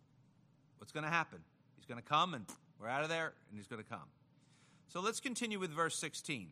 what's 0.78 0.92
going 0.92 1.04
to 1.04 1.10
happen? 1.10 1.38
He's 1.76 1.86
going 1.86 2.00
to 2.00 2.08
come 2.08 2.34
and 2.34 2.44
we're 2.80 2.88
out 2.88 3.02
of 3.02 3.08
there 3.08 3.32
and 3.48 3.58
he's 3.58 3.66
going 3.66 3.82
to 3.82 3.88
come. 3.88 4.08
So 4.88 5.00
let's 5.00 5.20
continue 5.20 5.58
with 5.58 5.70
verse 5.70 5.96
16. 5.96 6.48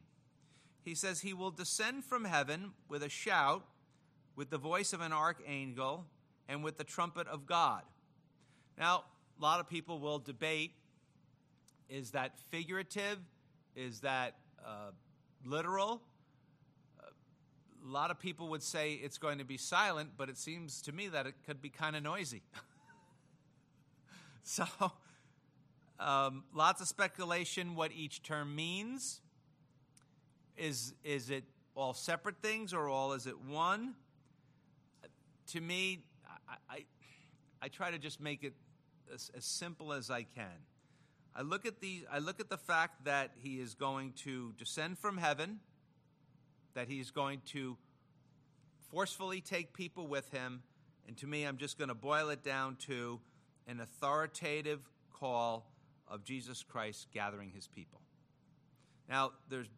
He 0.85 0.95
says, 0.95 1.21
He 1.21 1.33
will 1.33 1.51
descend 1.51 2.05
from 2.05 2.25
heaven 2.25 2.73
with 2.89 3.03
a 3.03 3.09
shout, 3.09 3.65
with 4.37 4.51
the 4.51 4.59
voice 4.59 4.93
of 4.93 5.01
an 5.01 5.13
archangel, 5.13 6.05
and 6.49 6.63
with 6.63 6.77
the 6.77 6.85
trumpet 6.85 7.27
of 7.29 7.47
God. 7.47 7.83
Now, 8.79 9.05
a 9.39 9.43
lot 9.43 9.61
of 9.61 9.69
people 9.69 9.99
will 9.99 10.19
debate 10.19 10.73
is 11.89 12.11
that 12.11 12.39
figurative? 12.51 13.19
Is 13.77 14.01
that 14.01 14.37
uh, 14.65 14.91
literal? 15.45 16.01
A 17.01 17.91
lot 17.91 18.11
of 18.11 18.19
people 18.19 18.49
would 18.49 18.63
say 18.63 18.93
it's 18.93 19.19
going 19.19 19.39
to 19.39 19.45
be 19.45 19.57
silent, 19.57 20.11
but 20.17 20.29
it 20.29 20.39
seems 20.39 20.81
to 20.83 20.93
me 20.93 21.09
that 21.09 21.27
it 21.27 21.35
could 21.45 21.61
be 21.61 21.69
kind 21.69 21.97
of 21.97 22.03
noisy. 22.03 22.43
so, 24.43 24.65
um, 25.99 26.45
lots 26.55 26.81
of 26.81 26.89
speculation 26.89 27.75
what 27.75 27.93
each 27.93 28.23
term 28.23 28.55
means. 28.55 29.21
Is, 30.57 30.95
is 31.03 31.31
it 31.31 31.45
all 31.75 31.95
separate 31.95 32.37
things 32.41 32.73
or 32.73 32.89
all 32.89 33.13
is 33.13 33.27
it 33.27 33.41
one? 33.41 33.95
To 35.49 35.61
me, 35.61 36.05
I, 36.49 36.57
I, 36.71 36.85
I 37.61 37.69
try 37.69 37.91
to 37.91 37.99
just 37.99 38.21
make 38.21 38.45
it 38.45 38.55
as, 39.13 39.31
as 39.37 39.45
simple 39.45 39.93
as 39.93 40.11
I 40.11 40.23
can. 40.23 40.47
I 41.37 41.43
look 41.43 41.67
at 41.67 41.81
the 41.81 42.07
I 42.11 42.19
look 42.19 42.41
at 42.41 42.49
the 42.49 42.57
fact 42.57 43.05
that 43.05 43.33
he 43.37 43.61
is 43.61 43.75
going 43.75 44.13
to 44.25 44.53
descend 44.59 44.99
from 44.99 45.17
heaven, 45.17 45.61
that 46.75 46.89
he's 46.89 47.11
going 47.11 47.43
to 47.47 47.77
forcefully 48.91 49.41
take 49.41 49.73
people 49.73 50.07
with 50.07 50.31
him, 50.31 50.63
and 51.07 51.17
to 51.19 51.27
me 51.27 51.45
I'm 51.45 51.57
just 51.57 51.79
going 51.79 51.89
to 51.89 51.95
boil 51.95 52.31
it 52.31 52.45
down 52.45 52.77
to 52.87 53.21
an 53.67 53.81
authoritative 53.81 54.81
call 55.13 55.67
of 56.07 56.25
Jesus 56.25 56.63
Christ 56.63 57.09
gathering 57.13 57.51
his 57.51 57.67
people. 57.67 58.01
Now, 59.09 59.33
there's 59.49 59.69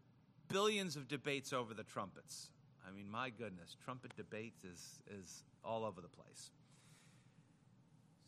billions 0.49 0.97
of 0.97 1.09
debates 1.09 1.53
over 1.53 1.73
the 1.73 1.85
trumpets. 1.85 2.51
I 2.87 2.91
mean, 2.95 3.11
my 3.11 3.31
goodness, 3.31 3.77
trumpet 3.85 4.15
debates 4.17 4.63
is 4.65 5.01
is 5.21 5.43
all 5.65 5.85
over 5.85 6.01
the 6.01 6.09
place. 6.09 6.51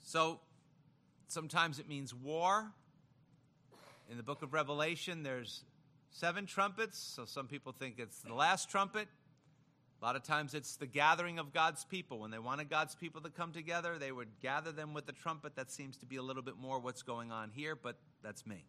So 0.03 0.41
Sometimes 1.29 1.79
it 1.79 1.89
means 1.89 2.15
war. 2.15 2.73
In 4.11 4.17
the 4.17 4.23
book 4.23 4.43
of 4.43 4.55
Revelation, 4.55 5.23
there's 5.23 5.65
seven 6.11 6.47
trumpets, 6.47 6.99
so 6.99 7.27
some 7.27 7.47
people 7.47 7.75
think 7.79 7.97
it's 7.99 8.21
the 8.21 8.33
last 8.33 8.71
trumpet. 8.71 9.07
A 10.01 10.05
lot 10.05 10.17
of 10.17 10.23
times 10.23 10.55
it's 10.55 10.77
the 10.77 10.87
gathering 10.87 11.39
of 11.39 11.53
God's 11.53 11.85
people. 11.85 12.21
When 12.21 12.31
they 12.31 12.39
wanted 12.39 12.71
God's 12.71 12.95
people 12.95 13.21
to 13.21 13.29
come 13.29 13.53
together, 13.53 13.99
they 13.99 14.11
would 14.11 14.29
gather 14.41 14.73
them 14.73 14.95
with 14.95 15.05
the 15.05 15.13
trumpet. 15.13 15.57
That 15.57 15.71
seems 15.71 15.99
to 15.99 16.07
be 16.07 16.17
a 16.17 16.23
little 16.23 16.43
bit 16.43 16.57
more 16.57 16.79
what's 16.79 17.03
going 17.03 17.31
on 17.31 17.51
here, 17.55 17.77
but 17.77 17.97
that's 18.23 18.47
me. 18.47 18.65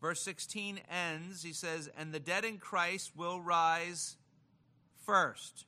Verse 0.00 0.22
16 0.22 0.80
ends, 0.90 1.42
he 1.42 1.52
says, 1.52 1.90
And 1.94 2.12
the 2.12 2.20
dead 2.20 2.46
in 2.46 2.56
Christ 2.56 3.12
will 3.14 3.40
rise 3.40 4.16
first. 5.04 5.66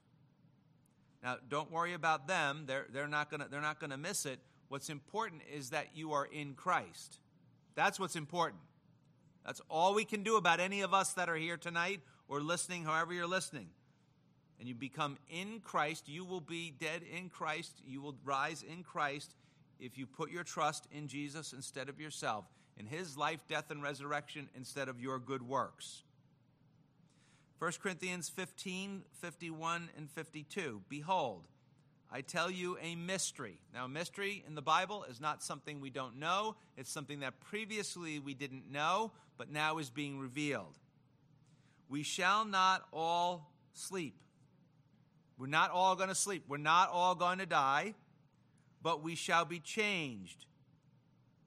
Now, 1.22 1.36
don't 1.46 1.70
worry 1.70 1.92
about 1.92 2.26
them. 2.26 2.64
They're, 2.66 2.86
they're 2.90 3.06
not 3.06 3.30
going 3.30 3.90
to 3.90 3.96
miss 3.98 4.24
it. 4.24 4.38
What's 4.68 4.88
important 4.88 5.42
is 5.52 5.70
that 5.70 5.88
you 5.94 6.12
are 6.12 6.24
in 6.24 6.54
Christ. 6.54 7.18
That's 7.76 8.00
what's 8.00 8.16
important. 8.16 8.60
That's 9.44 9.60
all 9.70 9.94
we 9.94 10.04
can 10.04 10.24
do 10.24 10.36
about 10.36 10.58
any 10.58 10.80
of 10.80 10.92
us 10.92 11.12
that 11.12 11.28
are 11.28 11.36
here 11.36 11.56
tonight 11.56 12.00
or 12.26 12.40
listening, 12.40 12.84
however 12.84 13.12
you're 13.12 13.28
listening. 13.28 13.68
And 14.58 14.66
you 14.66 14.74
become 14.74 15.18
in 15.30 15.60
Christ, 15.60 16.08
you 16.08 16.24
will 16.24 16.40
be 16.40 16.72
dead 16.80 17.02
in 17.02 17.28
Christ, 17.28 17.80
you 17.86 18.00
will 18.00 18.16
rise 18.24 18.64
in 18.64 18.82
Christ 18.82 19.36
if 19.78 19.98
you 19.98 20.06
put 20.06 20.30
your 20.30 20.42
trust 20.42 20.88
in 20.90 21.06
Jesus 21.06 21.52
instead 21.52 21.88
of 21.88 22.00
yourself, 22.00 22.46
in 22.78 22.86
his 22.86 23.16
life, 23.16 23.44
death, 23.46 23.70
and 23.70 23.82
resurrection 23.82 24.48
instead 24.56 24.88
of 24.88 24.98
your 24.98 25.18
good 25.18 25.42
works. 25.42 26.02
1 27.58 27.72
Corinthians 27.82 28.28
15, 28.28 29.02
51, 29.12 29.90
and 29.96 30.10
52. 30.10 30.82
Behold, 30.88 31.46
I 32.10 32.20
tell 32.20 32.50
you 32.50 32.78
a 32.80 32.94
mystery. 32.94 33.58
Now, 33.74 33.86
mystery 33.86 34.44
in 34.46 34.54
the 34.54 34.62
Bible 34.62 35.04
is 35.04 35.20
not 35.20 35.42
something 35.42 35.80
we 35.80 35.90
don't 35.90 36.18
know, 36.18 36.56
it's 36.76 36.90
something 36.90 37.20
that 37.20 37.40
previously 37.40 38.18
we 38.18 38.34
didn't 38.34 38.70
know, 38.70 39.12
but 39.36 39.50
now 39.50 39.78
is 39.78 39.90
being 39.90 40.18
revealed. 40.18 40.78
We 41.88 42.02
shall 42.02 42.44
not 42.44 42.84
all 42.92 43.52
sleep. 43.72 44.16
We're 45.38 45.46
not 45.46 45.70
all 45.70 45.96
going 45.96 46.08
to 46.08 46.14
sleep. 46.14 46.44
We're 46.48 46.56
not 46.56 46.90
all 46.90 47.14
going 47.14 47.38
to 47.38 47.46
die, 47.46 47.94
but 48.82 49.02
we 49.02 49.14
shall 49.14 49.44
be 49.44 49.60
changed 49.60 50.46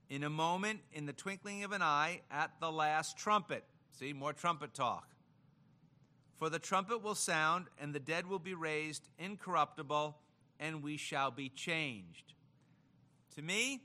in 0.10 0.24
a 0.24 0.30
moment, 0.30 0.80
in 0.92 1.06
the 1.06 1.14
twinkling 1.14 1.64
of 1.64 1.72
an 1.72 1.82
eye, 1.82 2.22
at 2.32 2.52
the 2.60 2.72
last 2.72 3.18
trumpet. 3.18 3.64
See, 3.92 4.14
more 4.14 4.34
trumpet 4.34 4.74
talk. 4.74 5.08
For 6.38 6.50
the 6.50 6.60
trumpet 6.60 7.04
will 7.04 7.16
sound, 7.16 7.66
and 7.80 7.94
the 7.94 8.00
dead 8.00 8.28
will 8.28 8.40
be 8.40 8.54
raised 8.54 9.08
incorruptible 9.20 10.18
and 10.60 10.84
we 10.84 10.98
shall 10.98 11.32
be 11.32 11.50
changed. 11.50 12.34
To 13.36 13.42
me, 13.42 13.82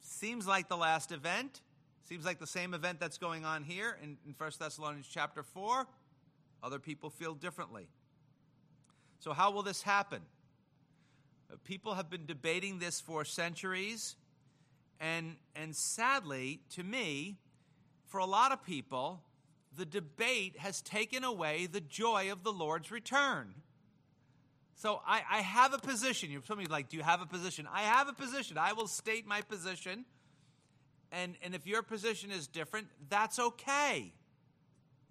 seems 0.00 0.46
like 0.46 0.68
the 0.68 0.76
last 0.76 1.12
event. 1.12 1.60
Seems 2.08 2.24
like 2.24 2.38
the 2.38 2.46
same 2.46 2.74
event 2.74 3.00
that's 3.00 3.18
going 3.18 3.44
on 3.44 3.62
here 3.62 3.96
in, 4.02 4.18
in 4.26 4.34
1 4.36 4.50
Thessalonians 4.58 5.08
chapter 5.10 5.42
4. 5.42 5.86
Other 6.62 6.78
people 6.78 7.10
feel 7.10 7.34
differently. 7.34 7.88
So, 9.18 9.32
how 9.32 9.50
will 9.50 9.62
this 9.62 9.82
happen? 9.82 10.22
Uh, 11.50 11.56
people 11.64 11.94
have 11.94 12.10
been 12.10 12.26
debating 12.26 12.78
this 12.78 13.00
for 13.00 13.24
centuries. 13.24 14.16
And, 15.00 15.36
and 15.56 15.74
sadly, 15.74 16.60
to 16.70 16.84
me, 16.84 17.38
for 18.06 18.18
a 18.18 18.26
lot 18.26 18.52
of 18.52 18.62
people, 18.62 19.22
the 19.76 19.86
debate 19.86 20.58
has 20.58 20.82
taken 20.82 21.24
away 21.24 21.66
the 21.66 21.80
joy 21.80 22.30
of 22.30 22.44
the 22.44 22.52
Lord's 22.52 22.90
return. 22.90 23.54
So 24.74 25.00
I, 25.06 25.22
I 25.30 25.38
have 25.42 25.74
a 25.74 25.78
position. 25.78 26.30
You're 26.30 26.40
telling 26.40 26.64
me 26.64 26.68
like, 26.68 26.88
do 26.88 26.96
you 26.96 27.02
have 27.02 27.20
a 27.20 27.26
position? 27.26 27.68
I 27.72 27.82
have 27.82 28.08
a 28.08 28.12
position. 28.12 28.58
I 28.58 28.72
will 28.72 28.88
state 28.88 29.26
my 29.26 29.42
position. 29.42 30.04
And, 31.12 31.36
and 31.42 31.54
if 31.54 31.66
your 31.66 31.82
position 31.82 32.30
is 32.30 32.46
different, 32.46 32.88
that's 33.08 33.38
okay. 33.38 34.12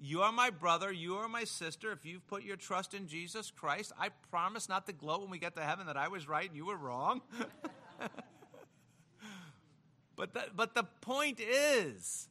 You 0.03 0.23
are 0.23 0.31
my 0.31 0.49
brother. 0.49 0.91
You 0.91 1.17
are 1.17 1.29
my 1.29 1.43
sister. 1.43 1.91
If 1.91 2.05
you've 2.05 2.25
put 2.25 2.41
your 2.43 2.55
trust 2.55 2.95
in 2.95 3.07
Jesus 3.07 3.51
Christ, 3.51 3.91
I 3.99 4.09
promise 4.31 4.67
not 4.67 4.87
to 4.87 4.93
gloat 4.93 5.21
when 5.21 5.29
we 5.29 5.37
get 5.37 5.53
to 5.55 5.61
heaven 5.61 5.85
that 5.85 5.97
I 5.97 6.07
was 6.07 6.27
right 6.27 6.47
and 6.47 6.57
you 6.57 6.65
were 6.65 6.75
wrong. 6.75 7.21
but, 10.15 10.33
the, 10.33 10.45
but 10.55 10.73
the 10.73 10.85
point 11.01 11.39
is 11.39 12.29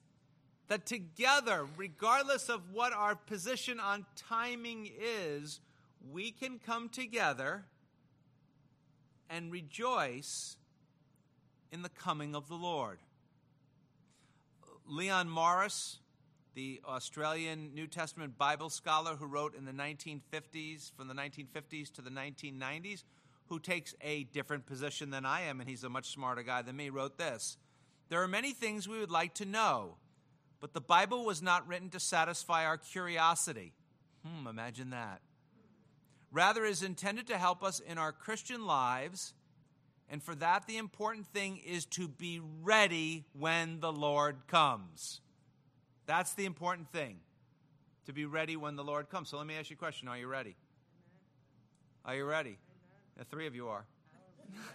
that 0.67 0.85
together, 0.85 1.65
regardless 1.77 2.49
of 2.49 2.73
what 2.73 2.93
our 2.93 3.15
position 3.15 3.79
on 3.79 4.05
timing 4.17 4.91
is, 5.01 5.61
we 6.09 6.31
can 6.31 6.59
come 6.59 6.89
together 6.89 7.65
and 9.29 9.53
rejoice 9.53 10.57
in 11.73 11.83
the 11.83 11.89
coming 11.89 12.35
of 12.35 12.49
the 12.49 12.55
Lord. 12.55 12.99
Leon 14.87 15.29
Morris, 15.29 15.99
the 16.55 16.81
Australian 16.85 17.75
New 17.75 17.87
Testament 17.87 18.37
Bible 18.37 18.71
scholar 18.71 19.15
who 19.15 19.27
wrote 19.27 19.55
in 19.55 19.65
the 19.65 19.73
1950s, 19.73 20.93
from 20.97 21.07
the 21.07 21.15
1950s 21.15 21.93
to 21.93 22.03
the 22.03 22.11
1990s, 22.11 23.05
who 23.47 23.61
takes 23.61 23.95
a 24.01 24.25
different 24.25 24.67
position 24.67 25.11
than 25.11 25.25
I 25.25 25.43
am, 25.43 25.61
and 25.61 25.69
he's 25.69 25.85
a 25.85 25.89
much 25.89 26.11
smarter 26.11 26.43
guy 26.43 26.63
than 26.63 26.77
me, 26.77 26.91
wrote 26.91 27.19
this 27.19 27.57
There 28.09 28.23
are 28.23 28.29
many 28.29 28.53
things 28.53 28.89
we 28.89 28.99
would 28.99 29.11
like 29.11 29.35
to 29.35 29.45
know, 29.45 29.97
but 30.61 30.73
the 30.73 30.81
Bible 30.81 31.25
was 31.25 31.41
not 31.41 31.67
written 31.69 31.91
to 31.91 32.01
satisfy 32.01 32.65
our 32.67 32.79
curiosity. 32.79 33.73
Hmm, 34.27 34.47
imagine 34.49 34.91
that. 34.91 35.21
Rather, 36.33 36.65
is 36.65 36.83
intended 36.83 37.27
to 37.27 37.39
help 37.39 37.63
us 37.63 37.81
in 37.81 37.99
our 37.99 38.13
Christian 38.13 38.67
lives. 38.67 39.35
And 40.09 40.23
for 40.23 40.35
that, 40.37 40.67
the 40.67 40.77
important 40.77 41.27
thing 41.27 41.59
is 41.59 41.85
to 41.87 42.09
be 42.09 42.41
ready 42.63 43.25
when 43.33 43.81
the 43.81 43.93
Lord 43.93 44.47
comes. 44.47 45.21
That's 46.07 46.35
the 46.35 46.45
important 46.45 46.91
thing, 46.91 47.19
to 48.07 48.13
be 48.13 48.25
ready 48.25 48.57
when 48.57 48.77
the 48.77 48.85
Lord 48.85 49.09
comes. 49.09 49.29
So 49.29 49.39
let 49.39 49.47
me 49.47 49.57
ask 49.57 49.71
you 49.71 49.75
a 49.75 49.79
question 49.79 50.09
Are 50.09 50.19
you 50.19 50.27
ready? 50.27 50.57
Are 52.05 52.15
you 52.15 52.25
ready? 52.25 52.59
The 53.17 53.25
three 53.25 53.47
of 53.47 53.55
you 53.55 53.69
are. 53.69 53.85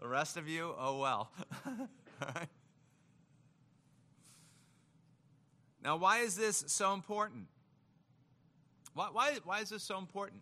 the 0.00 0.08
rest 0.08 0.36
of 0.36 0.48
you, 0.48 0.74
oh 0.78 0.98
well. 0.98 1.30
Right. 2.18 2.48
Now, 5.82 5.96
why 5.96 6.20
is 6.20 6.34
this 6.34 6.64
so 6.66 6.94
important? 6.94 7.46
Why, 8.96 9.08
why, 9.12 9.36
why 9.44 9.60
is 9.60 9.68
this 9.68 9.82
so 9.82 9.98
important? 9.98 10.40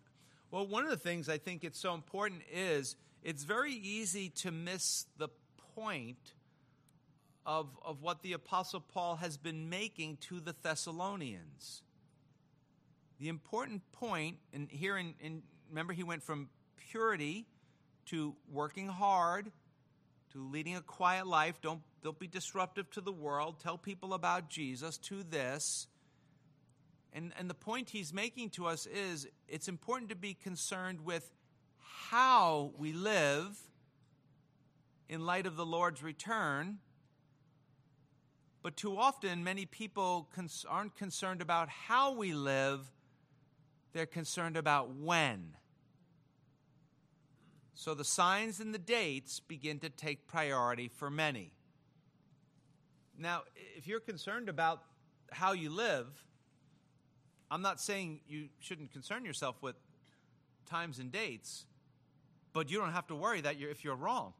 Well, 0.49 0.65
one 0.65 0.85
of 0.85 0.89
the 0.89 0.95
things 0.95 1.27
I 1.27 1.37
think 1.37 1.65
it's 1.65 1.77
so 1.77 1.93
important 1.93 2.41
is 2.49 2.95
it's 3.21 3.43
very 3.43 3.73
easy 3.73 4.29
to 4.29 4.51
miss 4.51 5.07
the 5.17 5.27
point 5.75 6.33
of, 7.45 7.67
of 7.83 8.01
what 8.01 8.21
the 8.23 8.31
Apostle 8.31 8.79
Paul 8.79 9.17
has 9.17 9.35
been 9.35 9.69
making 9.69 10.19
to 10.29 10.39
the 10.39 10.55
Thessalonians. 10.63 11.83
The 13.19 13.27
important 13.27 13.81
point, 13.91 14.37
and 14.53 14.71
here 14.71 14.97
in, 14.97 15.15
in 15.19 15.43
remember, 15.67 15.91
he 15.91 16.03
went 16.03 16.23
from 16.23 16.47
purity 16.91 17.47
to 18.05 18.35
working 18.49 18.87
hard 18.87 19.51
to 20.31 20.47
leading 20.49 20.77
a 20.77 20.81
quiet 20.81 21.27
life. 21.27 21.59
Don't, 21.61 21.81
don't 22.03 22.17
be 22.17 22.27
disruptive 22.27 22.89
to 22.91 23.01
the 23.01 23.11
world. 23.11 23.59
Tell 23.59 23.77
people 23.77 24.13
about 24.13 24.49
Jesus, 24.49 24.97
to 24.99 25.23
this. 25.23 25.87
And, 27.15 27.31
and 27.39 27.49
the 27.49 27.55
point 27.55 27.89
he's 27.89 28.13
making 28.13 28.49
to 28.51 28.67
us 28.67 28.85
is 28.85 29.25
it's 29.47 29.69
important 29.69 30.09
to 30.09 30.17
be 30.17 30.33
concerned 30.33 31.05
with 31.05 31.31
how 32.09 32.73
we 32.77 32.91
live 32.91 33.57
in 35.07 35.25
light 35.25 35.45
of 35.45 35.55
the 35.55 35.65
Lord's 35.65 36.03
return. 36.03 36.79
But 38.61 38.75
too 38.75 38.97
often, 38.97 39.45
many 39.45 39.65
people 39.65 40.27
cons- 40.35 40.65
aren't 40.67 40.97
concerned 40.97 41.41
about 41.41 41.69
how 41.69 42.11
we 42.11 42.33
live, 42.33 42.91
they're 43.93 44.05
concerned 44.05 44.57
about 44.57 44.93
when. 44.93 45.51
So 47.75 47.93
the 47.93 48.03
signs 48.03 48.59
and 48.59 48.73
the 48.73 48.79
dates 48.79 49.39
begin 49.39 49.79
to 49.79 49.89
take 49.89 50.27
priority 50.27 50.89
for 50.89 51.09
many. 51.09 51.53
Now, 53.17 53.43
if 53.77 53.87
you're 53.87 54.01
concerned 54.01 54.49
about 54.49 54.81
how 55.31 55.53
you 55.53 55.69
live, 55.69 56.07
I'm 57.49 57.61
not 57.61 57.79
saying 57.79 58.21
you 58.27 58.49
shouldn't 58.59 58.91
concern 58.91 59.23
yourself 59.25 59.61
with 59.61 59.75
times 60.65 60.99
and 60.99 61.11
dates, 61.11 61.65
but 62.53 62.71
you 62.71 62.79
don't 62.79 62.91
have 62.91 63.07
to 63.07 63.15
worry 63.15 63.41
that 63.41 63.59
you're, 63.59 63.69
if 63.69 63.83
you're 63.83 63.95
wrong. 63.95 64.33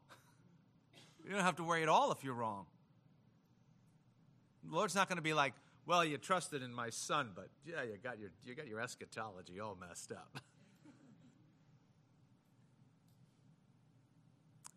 You 1.23 1.31
don't 1.31 1.41
have 1.41 1.55
to 1.57 1.63
worry 1.63 1.83
at 1.83 1.89
all 1.89 2.11
if 2.11 2.23
you're 2.23 2.33
wrong. 2.33 2.65
The 4.63 4.75
Lord's 4.75 4.95
not 4.95 5.09
going 5.09 5.17
to 5.17 5.23
be 5.23 5.33
like, 5.33 5.53
well, 5.85 6.03
you 6.03 6.17
trusted 6.17 6.63
in 6.63 6.73
my 6.73 6.89
son, 6.89 7.29
but 7.35 7.49
yeah, 7.65 7.83
you 7.83 7.97
got 8.03 8.19
your, 8.19 8.31
you 8.43 8.55
got 8.55 8.67
your 8.67 8.79
eschatology 8.79 9.59
all 9.59 9.77
messed 9.79 10.11
up. 10.11 10.39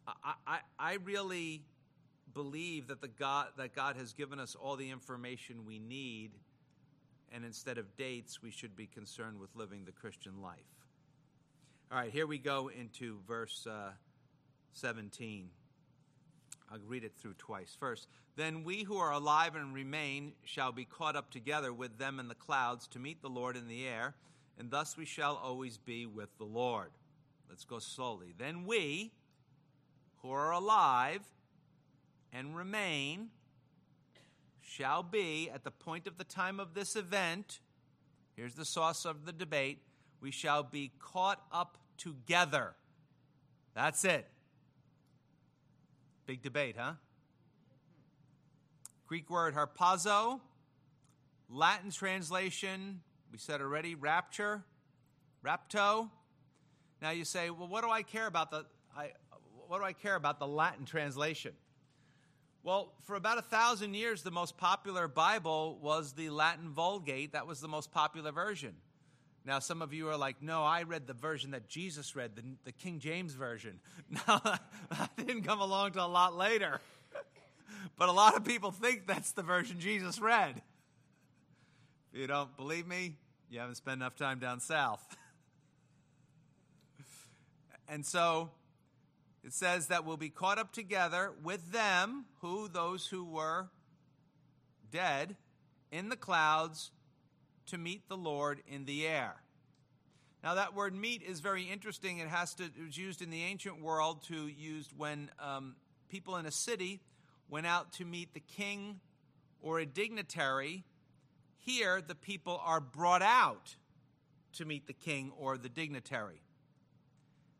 I, 0.06 0.34
I, 0.46 0.58
I 0.78 0.94
really 1.04 1.62
believe 2.32 2.88
that 2.88 3.00
the 3.00 3.08
God 3.08 3.48
that 3.56 3.74
God 3.74 3.96
has 3.96 4.12
given 4.12 4.38
us 4.38 4.54
all 4.54 4.76
the 4.76 4.90
information 4.90 5.64
we 5.66 5.78
need, 5.78 6.32
and 7.32 7.44
instead 7.44 7.78
of 7.78 7.96
dates, 7.96 8.42
we 8.42 8.50
should 8.50 8.76
be 8.76 8.86
concerned 8.86 9.38
with 9.38 9.54
living 9.54 9.84
the 9.84 9.92
Christian 9.92 10.42
life. 10.42 10.58
All 11.90 11.98
right, 11.98 12.12
here 12.12 12.26
we 12.26 12.38
go 12.38 12.68
into 12.68 13.18
verse 13.26 13.66
uh, 13.66 13.90
17. 14.72 15.48
I'll 16.70 16.78
read 16.86 17.04
it 17.04 17.12
through 17.16 17.34
twice. 17.38 17.76
First, 17.78 18.08
then 18.36 18.62
we 18.62 18.82
who 18.82 18.98
are 18.98 19.12
alive 19.12 19.54
and 19.54 19.72
remain 19.74 20.32
shall 20.44 20.70
be 20.70 20.84
caught 20.84 21.16
up 21.16 21.30
together 21.30 21.72
with 21.72 21.98
them 21.98 22.20
in 22.20 22.28
the 22.28 22.34
clouds 22.34 22.86
to 22.88 22.98
meet 22.98 23.22
the 23.22 23.30
Lord 23.30 23.56
in 23.56 23.68
the 23.68 23.86
air, 23.86 24.14
and 24.58 24.70
thus 24.70 24.96
we 24.96 25.06
shall 25.06 25.36
always 25.36 25.78
be 25.78 26.04
with 26.04 26.28
the 26.36 26.44
Lord. 26.44 26.90
Let's 27.48 27.64
go 27.64 27.78
slowly. 27.78 28.34
Then 28.36 28.66
we, 28.66 29.12
who 30.22 30.30
are 30.30 30.52
alive 30.52 31.22
and 32.32 32.54
remain 32.54 33.30
shall 34.68 35.02
be 35.02 35.50
at 35.52 35.64
the 35.64 35.70
point 35.70 36.06
of 36.06 36.18
the 36.18 36.24
time 36.24 36.60
of 36.60 36.74
this 36.74 36.94
event. 36.94 37.60
Here's 38.36 38.54
the 38.54 38.64
source 38.64 39.04
of 39.04 39.24
the 39.24 39.32
debate. 39.32 39.82
We 40.20 40.30
shall 40.30 40.62
be 40.62 40.92
caught 40.98 41.42
up 41.50 41.78
together. 41.96 42.74
That's 43.74 44.04
it. 44.04 44.28
Big 46.26 46.42
debate, 46.42 46.76
huh? 46.78 46.94
Greek 49.06 49.30
word 49.30 49.54
harpazo, 49.54 50.40
Latin 51.48 51.90
translation, 51.90 53.00
we 53.32 53.38
said 53.38 53.62
already, 53.62 53.94
rapture, 53.94 54.62
rapto. 55.42 56.10
Now 57.00 57.10
you 57.10 57.24
say, 57.24 57.48
well, 57.48 57.68
what 57.68 57.82
do 57.82 57.90
I 57.90 58.02
care 58.02 58.26
about 58.26 58.50
the 58.50 58.66
I, 58.94 59.12
what 59.66 59.78
do 59.78 59.84
I 59.84 59.94
care 59.94 60.14
about 60.14 60.38
the 60.38 60.46
Latin 60.46 60.84
translation? 60.84 61.52
Well, 62.68 62.92
for 63.04 63.16
about 63.16 63.38
a 63.38 63.42
thousand 63.42 63.94
years, 63.94 64.22
the 64.22 64.30
most 64.30 64.58
popular 64.58 65.08
Bible 65.08 65.78
was 65.80 66.12
the 66.12 66.28
Latin 66.28 66.68
Vulgate. 66.68 67.32
That 67.32 67.46
was 67.46 67.62
the 67.62 67.66
most 67.66 67.90
popular 67.92 68.30
version. 68.30 68.74
Now, 69.46 69.58
some 69.58 69.80
of 69.80 69.94
you 69.94 70.10
are 70.10 70.18
like, 70.18 70.42
no, 70.42 70.64
I 70.64 70.82
read 70.82 71.06
the 71.06 71.14
version 71.14 71.52
that 71.52 71.66
Jesus 71.66 72.14
read, 72.14 72.36
the, 72.36 72.42
the 72.64 72.72
King 72.72 72.98
James 72.98 73.32
Version. 73.32 73.80
No, 74.10 74.38
that 74.90 75.10
didn't 75.16 75.44
come 75.44 75.62
along 75.62 75.92
till 75.92 76.04
a 76.04 76.06
lot 76.06 76.36
later. 76.36 76.82
but 77.96 78.10
a 78.10 78.12
lot 78.12 78.36
of 78.36 78.44
people 78.44 78.70
think 78.70 79.06
that's 79.06 79.32
the 79.32 79.42
version 79.42 79.80
Jesus 79.80 80.20
read. 80.20 80.60
If 82.12 82.20
you 82.20 82.26
don't 82.26 82.54
believe 82.58 82.86
me, 82.86 83.14
you 83.48 83.60
haven't 83.60 83.76
spent 83.76 83.96
enough 83.96 84.14
time 84.14 84.40
down 84.40 84.60
south. 84.60 85.16
and 87.88 88.04
so 88.04 88.50
it 89.44 89.52
says 89.52 89.86
that 89.88 90.04
we'll 90.04 90.16
be 90.16 90.30
caught 90.30 90.58
up 90.58 90.72
together 90.72 91.32
with 91.42 91.72
them, 91.72 92.26
who 92.40 92.68
those 92.68 93.06
who 93.06 93.24
were 93.24 93.68
dead, 94.90 95.36
in 95.90 96.08
the 96.08 96.16
clouds 96.16 96.90
to 97.66 97.78
meet 97.78 98.08
the 98.08 98.16
Lord 98.16 98.60
in 98.66 98.84
the 98.84 99.06
air. 99.06 99.36
Now, 100.42 100.54
that 100.54 100.74
word 100.74 100.94
meet 100.94 101.22
is 101.22 101.40
very 101.40 101.64
interesting. 101.64 102.18
It 102.18 102.28
has 102.28 102.54
to, 102.54 102.64
it 102.64 102.84
was 102.84 102.96
used 102.96 103.22
in 103.22 103.30
the 103.30 103.42
ancient 103.42 103.82
world 103.82 104.22
to 104.28 104.46
used 104.46 104.92
when 104.96 105.30
um, 105.38 105.76
people 106.08 106.36
in 106.36 106.46
a 106.46 106.50
city 106.50 107.00
went 107.48 107.66
out 107.66 107.92
to 107.94 108.04
meet 108.04 108.34
the 108.34 108.40
king 108.40 109.00
or 109.60 109.80
a 109.80 109.86
dignitary. 109.86 110.84
Here, 111.56 112.00
the 112.00 112.14
people 112.14 112.60
are 112.64 112.80
brought 112.80 113.22
out 113.22 113.76
to 114.54 114.64
meet 114.64 114.86
the 114.86 114.92
king 114.92 115.32
or 115.36 115.58
the 115.58 115.68
dignitary. 115.68 116.42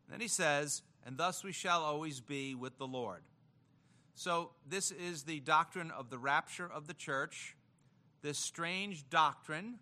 Then 0.09 0.21
he 0.21 0.27
says, 0.27 0.81
and 1.09 1.17
thus 1.17 1.43
we 1.43 1.51
shall 1.51 1.81
always 1.81 2.21
be 2.21 2.53
with 2.53 2.77
the 2.77 2.85
Lord. 2.85 3.23
So, 4.13 4.51
this 4.67 4.91
is 4.91 5.23
the 5.23 5.39
doctrine 5.39 5.89
of 5.89 6.11
the 6.11 6.19
rapture 6.19 6.69
of 6.71 6.85
the 6.85 6.93
church, 6.93 7.55
this 8.21 8.37
strange 8.37 9.09
doctrine 9.09 9.79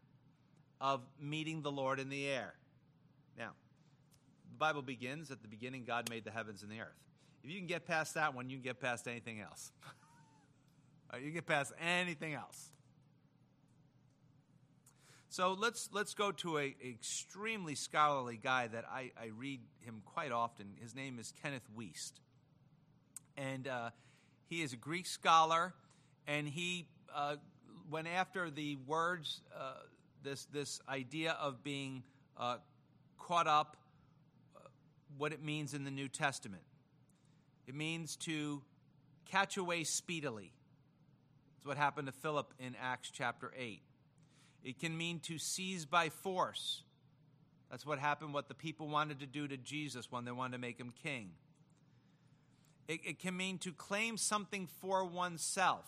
of 0.80 1.02
meeting 1.20 1.64
the 1.64 1.72
Lord 1.72 2.00
in 2.00 2.08
the 2.08 2.30
air. 2.30 2.54
Now, 3.38 3.50
the 4.50 4.58
Bible 4.58 4.82
begins 4.82 5.30
at 5.30 5.42
the 5.42 5.50
beginning, 5.50 5.84
God 5.84 6.10
made 6.10 6.24
the 6.24 6.32
heavens 6.32 6.64
and 6.64 6.72
the 6.72 6.80
earth. 6.80 6.96
If 7.44 7.50
you 7.50 7.58
can 7.58 7.68
get 7.68 7.86
past 7.86 8.14
that 8.14 8.34
one, 8.34 8.50
you 8.50 8.56
can 8.56 8.64
get 8.64 8.80
past 8.80 9.06
anything 9.06 9.42
else. 9.42 9.74
you 11.16 11.26
can 11.26 11.34
get 11.34 11.46
past 11.46 11.74
anything 11.78 12.36
else. 12.36 12.70
So 15.30 15.54
let's 15.60 15.90
let's 15.92 16.14
go 16.14 16.32
to 16.32 16.58
a 16.58 16.76
extremely 16.84 17.76
scholarly 17.76 18.40
guy 18.42 18.68
that 18.68 18.86
I, 18.90 19.12
I 19.22 19.28
read 19.38 19.60
him 19.82 20.02
quite 20.06 20.32
often. 20.32 20.68
His 20.82 20.96
name 20.96 21.20
is 21.20 21.34
Kenneth 21.44 21.68
Wuest, 21.78 22.14
and 23.36 23.68
uh, 23.68 23.90
he 24.48 24.62
is 24.62 24.72
a 24.72 24.78
Greek 24.78 25.06
scholar, 25.06 25.74
and 26.28 26.48
he 26.48 26.88
uh, 27.14 27.36
went 27.92 28.08
after 28.08 28.50
the 28.50 28.78
words 28.88 29.42
uh, 29.56 29.74
this 30.24 30.46
this 30.46 30.80
idea 30.88 31.34
of 31.34 31.62
being 31.62 32.04
uh, 32.38 32.58
caught 33.20 33.48
up, 33.48 33.76
uh, 34.56 34.60
what 35.18 35.34
it 35.34 35.44
means 35.44 35.74
in 35.74 35.84
the 35.84 35.92
New 35.92 36.08
Testament. 36.08 36.64
It 37.68 37.76
means 37.76 38.16
to 38.18 38.62
catch 39.26 39.58
away 39.58 39.84
speedily. 39.84 40.54
It's 41.58 41.66
what 41.66 41.78
happened 41.78 42.08
to 42.08 42.14
Philip 42.14 42.54
in 42.60 42.76
Acts 42.82 43.12
chapter 43.14 43.52
eight. 43.58 43.82
It 44.68 44.80
can 44.80 44.98
mean 44.98 45.22
to 45.22 45.38
seize 45.38 45.86
by 45.86 46.10
force. 46.10 46.84
That's 47.72 47.86
what 47.86 48.00
happened, 48.00 48.34
what 48.34 48.50
the 48.50 48.54
people 48.54 48.90
wanted 48.90 49.22
to 49.22 49.26
do 49.26 49.48
to 49.48 49.56
Jesus 49.56 50.12
when 50.12 50.26
they 50.26 50.32
wanted 50.34 50.58
to 50.58 50.58
make 50.58 50.78
him 50.78 50.92
king. 51.04 51.30
It, 52.90 53.00
it 53.06 53.20
can 53.20 53.38
mean 53.38 53.60
to 53.60 53.72
claim 53.72 54.18
something 54.18 54.68
for 54.82 55.06
oneself. 55.06 55.86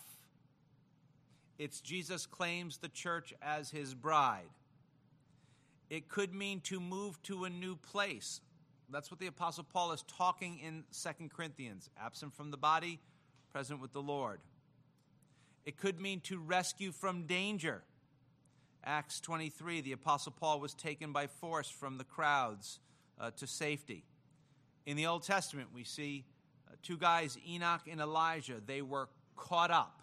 It's 1.58 1.82
Jesus 1.82 2.24
claims 2.24 2.78
the 2.78 2.88
church 2.88 3.34
as 3.42 3.70
his 3.70 3.94
bride. 3.94 4.48
It 5.90 6.08
could 6.08 6.34
mean 6.34 6.60
to 6.60 6.80
move 6.80 7.22
to 7.24 7.44
a 7.44 7.50
new 7.50 7.76
place. 7.76 8.40
That's 8.88 9.10
what 9.10 9.20
the 9.20 9.26
Apostle 9.26 9.64
Paul 9.70 9.92
is 9.92 10.04
talking 10.08 10.58
in 10.58 10.84
2 10.90 11.28
Corinthians 11.28 11.90
absent 12.02 12.34
from 12.34 12.50
the 12.50 12.56
body, 12.56 12.98
present 13.52 13.82
with 13.82 13.92
the 13.92 14.00
Lord. 14.00 14.40
It 15.66 15.76
could 15.76 16.00
mean 16.00 16.20
to 16.20 16.38
rescue 16.38 16.92
from 16.92 17.26
danger. 17.26 17.82
Acts 18.84 19.20
23, 19.20 19.80
the 19.82 19.92
Apostle 19.92 20.32
Paul 20.32 20.60
was 20.60 20.74
taken 20.74 21.12
by 21.12 21.26
force 21.26 21.68
from 21.68 21.98
the 21.98 22.04
crowds 22.04 22.78
uh, 23.18 23.30
to 23.32 23.46
safety. 23.46 24.04
In 24.86 24.96
the 24.96 25.06
Old 25.06 25.22
Testament, 25.22 25.68
we 25.74 25.84
see 25.84 26.24
uh, 26.68 26.76
two 26.82 26.96
guys, 26.96 27.38
Enoch 27.46 27.82
and 27.90 28.00
Elijah. 28.00 28.60
They 28.64 28.82
were 28.82 29.08
caught 29.36 29.70
up. 29.70 30.00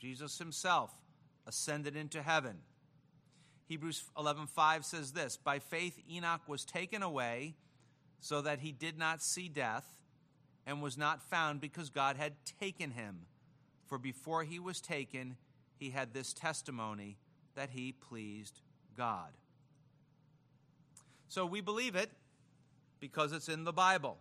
Jesus 0.00 0.38
himself 0.38 0.92
ascended 1.46 1.96
into 1.96 2.22
heaven. 2.22 2.58
Hebrews 3.66 4.04
11:5 4.16 4.84
says 4.84 5.12
this, 5.12 5.36
"By 5.36 5.58
faith 5.58 5.98
Enoch 6.10 6.42
was 6.46 6.64
taken 6.64 7.02
away 7.02 7.56
so 8.20 8.42
that 8.42 8.60
he 8.60 8.72
did 8.72 8.98
not 8.98 9.22
see 9.22 9.48
death 9.48 9.86
and 10.66 10.82
was 10.82 10.96
not 10.96 11.22
found 11.22 11.60
because 11.60 11.90
God 11.90 12.16
had 12.16 12.32
taken 12.58 12.92
him. 12.92 13.26
For 13.86 13.98
before 13.98 14.44
he 14.44 14.58
was 14.58 14.80
taken, 14.80 15.36
he 15.76 15.90
had 15.90 16.12
this 16.12 16.32
testimony 16.32 17.18
that 17.54 17.70
he 17.70 17.92
pleased 17.92 18.60
God." 18.96 19.32
So 21.28 21.46
we 21.46 21.60
believe 21.60 21.96
it 21.96 22.10
because 23.00 23.32
it's 23.32 23.48
in 23.48 23.64
the 23.64 23.72
Bible. 23.72 24.18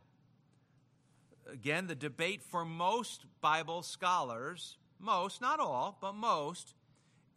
Again, 1.45 1.87
the 1.87 1.95
debate 1.95 2.41
for 2.41 2.65
most 2.65 3.25
Bible 3.41 3.83
scholars, 3.83 4.77
most, 4.99 5.41
not 5.41 5.59
all, 5.59 5.97
but 5.99 6.13
most, 6.13 6.73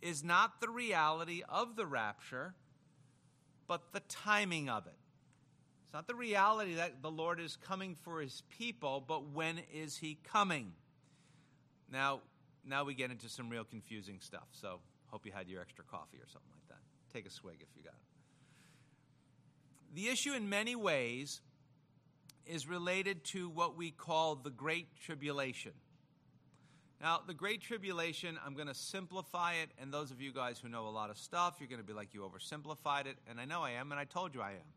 is 0.01 0.23
not 0.23 0.61
the 0.61 0.69
reality 0.69 1.43
of 1.49 1.77
the 1.77 1.87
rapture, 1.87 2.55
but 3.67 3.93
the 3.93 4.01
timing 4.01 4.69
of 4.69 4.87
it. 4.87 4.99
It's 5.85 5.93
not 5.93 6.07
the 6.07 6.15
reality 6.15 6.75
that 6.75 7.03
the 7.03 7.11
Lord 7.11 7.41
is 7.41 7.57
coming 7.57 7.95
for 7.95 8.21
his 8.21 8.43
people, 8.49 9.01
but 9.01 9.31
when 9.31 9.59
is 9.73 9.97
he 9.99 10.19
coming? 10.23 10.73
Now, 11.91 12.23
now 12.65 12.85
we 12.85 12.95
get 12.95 13.11
into 13.11 13.29
some 13.29 13.49
real 13.49 13.65
confusing 13.65 14.21
stuff. 14.21 14.49
So, 14.53 14.81
hope 15.09 15.27
you 15.27 15.33
had 15.33 15.49
your 15.49 15.61
extra 15.61 15.85
coffee 15.85 16.19
or 16.19 16.27
something 16.27 16.51
like 16.53 16.69
that. 16.69 16.79
Take 17.13 17.27
a 17.27 17.31
swig 17.31 17.57
if 17.61 17.69
you 17.77 17.83
got 17.83 17.95
it. 17.95 18.01
The 19.95 20.09
issue, 20.09 20.33
in 20.35 20.49
many 20.49 20.77
ways, 20.77 21.41
is 22.45 22.69
related 22.69 23.25
to 23.25 23.49
what 23.49 23.77
we 23.77 23.91
call 23.91 24.37
the 24.37 24.51
Great 24.51 24.89
Tribulation. 25.03 25.73
Now, 27.01 27.21
the 27.27 27.35
Great 27.35 27.61
Tribulation, 27.61 28.39
I'm 28.45 28.55
going 28.55 28.69
to 28.69 28.75
simplify 28.75 29.55
it, 29.55 29.71
and 29.81 29.93
those 29.93 30.11
of 30.11 30.21
you 30.21 30.33
guys 30.33 30.59
who 30.59 30.69
know 30.69 30.87
a 30.87 30.91
lot 30.91 31.11
of 31.11 31.19
stuff, 31.19 31.57
you're 31.61 31.69
going 31.69 31.81
to 31.81 31.87
be 31.87 31.93
like, 31.93 32.15
you 32.15 32.21
oversimplified 32.21 33.07
it, 33.07 33.17
and 33.29 33.41
I 33.41 33.45
know 33.45 33.63
I 33.63 33.73
am, 33.73 33.91
and 33.91 34.01
I 34.01 34.05
told 34.05 34.35
you 34.35 34.41
I 34.41 34.51
am. 34.51 34.73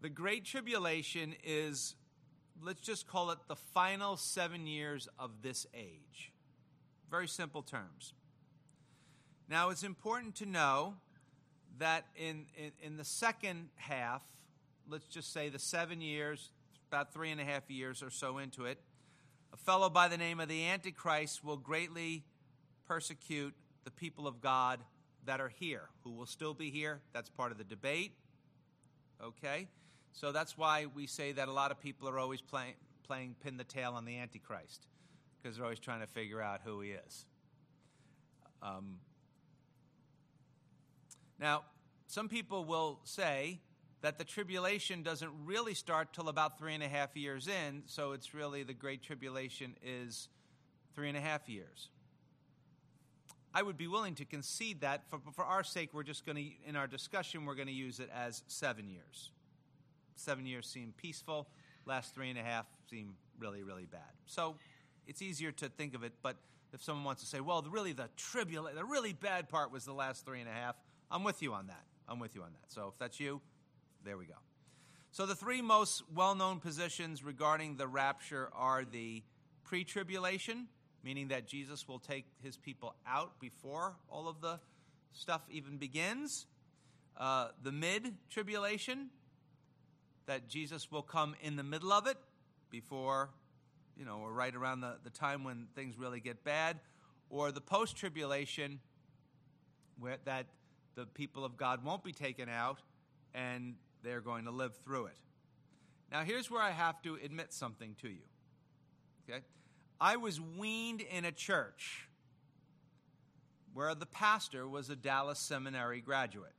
the 0.00 0.08
Great 0.08 0.44
Tribulation 0.44 1.34
is, 1.44 1.94
let's 2.62 2.80
just 2.80 3.06
call 3.06 3.30
it 3.30 3.38
the 3.48 3.56
final 3.56 4.16
seven 4.16 4.66
years 4.66 5.08
of 5.18 5.42
this 5.42 5.66
age. 5.74 6.32
Very 7.10 7.28
simple 7.28 7.62
terms. 7.62 8.14
Now, 9.48 9.70
it's 9.70 9.82
important 9.82 10.36
to 10.36 10.46
know 10.46 10.94
that 11.78 12.04
in, 12.16 12.46
in, 12.56 12.70
in 12.80 12.96
the 12.96 13.04
second 13.04 13.70
half, 13.74 14.22
let's 14.88 15.06
just 15.06 15.32
say 15.32 15.48
the 15.48 15.58
seven 15.58 16.00
years, 16.00 16.50
about 16.88 17.12
three 17.12 17.30
and 17.30 17.40
a 17.40 17.44
half 17.44 17.68
years 17.68 18.02
or 18.02 18.10
so 18.10 18.38
into 18.38 18.64
it, 18.64 18.78
a 19.52 19.56
fellow 19.56 19.90
by 19.90 20.06
the 20.06 20.16
name 20.16 20.38
of 20.38 20.48
the 20.48 20.68
Antichrist 20.68 21.42
will 21.42 21.56
greatly 21.56 22.22
persecute 22.86 23.54
the 23.84 23.90
people 23.90 24.28
of 24.28 24.40
God 24.40 24.78
that 25.26 25.40
are 25.40 25.48
here, 25.48 25.88
who 26.04 26.12
will 26.12 26.26
still 26.26 26.54
be 26.54 26.70
here. 26.70 27.00
That's 27.12 27.28
part 27.28 27.50
of 27.50 27.58
the 27.58 27.64
debate. 27.64 28.12
Okay? 29.22 29.66
So 30.12 30.30
that's 30.32 30.56
why 30.56 30.86
we 30.94 31.06
say 31.06 31.32
that 31.32 31.48
a 31.48 31.52
lot 31.52 31.70
of 31.70 31.80
people 31.80 32.08
are 32.08 32.18
always 32.18 32.40
playing, 32.40 32.74
playing 33.02 33.34
pin 33.42 33.56
the 33.56 33.64
tail 33.64 33.94
on 33.94 34.04
the 34.04 34.18
Antichrist, 34.18 34.86
because 35.42 35.56
they're 35.56 35.64
always 35.64 35.78
trying 35.78 36.00
to 36.00 36.06
figure 36.06 36.40
out 36.40 36.60
who 36.64 36.80
he 36.80 36.90
is. 36.90 37.24
Um, 38.62 38.98
now, 41.38 41.64
some 42.06 42.28
people 42.28 42.64
will 42.64 43.00
say 43.04 43.60
that 44.02 44.18
the 44.18 44.24
tribulation 44.24 45.02
doesn't 45.02 45.30
really 45.44 45.74
start 45.74 46.12
till 46.12 46.28
about 46.28 46.58
three 46.58 46.74
and 46.74 46.82
a 46.82 46.88
half 46.88 47.16
years 47.16 47.48
in, 47.48 47.82
so 47.86 48.12
it's 48.12 48.34
really 48.34 48.62
the 48.62 48.74
Great 48.74 49.02
Tribulation 49.02 49.74
is 49.82 50.28
three 50.94 51.08
and 51.08 51.16
a 51.16 51.20
half 51.20 51.48
years. 51.48 51.88
I 53.52 53.62
would 53.62 53.76
be 53.76 53.88
willing 53.88 54.14
to 54.16 54.24
concede 54.24 54.82
that. 54.82 55.02
For, 55.08 55.18
for 55.34 55.44
our 55.44 55.64
sake, 55.64 55.90
we're 55.92 56.02
just 56.02 56.24
going 56.24 56.36
to, 56.36 56.68
in 56.68 56.76
our 56.76 56.86
discussion, 56.86 57.44
we're 57.44 57.56
going 57.56 57.68
to 57.68 57.72
use 57.72 58.00
it 58.00 58.08
as 58.14 58.42
seven 58.46 58.88
years. 58.88 59.30
Seven 60.14 60.46
years 60.46 60.66
seem 60.66 60.92
peaceful, 60.96 61.48
last 61.86 62.14
three 62.14 62.30
and 62.30 62.38
a 62.38 62.42
half 62.42 62.66
seem 62.88 63.14
really, 63.38 63.62
really 63.62 63.86
bad. 63.86 64.00
So 64.26 64.56
it's 65.10 65.20
easier 65.20 65.50
to 65.50 65.68
think 65.68 65.94
of 65.96 66.04
it, 66.04 66.12
but 66.22 66.36
if 66.72 66.80
someone 66.84 67.04
wants 67.04 67.20
to 67.22 67.28
say, 67.28 67.40
well, 67.40 67.66
really 67.68 67.92
the 67.92 68.08
tribulation, 68.16 68.76
the 68.76 68.84
really 68.84 69.12
bad 69.12 69.48
part 69.48 69.72
was 69.72 69.84
the 69.84 69.92
last 69.92 70.24
three 70.24 70.38
and 70.38 70.48
a 70.48 70.52
half, 70.52 70.76
I'm 71.10 71.24
with 71.24 71.42
you 71.42 71.52
on 71.52 71.66
that. 71.66 71.82
I'm 72.08 72.20
with 72.20 72.36
you 72.36 72.42
on 72.42 72.52
that. 72.52 72.72
So 72.72 72.92
if 72.92 72.98
that's 73.00 73.18
you, 73.18 73.40
there 74.04 74.16
we 74.16 74.26
go. 74.26 74.34
So, 75.10 75.26
the 75.26 75.34
three 75.34 75.60
most 75.60 76.04
well 76.14 76.36
known 76.36 76.60
positions 76.60 77.24
regarding 77.24 77.76
the 77.76 77.88
rapture 77.88 78.48
are 78.54 78.84
the 78.84 79.24
pre 79.64 79.82
tribulation, 79.82 80.68
meaning 81.02 81.28
that 81.28 81.48
Jesus 81.48 81.88
will 81.88 81.98
take 81.98 82.26
his 82.44 82.56
people 82.56 82.94
out 83.04 83.40
before 83.40 83.96
all 84.08 84.28
of 84.28 84.40
the 84.40 84.60
stuff 85.12 85.42
even 85.50 85.78
begins, 85.78 86.46
uh, 87.16 87.48
the 87.64 87.72
mid 87.72 88.14
tribulation, 88.30 89.08
that 90.26 90.48
Jesus 90.48 90.92
will 90.92 91.02
come 91.02 91.34
in 91.42 91.56
the 91.56 91.64
middle 91.64 91.92
of 91.92 92.06
it 92.06 92.16
before, 92.70 93.30
you 94.00 94.06
know, 94.06 94.20
or 94.22 94.32
right 94.32 94.56
around 94.56 94.80
the, 94.80 94.96
the 95.04 95.10
time 95.10 95.44
when 95.44 95.66
things 95.74 95.98
really 95.98 96.20
get 96.20 96.42
bad, 96.42 96.80
or 97.28 97.52
the 97.52 97.60
post 97.60 97.96
tribulation, 97.96 98.80
where 99.98 100.16
that 100.24 100.46
the 100.94 101.04
people 101.04 101.44
of 101.44 101.58
God 101.58 101.84
won't 101.84 102.02
be 102.02 102.12
taken 102.12 102.48
out 102.48 102.80
and 103.34 103.74
they're 104.02 104.22
going 104.22 104.46
to 104.46 104.50
live 104.50 104.74
through 104.84 105.06
it. 105.06 105.18
Now, 106.10 106.24
here's 106.24 106.50
where 106.50 106.62
I 106.62 106.70
have 106.70 107.00
to 107.02 107.18
admit 107.22 107.52
something 107.52 107.94
to 108.00 108.08
you. 108.08 108.22
Okay? 109.28 109.40
I 110.00 110.16
was 110.16 110.40
weaned 110.40 111.02
in 111.02 111.26
a 111.26 111.30
church 111.30 112.08
where 113.74 113.94
the 113.94 114.06
pastor 114.06 114.66
was 114.66 114.88
a 114.88 114.96
Dallas 114.96 115.38
Seminary 115.38 116.00
graduate. 116.00 116.54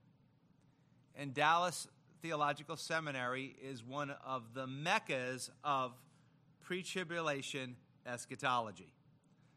And 1.15 1.33
Dallas 1.33 1.87
Theological 2.21 2.77
Seminary 2.77 3.55
is 3.61 3.83
one 3.83 4.13
of 4.25 4.53
the 4.53 4.67
meccas 4.67 5.49
of 5.63 5.93
pre 6.72 6.84
tribulation 6.84 7.76
eschatology. 8.05 8.93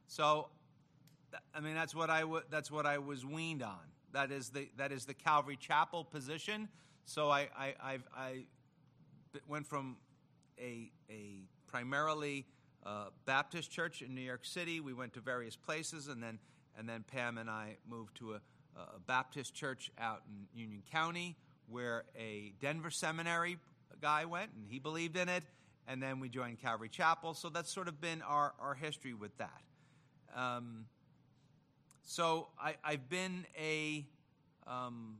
So, 0.09 0.49
I 1.55 1.61
mean, 1.61 1.75
that's 1.75 1.95
what 1.95 2.11
I, 2.11 2.23
w- 2.23 2.43
that's 2.51 2.73
what 2.73 2.87
I 2.87 2.99
was 2.99 3.25
weaned 3.25 3.63
on. 3.63 3.79
That 4.13 4.33
is 4.33 4.49
the, 4.51 4.69
that 4.79 4.91
is 4.91 5.05
the 5.05 5.15
Calvary 5.15 5.57
Chapel 5.57 6.05
position 6.05 6.69
so 7.07 7.31
I, 7.31 7.49
I, 7.57 7.75
I've, 7.83 8.09
I 8.17 8.45
went 9.47 9.67
from 9.67 9.97
a, 10.59 10.91
a 11.11 11.45
primarily 11.67 12.47
uh, 12.85 13.07
Baptist 13.27 13.71
church 13.71 14.03
in 14.03 14.15
New 14.15 14.23
York 14.23 14.45
City. 14.45 14.81
We 14.81 14.95
went 14.95 15.13
to 15.15 15.21
various 15.21 15.57
places, 15.57 16.09
and 16.09 16.23
then, 16.23 16.39
and 16.79 16.89
then 16.89 17.05
Pam 17.07 17.39
and 17.39 17.51
I 17.51 17.77
moved 17.89 18.17
to 18.19 18.35
a, 18.35 18.41
a 18.77 19.01
Baptist 19.07 19.55
church 19.55 19.91
out 19.99 20.23
in 20.29 20.47
Union 20.59 20.83
County 20.91 21.37
where 21.69 22.05
a 22.19 22.53
Denver 22.61 22.91
seminary 22.91 23.59
guy 24.01 24.25
went, 24.25 24.51
and 24.55 24.67
he 24.69 24.79
believed 24.79 25.17
in 25.17 25.29
it. 25.29 25.45
And 25.87 26.03
then 26.03 26.21
we 26.21 26.29
joined 26.29 26.61
Calvary 26.61 26.89
Chapel. 26.89 27.35
So 27.35 27.49
that's 27.49 27.71
sort 27.71 27.89
of 27.89 28.01
been 28.01 28.23
our, 28.23 28.55
our 28.59 28.75
history 28.75 29.15
with 29.15 29.37
that. 29.39 29.61
Um, 30.35 30.87
so 32.03 32.49
I, 32.59 32.75
have 32.83 33.09
been 33.09 33.47
a 33.59 34.07
um, 34.67 35.19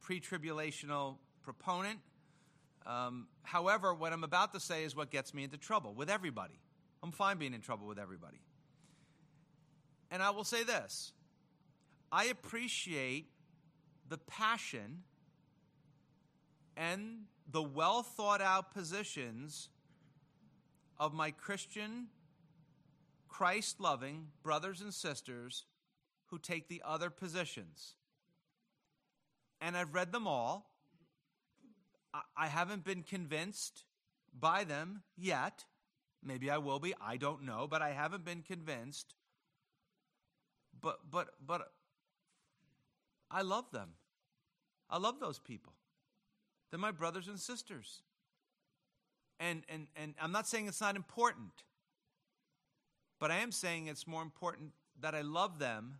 pre 0.00 0.20
tribulational 0.20 1.16
proponent. 1.42 1.98
Um, 2.86 3.28
however, 3.42 3.94
what 3.94 4.12
I'm 4.12 4.24
about 4.24 4.52
to 4.54 4.60
say 4.60 4.84
is 4.84 4.96
what 4.96 5.10
gets 5.10 5.32
me 5.32 5.44
into 5.44 5.56
trouble 5.56 5.94
with 5.94 6.10
everybody. 6.10 6.58
I'm 7.02 7.12
fine 7.12 7.38
being 7.38 7.54
in 7.54 7.60
trouble 7.60 7.86
with 7.86 7.98
everybody. 7.98 8.40
And 10.10 10.22
I 10.22 10.30
will 10.30 10.44
say 10.44 10.62
this 10.62 11.12
I 12.10 12.26
appreciate 12.26 13.30
the 14.08 14.18
passion 14.18 15.02
and 16.76 17.24
the 17.50 17.62
well 17.62 18.02
thought 18.02 18.40
out 18.40 18.72
positions 18.72 19.68
of 20.98 21.12
my 21.12 21.30
Christian, 21.30 22.08
Christ 23.28 23.80
loving 23.80 24.28
brothers 24.42 24.80
and 24.80 24.92
sisters 24.92 25.64
who 26.26 26.38
take 26.38 26.68
the 26.68 26.82
other 26.84 27.10
positions 27.10 27.94
and 29.62 29.76
I've 29.76 29.94
read 29.94 30.12
them 30.12 30.26
all. 30.26 30.68
I 32.36 32.48
haven't 32.48 32.84
been 32.84 33.02
convinced 33.04 33.84
by 34.38 34.64
them 34.64 35.02
yet. 35.16 35.64
Maybe 36.22 36.50
I 36.50 36.58
will 36.58 36.78
be. 36.78 36.92
I 37.00 37.16
don't 37.16 37.44
know, 37.44 37.66
but 37.70 37.80
I 37.80 37.90
haven't 37.92 38.24
been 38.24 38.42
convinced. 38.42 39.14
But 40.78 41.10
but 41.10 41.30
but 41.46 41.72
I 43.30 43.42
love 43.42 43.70
them. 43.70 43.90
I 44.90 44.98
love 44.98 45.20
those 45.20 45.38
people. 45.38 45.72
They're 46.72 46.80
my 46.80 46.90
brothers 46.90 47.28
and 47.28 47.38
sisters. 47.38 48.00
And, 49.38 49.62
and, 49.68 49.88
and 49.94 50.14
I'm 50.20 50.32
not 50.32 50.48
saying 50.48 50.68
it's 50.68 50.80
not 50.80 50.96
important, 50.96 51.50
but 53.20 53.30
I 53.30 53.40
am 53.40 53.52
saying 53.52 53.88
it's 53.88 54.06
more 54.06 54.22
important 54.22 54.72
that 54.98 55.14
I 55.14 55.20
love 55.20 55.58
them 55.58 55.98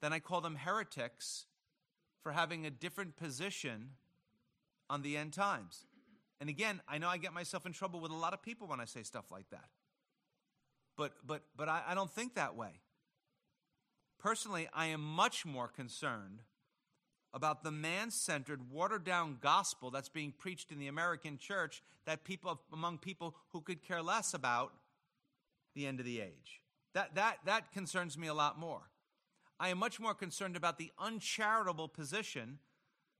than 0.00 0.14
I 0.14 0.18
call 0.18 0.40
them 0.40 0.56
heretics 0.56 1.44
for 2.22 2.32
having 2.32 2.64
a 2.64 2.70
different 2.70 3.16
position 3.16 3.90
on 4.88 5.02
the 5.02 5.18
end 5.18 5.34
times. 5.34 5.84
And 6.40 6.48
again, 6.48 6.80
I 6.88 6.96
know 6.96 7.08
I 7.08 7.18
get 7.18 7.34
myself 7.34 7.66
in 7.66 7.72
trouble 7.72 8.00
with 8.00 8.12
a 8.12 8.16
lot 8.16 8.32
of 8.32 8.42
people 8.42 8.68
when 8.68 8.80
I 8.80 8.86
say 8.86 9.02
stuff 9.02 9.30
like 9.30 9.50
that. 9.50 9.68
But 10.96 11.12
but 11.26 11.42
but 11.54 11.68
I, 11.68 11.82
I 11.88 11.94
don't 11.94 12.10
think 12.10 12.34
that 12.34 12.56
way. 12.56 12.80
Personally, 14.18 14.68
I 14.72 14.86
am 14.86 15.02
much 15.02 15.44
more 15.44 15.68
concerned 15.68 16.40
about 17.36 17.62
the 17.62 17.70
man-centered, 17.70 18.72
watered-down 18.72 19.36
gospel 19.42 19.90
that's 19.90 20.08
being 20.08 20.32
preached 20.32 20.72
in 20.72 20.78
the 20.78 20.88
American 20.88 21.36
church 21.36 21.82
that 22.06 22.24
people 22.24 22.62
among 22.72 22.96
people 22.96 23.36
who 23.52 23.60
could 23.60 23.82
care 23.82 24.02
less 24.02 24.32
about 24.32 24.72
the 25.74 25.86
end 25.86 26.00
of 26.00 26.06
the 26.06 26.18
age. 26.20 26.62
That 26.94 27.14
that 27.16 27.40
that 27.44 27.72
concerns 27.72 28.16
me 28.16 28.26
a 28.26 28.32
lot 28.32 28.58
more. 28.58 28.80
I 29.60 29.68
am 29.68 29.76
much 29.76 30.00
more 30.00 30.14
concerned 30.14 30.56
about 30.56 30.78
the 30.78 30.90
uncharitable 30.98 31.88
position 31.88 32.58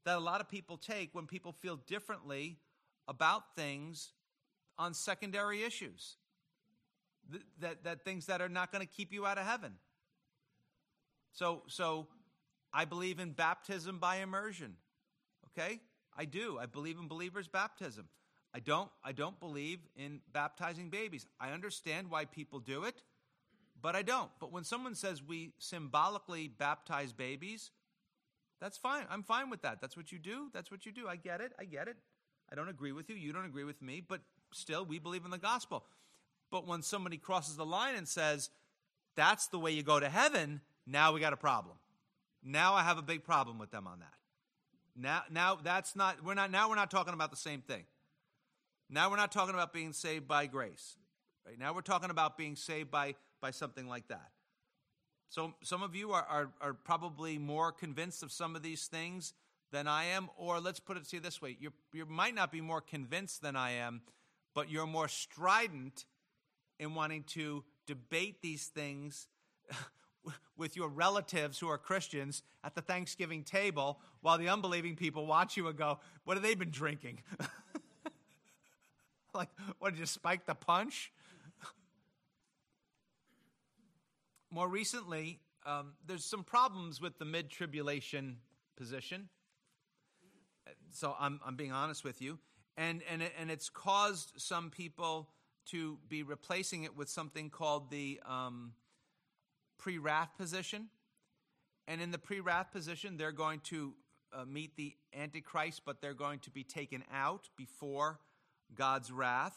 that 0.07 0.17
a 0.17 0.21
lot 0.21 0.41
of 0.41 0.49
people 0.49 0.79
take 0.79 1.11
when 1.15 1.27
people 1.27 1.53
feel 1.53 1.77
differently 1.77 2.57
about 3.07 3.55
things 3.55 4.13
on 4.79 4.95
secondary 4.95 5.63
issues. 5.63 6.17
That, 7.29 7.43
that, 7.61 7.85
that 7.85 8.05
things 8.05 8.27
that 8.27 8.41
are 8.41 8.49
not 8.49 8.73
going 8.73 8.87
to 8.87 8.91
keep 8.91 9.13
you 9.13 9.27
out 9.27 9.37
of 9.37 9.45
heaven. 9.45 9.75
So, 11.33 11.65
so 11.67 12.07
I 12.73 12.85
believe 12.85 13.19
in 13.19 13.31
baptism 13.31 13.99
by 13.99 14.17
immersion. 14.17 14.75
Okay? 15.51 15.81
I 16.17 16.25
do. 16.25 16.59
I 16.59 16.67
believe 16.67 16.99
in 16.99 17.09
believers' 17.09 17.49
baptism. 17.49 18.09
I 18.55 18.61
don't, 18.61 18.91
I 19.05 19.13
don't 19.13 19.39
believe 19.39 19.81
in 19.97 20.21
baptizing 20.33 20.89
babies. 20.89 21.27
I 21.39 21.51
understand 21.51 22.11
why 22.11 22.25
people 22.25 22.59
do 22.59 22.85
it, 22.85 23.03
but 23.81 23.95
I 23.95 24.03
don't. 24.03 24.31
But 24.41 24.51
when 24.51 24.65
someone 24.65 24.95
says 24.95 25.23
we 25.23 25.53
symbolically 25.59 26.49
baptize 26.49 27.13
babies, 27.13 27.71
that's 28.61 28.79
fine. 28.79 29.05
I'm 29.11 29.23
fine 29.23 29.51
with 29.51 29.63
that. 29.63 29.81
That's 29.83 29.97
what 29.97 30.11
you 30.11 30.19
do. 30.19 30.49
That's 30.55 30.71
what 30.71 30.87
you 30.87 30.93
do. 30.93 31.07
I 31.07 31.17
get 31.17 31.43
it. 31.43 31.53
I 31.59 31.65
get 31.65 31.89
it. 31.89 31.97
I 32.51 32.55
don't 32.55 32.71
agree 32.71 32.93
with 32.93 33.11
you. 33.11 33.17
You 33.17 33.33
don't 33.33 33.45
agree 33.45 33.65
with 33.65 33.83
me. 33.83 34.03
But 34.07 34.21
still, 34.53 34.87
we 34.87 34.99
believe 34.99 35.25
in 35.27 35.31
the 35.31 35.39
gospel. 35.39 35.85
But 36.51 36.67
when 36.67 36.81
somebody 36.81 37.19
crosses 37.19 37.57
the 37.57 37.67
line 37.67 37.97
and 37.97 38.09
says, 38.09 38.49
that's 39.17 39.49
the 39.49 39.59
way 39.59 39.73
you 39.73 39.83
go 39.83 40.01
to 40.01 40.09
heaven, 40.09 40.61
now 40.87 41.13
we 41.13 41.21
got 41.21 41.33
a 41.33 41.37
problem. 41.37 41.77
Now 42.49 42.75
I 42.75 42.83
have 42.83 42.97
a 42.97 43.03
big 43.03 43.25
problem 43.25 43.59
with 43.59 43.73
them 43.73 43.89
on 43.89 43.99
that. 43.99 44.15
Now, 44.97 45.23
now 45.31 45.59
that's 45.63 45.97
not, 45.97 46.25
we're 46.25 46.35
not, 46.35 46.51
now 46.53 46.69
we're 46.69 46.77
not 46.77 46.93
talking 46.93 47.13
about 47.13 47.31
the 47.31 47.37
same 47.37 47.61
thing. 47.61 47.85
Now 48.89 49.11
we're 49.11 49.17
not 49.17 49.33
talking 49.33 49.55
about 49.55 49.73
being 49.73 49.93
saved 49.93 50.29
by 50.29 50.47
grace. 50.47 50.97
Right? 51.45 51.59
Now 51.59 51.75
we're 51.75 51.81
talking 51.81 52.11
about 52.11 52.39
being 52.39 52.55
saved 52.55 52.91
by, 52.91 53.17
by 53.41 53.51
something 53.51 53.89
like 53.89 54.07
that. 54.09 54.31
So 55.29 55.55
some 55.65 55.83
of 55.83 55.97
you 55.97 56.13
are, 56.13 56.25
are, 56.29 56.53
are, 56.61 56.73
probably 56.73 57.37
more 57.37 57.73
convinced 57.73 58.23
of 58.23 58.31
some 58.31 58.55
of 58.55 58.63
these 58.63 58.87
things 58.87 59.35
than 59.73 59.89
I 59.89 60.05
am, 60.05 60.31
or 60.39 60.61
let's 60.61 60.79
put 60.79 60.97
it 60.97 61.05
to 61.09 61.17
you 61.17 61.21
this 61.21 61.43
way: 61.43 61.57
you 61.59 61.73
you 61.93 62.07
might 62.07 62.35
not 62.35 62.53
be 62.53 62.61
more 62.61 62.81
convinced 62.81 63.43
than 63.43 63.57
I 63.57 63.73
am, 63.73 64.03
but 64.55 64.71
you're 64.71 64.87
more 64.87 65.09
strident 65.09 66.05
in 66.79 66.95
wanting 66.95 67.25
to 67.25 67.65
debate 67.87 68.41
these 68.41 68.69
things 68.69 69.27
with 70.57 70.77
your 70.77 70.89
relatives 70.89 71.59
who 71.59 71.69
are 71.69 71.79
Christians 71.79 72.43
at 72.65 72.75
the 72.75 72.83
Thanksgiving 72.83 73.43
table, 73.43 74.01
while 74.21 74.39
the 74.39 74.49
unbelieving 74.49 74.97
people 74.97 75.27
watch 75.27 75.57
you 75.57 75.69
and 75.69 75.77
go, 75.77 75.99
"What 76.25 76.37
have 76.37 76.43
they 76.43 76.55
been 76.55 76.71
drinking?" 76.71 77.21
like, 79.35 79.51
what 79.79 79.91
did 79.91 80.01
you 80.01 80.07
spike 80.07 80.47
the 80.47 80.55
punch? 80.55 81.13
more 84.51 84.69
recently, 84.69 85.39
um, 85.67 85.93
there's 86.07 86.25
some 86.25 86.43
problems 86.43 86.99
with 86.99 87.19
the 87.19 87.27
mid 87.27 87.51
tribulation 87.51 88.39
position. 88.77 89.29
So 90.93 91.15
I'm, 91.21 91.41
I'm 91.45 91.57
being 91.57 91.73
honest 91.73 92.05
with 92.05 92.23
you. 92.23 92.39
And, 92.79 93.03
and, 93.11 93.23
and 93.39 93.51
it's 93.51 93.69
caused 93.69 94.33
some 94.39 94.71
people 94.71 95.29
to 95.67 95.99
be 96.09 96.23
replacing 96.23 96.85
it 96.85 96.97
with 96.97 97.11
something 97.11 97.51
called 97.51 97.91
the 97.91 98.19
um, 98.25 98.73
pre 99.79 99.99
wrath 99.99 100.31
position. 100.37 100.89
And 101.89 102.01
in 102.01 102.11
the 102.11 102.19
pre 102.19 102.41
wrath 102.41 102.73
position, 102.73 103.17
they're 103.17 103.33
going 103.33 103.61
to 103.65 103.95
uh, 104.33 104.45
meet 104.45 104.77
the 104.77 104.95
Antichrist, 105.17 105.83
but 105.85 106.01
they're 106.01 106.15
going 106.15 106.41
to 106.41 106.51
be 106.51 106.65
taken 106.65 107.05
out 107.13 107.49
before 107.57 108.19
God's 108.75 109.13
wrath. 109.13 109.57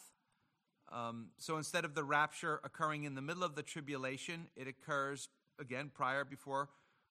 Um, 0.91 1.28
so 1.38 1.57
instead 1.57 1.86
of 1.86 1.93
the 1.95 2.03
rapture 2.03 2.59
occurring 2.63 3.03
in 3.03 3.15
the 3.15 3.22
middle 3.22 3.43
of 3.43 3.55
the 3.55 3.63
tribulation, 3.63 4.47
it 4.55 4.67
occurs 4.67 5.30
again 5.59 5.91
prior 5.93 6.24
before 6.24 6.70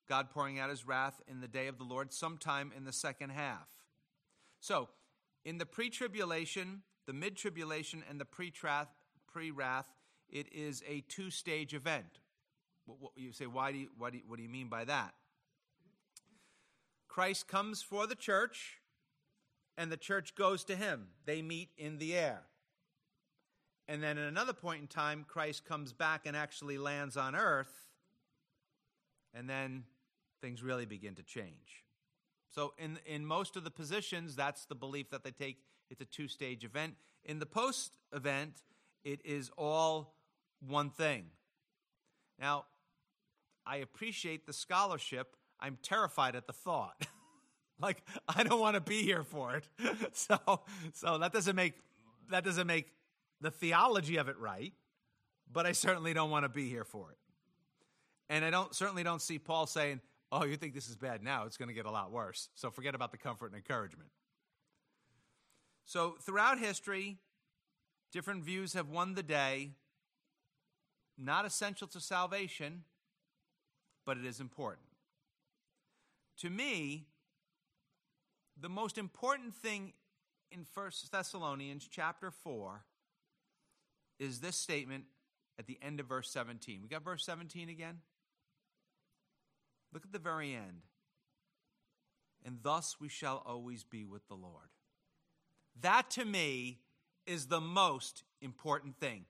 God 0.09 0.31
pouring 0.31 0.59
out 0.59 0.71
his 0.71 0.87
wrath 0.87 1.21
in 1.29 1.41
the 1.41 1.49
day 1.49 1.67
of 1.67 1.79
the 1.79 1.85
Lord, 1.85 2.13
sometime 2.13 2.73
in 2.77 2.85
the 2.85 2.93
second 2.93 3.31
half. 3.31 3.69
So, 4.61 4.89
in 5.45 5.59
the 5.59 5.67
pre 5.67 5.91
tribulation, 5.91 6.83
the 7.07 7.13
mid 7.13 7.37
tribulation, 7.37 8.03
and 8.09 8.21
the 8.21 8.25
pre 8.25 8.53
wrath, 9.51 9.89
it 10.31 10.47
is 10.53 10.83
a 10.89 11.03
two 11.09 11.31
stage 11.31 11.75
event. 11.75 12.21
What, 12.99 13.13
you 13.17 13.33
say, 13.33 13.47
why 13.47 13.73
do 13.73 13.79
you, 13.79 13.89
what, 13.99 14.13
do 14.13 14.19
you, 14.19 14.25
what 14.27 14.37
do 14.37 14.43
you 14.43 14.49
mean 14.49 14.69
by 14.69 14.85
that? 14.85 15.15
Christ 17.09 17.49
comes 17.49 17.83
for 17.83 18.07
the 18.07 18.15
church, 18.15 18.79
and 19.77 19.93
the 19.93 19.97
church 19.97 20.35
goes 20.35 20.65
to 20.65 20.77
him. 20.77 21.09
They 21.25 21.43
meet 21.43 21.71
in 21.77 21.99
the 21.99 22.17
air. 22.17 22.43
And 23.89 24.03
then 24.03 24.19
at 24.19 24.29
another 24.29 24.53
point 24.53 24.83
in 24.83 24.87
time, 24.87 25.25
Christ 25.27 25.65
comes 25.65 25.93
back 25.93 26.27
and 26.27 26.37
actually 26.37 26.79
lands 26.79 27.17
on 27.17 27.35
earth. 27.35 27.89
And 29.35 29.49
then 29.49 29.85
things 30.41 30.63
really 30.63 30.87
begin 30.87 31.15
to 31.17 31.23
change. 31.23 31.85
So, 32.51 32.75
in, 32.79 32.99
in 33.07 33.25
most 33.25 33.57
of 33.57 33.65
the 33.65 33.71
positions, 33.71 34.35
that's 34.35 34.65
the 34.65 34.75
belief 34.75 35.11
that 35.11 35.23
they 35.23 35.31
take. 35.31 35.59
It's 35.91 36.01
a 36.01 36.07
two 36.07 36.29
stage 36.29 36.65
event. 36.65 36.95
In 37.25 37.39
the 37.39 37.47
post 37.47 37.93
event, 38.13 38.63
it 39.05 39.21
is 39.25 39.51
all 39.57 40.15
one 40.67 40.91
thing. 40.91 41.27
Now, 42.39 42.67
I 43.69 43.77
appreciate 43.77 44.47
the 44.47 44.53
scholarship. 44.55 45.37
I'm 45.61 45.77
terrified 45.83 46.35
at 46.35 46.47
the 46.47 46.55
thought. 46.55 47.07
like 47.81 48.03
I 48.27 48.43
don't 48.43 48.61
want 48.61 48.75
to 48.75 48.81
be 48.81 49.03
here 49.03 49.23
for 49.23 49.57
it. 49.57 49.69
so 50.13 50.39
so 50.95 51.19
that 51.19 51.33
doesn't 51.33 51.55
make 51.55 51.75
that 52.31 52.45
doesn't 52.45 52.67
make 52.67 52.87
the 53.41 53.51
theology 53.51 54.17
of 54.17 54.29
it 54.29 54.39
right, 54.39 54.73
but 55.53 55.67
I 55.67 55.73
certainly 55.73 56.15
don't 56.15 56.31
want 56.31 56.45
to 56.45 56.49
be 56.49 56.69
here 56.69 56.85
for 56.85 57.11
it. 57.11 57.19
And 58.31 58.45
I 58.45 58.51
don't 58.51 58.75
certainly 58.75 59.03
don't 59.03 59.21
see 59.21 59.39
Paul 59.39 59.67
saying, 59.67 60.01
"Oh, 60.33 60.45
you 60.45 60.57
think 60.57 60.75
this 60.75 60.89
is 60.89 60.97
bad 60.97 61.23
now? 61.23 61.45
It's 61.45 61.59
going 61.59 61.69
to 61.69 61.75
get 61.75 61.85
a 61.85 61.91
lot 61.91 62.11
worse." 62.11 62.49
So 62.55 62.71
forget 62.71 62.95
about 62.95 63.13
the 63.13 63.19
comfort 63.19 63.47
and 63.47 63.57
encouragement. 63.57 64.11
So 65.85 66.17
throughout 66.23 66.59
history, 66.59 67.19
different 68.13 68.45
views 68.45 68.73
have 68.73 68.89
won 68.89 69.15
the 69.15 69.23
day. 69.23 69.73
Not 71.21 71.45
essential 71.45 71.89
to 71.89 72.01
salvation, 72.01 72.85
but 74.09 74.17
it 74.17 74.25
is 74.25 74.41
important. 74.41 74.87
To 76.39 76.49
me, 76.49 77.09
the 78.59 78.71
most 78.71 78.97
important 78.97 79.55
thing 79.55 79.93
in 80.51 80.65
1 80.73 80.91
Thessalonians 81.13 81.87
chapter 81.91 82.31
4 82.31 82.85
is 84.19 84.41
this 84.41 84.57
statement 84.57 85.05
at 85.59 85.67
the 85.67 85.79
end 85.83 86.01
of 86.01 86.07
verse 86.07 86.31
17. 86.31 86.81
We 86.83 86.89
got 86.89 87.05
verse 87.05 87.23
17 87.23 87.69
again? 87.69 87.99
Look 89.93 90.07
at 90.07 90.13
the 90.15 90.19
very 90.19 90.55
end. 90.55 90.87
And 92.47 92.61
thus 92.63 92.97
we 92.99 93.11
shall 93.11 93.43
always 93.45 93.85
be 93.85 94.07
with 94.07 94.27
the 94.29 94.37
Lord. 94.37 94.71
That 95.83 96.09
to 96.13 96.25
me 96.25 96.79
is 97.27 97.49
the 97.49 97.61
most 97.61 98.23
important 98.41 98.97
thing. 98.97 99.27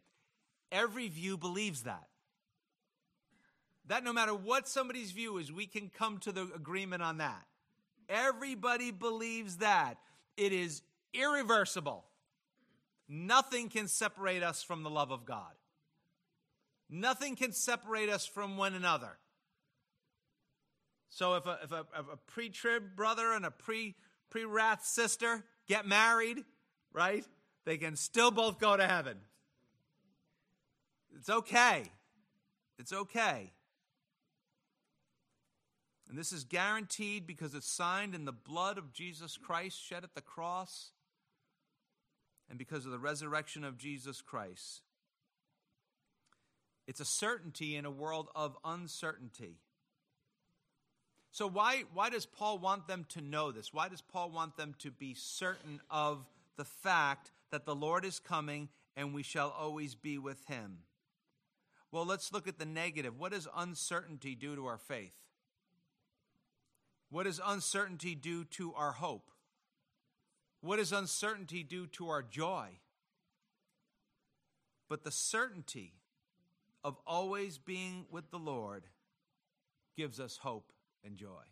Every 0.70 1.08
view 1.08 1.36
believes 1.36 1.82
that. 1.82 2.06
That 3.88 4.04
no 4.04 4.12
matter 4.12 4.34
what 4.34 4.68
somebody's 4.68 5.12
view 5.12 5.38
is, 5.38 5.50
we 5.50 5.66
can 5.66 5.90
come 5.90 6.18
to 6.18 6.32
the 6.32 6.42
agreement 6.54 7.02
on 7.02 7.18
that. 7.18 7.46
Everybody 8.08 8.90
believes 8.90 9.56
that. 9.56 9.98
It 10.36 10.52
is 10.52 10.82
irreversible. 11.12 12.04
Nothing 13.08 13.70
can 13.70 13.88
separate 13.88 14.42
us 14.42 14.62
from 14.62 14.82
the 14.82 14.90
love 14.90 15.10
of 15.10 15.24
God. 15.24 15.52
Nothing 16.90 17.34
can 17.34 17.52
separate 17.52 18.10
us 18.10 18.26
from 18.26 18.56
one 18.56 18.74
another. 18.74 19.18
So 21.08 21.34
if 21.34 21.46
a, 21.46 21.58
if 21.64 21.72
a, 21.72 21.84
a 22.12 22.16
pre 22.26 22.50
trib 22.50 22.94
brother 22.94 23.32
and 23.32 23.46
a 23.46 23.50
pre 23.50 23.94
wrath 24.46 24.84
sister 24.84 25.44
get 25.66 25.86
married, 25.86 26.44
right? 26.92 27.24
They 27.64 27.78
can 27.78 27.96
still 27.96 28.30
both 28.30 28.58
go 28.58 28.76
to 28.76 28.86
heaven. 28.86 29.16
It's 31.16 31.30
okay. 31.30 31.84
It's 32.78 32.92
okay. 32.92 33.52
And 36.08 36.16
this 36.16 36.32
is 36.32 36.44
guaranteed 36.44 37.26
because 37.26 37.54
it's 37.54 37.70
signed 37.70 38.14
in 38.14 38.24
the 38.24 38.32
blood 38.32 38.78
of 38.78 38.92
Jesus 38.92 39.36
Christ 39.36 39.82
shed 39.82 40.04
at 40.04 40.14
the 40.14 40.22
cross 40.22 40.92
and 42.48 42.58
because 42.58 42.86
of 42.86 42.92
the 42.92 42.98
resurrection 42.98 43.62
of 43.62 43.76
Jesus 43.76 44.22
Christ. 44.22 44.82
It's 46.86 47.00
a 47.00 47.04
certainty 47.04 47.76
in 47.76 47.84
a 47.84 47.90
world 47.90 48.28
of 48.34 48.56
uncertainty. 48.64 49.58
So, 51.30 51.46
why, 51.46 51.84
why 51.92 52.08
does 52.08 52.24
Paul 52.24 52.58
want 52.58 52.88
them 52.88 53.04
to 53.10 53.20
know 53.20 53.52
this? 53.52 53.74
Why 53.74 53.88
does 53.88 54.00
Paul 54.00 54.30
want 54.30 54.56
them 54.56 54.74
to 54.78 54.90
be 54.90 55.12
certain 55.12 55.80
of 55.90 56.24
the 56.56 56.64
fact 56.64 57.30
that 57.50 57.66
the 57.66 57.74
Lord 57.74 58.06
is 58.06 58.18
coming 58.18 58.70
and 58.96 59.12
we 59.12 59.22
shall 59.22 59.50
always 59.50 59.94
be 59.94 60.16
with 60.16 60.42
him? 60.46 60.78
Well, 61.92 62.06
let's 62.06 62.32
look 62.32 62.48
at 62.48 62.58
the 62.58 62.66
negative. 62.66 63.18
What 63.18 63.32
does 63.32 63.46
uncertainty 63.54 64.34
do 64.34 64.56
to 64.56 64.66
our 64.66 64.78
faith? 64.78 65.14
What 67.10 67.24
does 67.24 67.40
uncertainty 67.44 68.14
do 68.14 68.44
to 68.44 68.74
our 68.74 68.92
hope? 68.92 69.30
What 70.60 70.76
does 70.76 70.92
uncertainty 70.92 71.62
do 71.62 71.86
to 71.88 72.08
our 72.08 72.22
joy? 72.22 72.68
But 74.88 75.04
the 75.04 75.10
certainty 75.10 75.94
of 76.82 76.96
always 77.06 77.58
being 77.58 78.06
with 78.10 78.30
the 78.30 78.38
Lord 78.38 78.84
gives 79.96 80.20
us 80.20 80.38
hope 80.38 80.72
and 81.04 81.16
joy. 81.16 81.44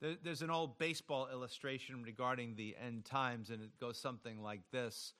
There's 0.00 0.40
an 0.40 0.50
old 0.50 0.78
baseball 0.78 1.28
illustration 1.30 2.02
regarding 2.02 2.54
the 2.54 2.74
end 2.82 3.04
times, 3.04 3.50
and 3.50 3.62
it 3.62 3.78
goes 3.78 3.98
something 3.98 4.42
like 4.42 4.62
this 4.70 5.12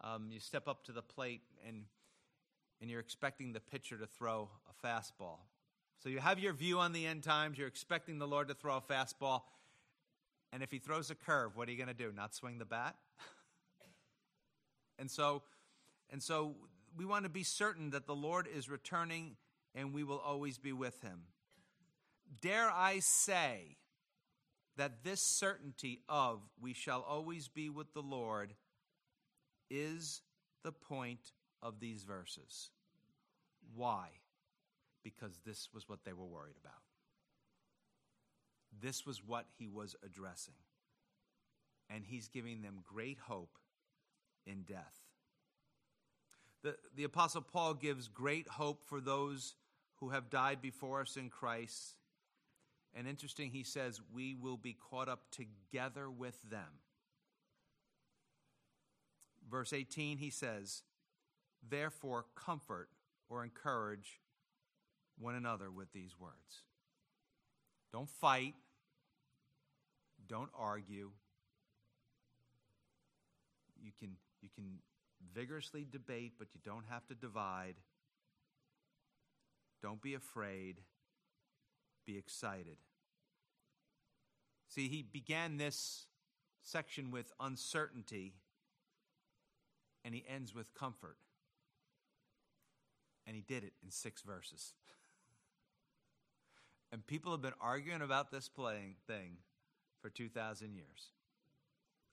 um, 0.00 0.28
You 0.30 0.40
step 0.40 0.66
up 0.66 0.84
to 0.84 0.92
the 0.92 1.02
plate, 1.02 1.42
and, 1.66 1.84
and 2.80 2.90
you're 2.90 3.00
expecting 3.00 3.52
the 3.52 3.60
pitcher 3.60 3.96
to 3.96 4.06
throw 4.06 4.48
a 4.68 4.86
fastball. 4.86 5.38
So 6.02 6.08
you 6.08 6.18
have 6.18 6.38
your 6.38 6.52
view 6.52 6.80
on 6.80 6.92
the 6.92 7.06
end 7.06 7.22
times, 7.22 7.56
you're 7.56 7.68
expecting 7.68 8.18
the 8.18 8.26
Lord 8.26 8.48
to 8.48 8.54
throw 8.54 8.76
a 8.76 8.80
fastball, 8.80 9.42
and 10.52 10.62
if 10.62 10.70
he 10.70 10.78
throws 10.78 11.10
a 11.10 11.14
curve, 11.14 11.56
what 11.56 11.68
are 11.68 11.72
you 11.72 11.78
going 11.78 11.88
to 11.88 11.94
do? 11.94 12.12
Not 12.14 12.34
swing 12.34 12.58
the 12.58 12.64
bat? 12.64 12.94
and 14.98 15.10
so 15.10 15.42
and 16.10 16.22
so 16.22 16.54
we 16.96 17.04
want 17.04 17.24
to 17.24 17.30
be 17.30 17.42
certain 17.42 17.90
that 17.90 18.06
the 18.06 18.14
Lord 18.14 18.46
is 18.46 18.68
returning 18.68 19.36
and 19.74 19.92
we 19.92 20.04
will 20.04 20.20
always 20.20 20.58
be 20.58 20.72
with 20.72 21.00
him. 21.02 21.22
Dare 22.40 22.70
I 22.70 23.00
say 23.00 23.76
that 24.76 25.02
this 25.04 25.20
certainty 25.20 26.00
of 26.08 26.40
we 26.60 26.72
shall 26.72 27.02
always 27.02 27.48
be 27.48 27.68
with 27.68 27.92
the 27.94 28.02
Lord 28.02 28.54
is 29.70 30.22
the 30.62 30.72
point 30.72 31.32
of 31.62 31.80
these 31.80 32.04
verses. 32.04 32.70
Why? 33.74 34.08
Because 35.04 35.38
this 35.46 35.68
was 35.72 35.88
what 35.88 36.04
they 36.04 36.12
were 36.12 36.24
worried 36.24 36.56
about. 36.60 36.80
This 38.82 39.06
was 39.06 39.22
what 39.24 39.46
he 39.58 39.68
was 39.68 39.94
addressing. 40.04 40.54
And 41.88 42.04
he's 42.04 42.28
giving 42.28 42.62
them 42.62 42.80
great 42.82 43.18
hope 43.18 43.58
in 44.46 44.62
death. 44.62 45.00
The, 46.62 46.76
the 46.96 47.04
Apostle 47.04 47.42
Paul 47.42 47.74
gives 47.74 48.08
great 48.08 48.48
hope 48.48 48.82
for 48.86 49.00
those 49.00 49.54
who 49.96 50.08
have 50.08 50.30
died 50.30 50.62
before 50.62 51.02
us 51.02 51.16
in 51.16 51.28
Christ. 51.28 51.96
And 52.94 53.06
interesting, 53.06 53.50
he 53.50 53.62
says, 53.62 54.00
we 54.12 54.34
will 54.34 54.56
be 54.56 54.76
caught 54.90 55.08
up 55.08 55.24
together 55.30 56.10
with 56.10 56.38
them. 56.50 56.80
Verse 59.50 59.72
18, 59.72 60.18
he 60.18 60.30
says, 60.30 60.82
Therefore, 61.68 62.24
comfort 62.34 62.88
or 63.28 63.44
encourage 63.44 64.20
one 65.18 65.34
another 65.34 65.70
with 65.70 65.92
these 65.92 66.18
words. 66.18 66.62
Don't 67.92 68.08
fight. 68.08 68.54
Don't 70.28 70.50
argue. 70.58 71.10
You 73.82 73.92
can, 73.98 74.16
you 74.40 74.48
can 74.54 74.78
vigorously 75.34 75.86
debate, 75.90 76.32
but 76.38 76.48
you 76.54 76.60
don't 76.64 76.84
have 76.88 77.06
to 77.06 77.14
divide. 77.14 77.74
Don't 79.82 80.00
be 80.00 80.14
afraid. 80.14 80.80
Be 82.06 82.16
excited. 82.16 82.78
See, 84.68 84.88
he 84.88 85.02
began 85.02 85.56
this 85.56 86.06
section 86.62 87.10
with 87.10 87.30
uncertainty, 87.38 88.32
and 90.04 90.14
he 90.14 90.24
ends 90.28 90.54
with 90.54 90.74
comfort. 90.74 91.16
And 93.26 93.36
he 93.36 93.42
did 93.42 93.62
it 93.62 93.72
in 93.84 93.90
six 93.90 94.22
verses. 94.22 94.72
And 96.92 97.06
people 97.06 97.32
have 97.32 97.42
been 97.42 97.54
arguing 97.60 98.02
about 98.02 98.30
this 98.30 98.48
playing 98.48 98.96
thing 99.06 99.38
for 100.00 100.10
2,000 100.10 100.74
years. 100.74 101.10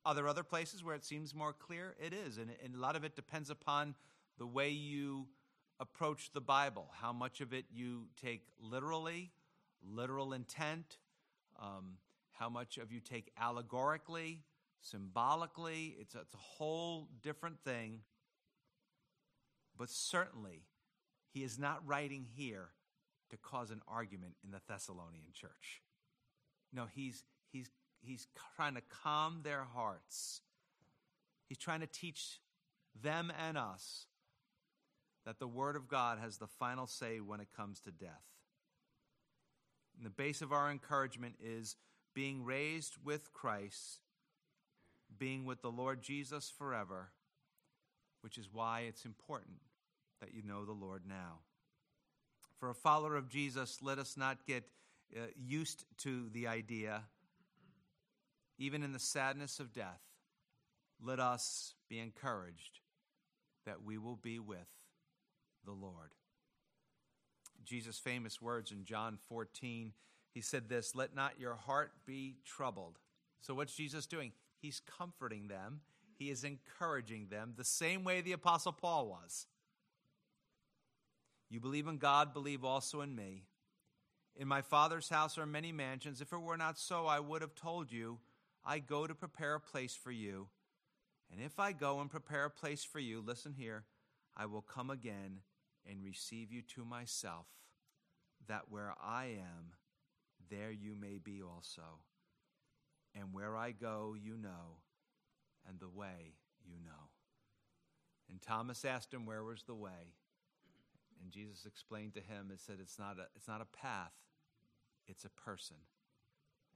Are 0.06 0.16
there 0.16 0.28
other 0.28 0.44
places 0.44 0.84
where 0.84 0.96
it 0.96 1.06
seems 1.06 1.36
more 1.36 1.54
clear? 1.54 1.96
It 2.04 2.14
is. 2.14 2.38
And, 2.38 2.50
and 2.64 2.76
a 2.76 2.80
lot 2.80 2.96
of 2.96 3.04
it 3.04 3.16
depends 3.16 3.50
upon 3.50 3.96
the 4.40 4.48
way 4.48 4.70
you 4.70 5.28
approach 5.80 6.32
the 6.34 6.42
Bible, 6.42 6.88
how 7.00 7.12
much 7.14 7.42
of 7.42 7.54
it 7.54 7.66
you 7.72 8.06
take 8.20 8.44
literally, 8.60 9.32
literal 9.84 10.34
intent, 10.34 10.98
um, 11.62 11.98
how 12.32 12.50
much 12.50 12.78
of 12.78 12.92
you 12.92 13.00
take 13.00 13.32
allegorically, 13.40 14.42
symbolically. 14.80 15.96
It's 16.00 16.16
it's 16.16 16.34
a 16.34 16.38
whole 16.38 17.08
different 17.22 17.60
thing. 17.64 18.00
But 19.78 19.90
certainly, 19.90 20.64
he 21.34 21.44
is 21.44 21.58
not 21.60 21.86
writing 21.88 22.26
here 22.36 22.70
to 23.32 23.38
cause 23.38 23.72
an 23.72 23.82
argument 23.88 24.36
in 24.44 24.52
the 24.52 24.62
Thessalonian 24.68 25.32
church. 25.34 25.82
No, 26.74 26.86
he's, 26.94 27.24
he's, 27.52 27.70
he's 28.02 28.28
trying 28.56 28.76
to 28.76 28.82
calm 29.04 29.42
their 29.44 29.64
hearts. 29.64 30.42
He's 31.48 31.58
trying 31.58 31.82
to 31.82 31.88
teach 31.88 32.40
them 33.02 33.32
and 33.48 33.58
us 33.58 34.06
that 35.26 35.40
the 35.40 35.48
Word 35.48 35.76
of 35.76 35.88
God 35.88 36.20
has 36.20 36.38
the 36.38 36.48
final 36.48 36.88
say 36.88 37.20
when 37.20 37.40
it 37.40 37.48
comes 37.56 37.80
to 37.82 37.92
death. 37.92 38.26
And 39.98 40.06
the 40.06 40.10
base 40.10 40.42
of 40.42 40.52
our 40.52 40.72
encouragement 40.72 41.36
is 41.42 41.76
being 42.14 42.44
raised 42.44 42.96
with 43.04 43.32
Christ, 43.34 44.00
being 45.18 45.46
with 45.46 45.62
the 45.62 45.72
Lord 45.72 46.02
Jesus 46.02 46.52
forever, 46.58 47.12
which 48.22 48.38
is 48.38 48.50
why 48.52 48.82
it's 48.88 49.06
important 49.06 49.58
that 50.22 50.34
you 50.34 50.42
know 50.44 50.66
the 50.66 50.72
Lord 50.72 51.04
now. 51.08 51.40
For 52.62 52.70
a 52.70 52.76
follower 52.76 53.16
of 53.16 53.28
Jesus, 53.28 53.80
let 53.82 53.98
us 53.98 54.16
not 54.16 54.46
get 54.46 54.64
uh, 55.18 55.22
used 55.36 55.84
to 56.04 56.30
the 56.32 56.46
idea, 56.46 57.02
even 58.60 58.84
in 58.84 58.94
the 58.94 59.00
sadness 59.00 59.60
of 59.60 59.74
death, 59.74 60.00
let 61.04 61.20
us 61.20 61.74
be 61.90 61.98
encouraged 61.98 62.80
that 63.66 63.84
we 63.84 63.98
will 63.98 64.16
be 64.16 64.38
with 64.38 64.68
the 65.66 65.72
Lord. 65.72 66.12
Jesus' 67.66 67.98
famous 67.98 68.40
words 68.40 68.72
in 68.72 68.86
John 68.86 69.18
14, 69.28 69.94
he 70.32 70.42
said 70.42 70.70
this 70.70 70.94
Let 70.94 71.16
not 71.16 71.40
your 71.40 71.56
heart 71.56 71.92
be 72.06 72.36
troubled. 72.46 73.00
So, 73.42 73.56
what's 73.56 73.74
Jesus 73.74 74.06
doing? 74.06 74.34
He's 74.62 74.84
comforting 75.00 75.48
them, 75.48 75.82
he 76.20 76.30
is 76.30 76.44
encouraging 76.44 77.30
them 77.32 77.56
the 77.58 77.64
same 77.64 78.04
way 78.04 78.22
the 78.22 78.34
Apostle 78.34 78.74
Paul 78.74 79.08
was. 79.08 79.48
You 81.52 81.60
believe 81.60 81.88
in 81.88 81.98
God, 81.98 82.34
believe 82.34 82.64
also 82.64 83.02
in 83.02 83.14
me. 83.14 83.44
In 84.38 84.48
my 84.48 84.62
Father's 84.62 85.10
house 85.10 85.38
are 85.38 85.46
many 85.46 85.74
mansions. 85.74 86.22
If 86.22 86.32
it 86.32 86.42
were 86.42 86.56
not 86.56 86.80
so, 86.80 87.06
I 87.08 87.20
would 87.20 87.42
have 87.42 87.56
told 87.56 87.92
you, 87.92 88.20
I 88.66 88.80
go 88.80 89.06
to 89.06 89.14
prepare 89.14 89.56
a 89.56 89.60
place 89.60 89.94
for 89.94 90.12
you. 90.12 90.48
And 91.30 91.42
if 91.42 91.60
I 91.60 91.74
go 91.74 92.00
and 92.00 92.10
prepare 92.10 92.46
a 92.46 92.50
place 92.50 92.86
for 92.86 93.00
you, 93.00 93.22
listen 93.22 93.54
here, 93.54 93.84
I 94.36 94.46
will 94.46 94.62
come 94.62 94.90
again 94.90 95.40
and 95.86 96.06
receive 96.06 96.54
you 96.54 96.62
to 96.76 96.86
myself, 96.86 97.48
that 98.48 98.70
where 98.70 98.94
I 99.04 99.26
am, 99.26 99.74
there 100.50 100.72
you 100.72 100.96
may 100.96 101.18
be 101.18 101.42
also. 101.42 102.00
And 103.14 103.34
where 103.34 103.58
I 103.58 103.72
go, 103.72 104.16
you 104.18 104.38
know, 104.38 104.78
and 105.68 105.82
the 105.82 105.90
way 105.90 106.36
you 106.66 106.78
know. 106.86 107.10
And 108.30 108.42
Thomas 108.42 108.86
asked 108.86 109.14
him, 109.14 109.26
Where 109.26 109.44
was 109.44 109.64
the 109.64 109.76
way? 109.76 110.14
And 111.22 111.32
Jesus 111.32 111.66
explained 111.66 112.14
to 112.16 112.20
him 112.20 112.48
and 112.50 112.60
said, 112.60 112.78
it's 112.82 112.98
not, 112.98 113.18
a, 113.18 113.28
it's 113.36 113.48
not 113.48 113.62
a 113.62 113.78
path, 113.78 114.14
it's 115.08 115.26
a 115.26 115.30
person. 115.30 115.78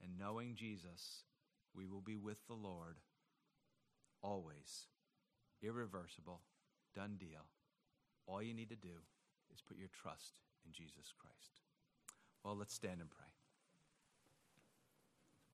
And 0.03 0.19
knowing 0.19 0.55
Jesus, 0.55 1.23
we 1.73 1.85
will 1.87 2.01
be 2.01 2.17
with 2.17 2.37
the 2.47 2.53
Lord 2.53 2.97
always. 4.21 4.87
Irreversible, 5.61 6.41
done 6.93 7.15
deal. 7.17 7.47
All 8.27 8.41
you 8.41 8.53
need 8.53 8.69
to 8.69 8.75
do 8.75 9.03
is 9.53 9.61
put 9.61 9.77
your 9.77 9.89
trust 9.89 10.33
in 10.65 10.71
Jesus 10.71 11.13
Christ. 11.17 11.61
Well, 12.43 12.55
let's 12.55 12.73
stand 12.73 13.01
and 13.01 13.09
pray. 13.09 13.34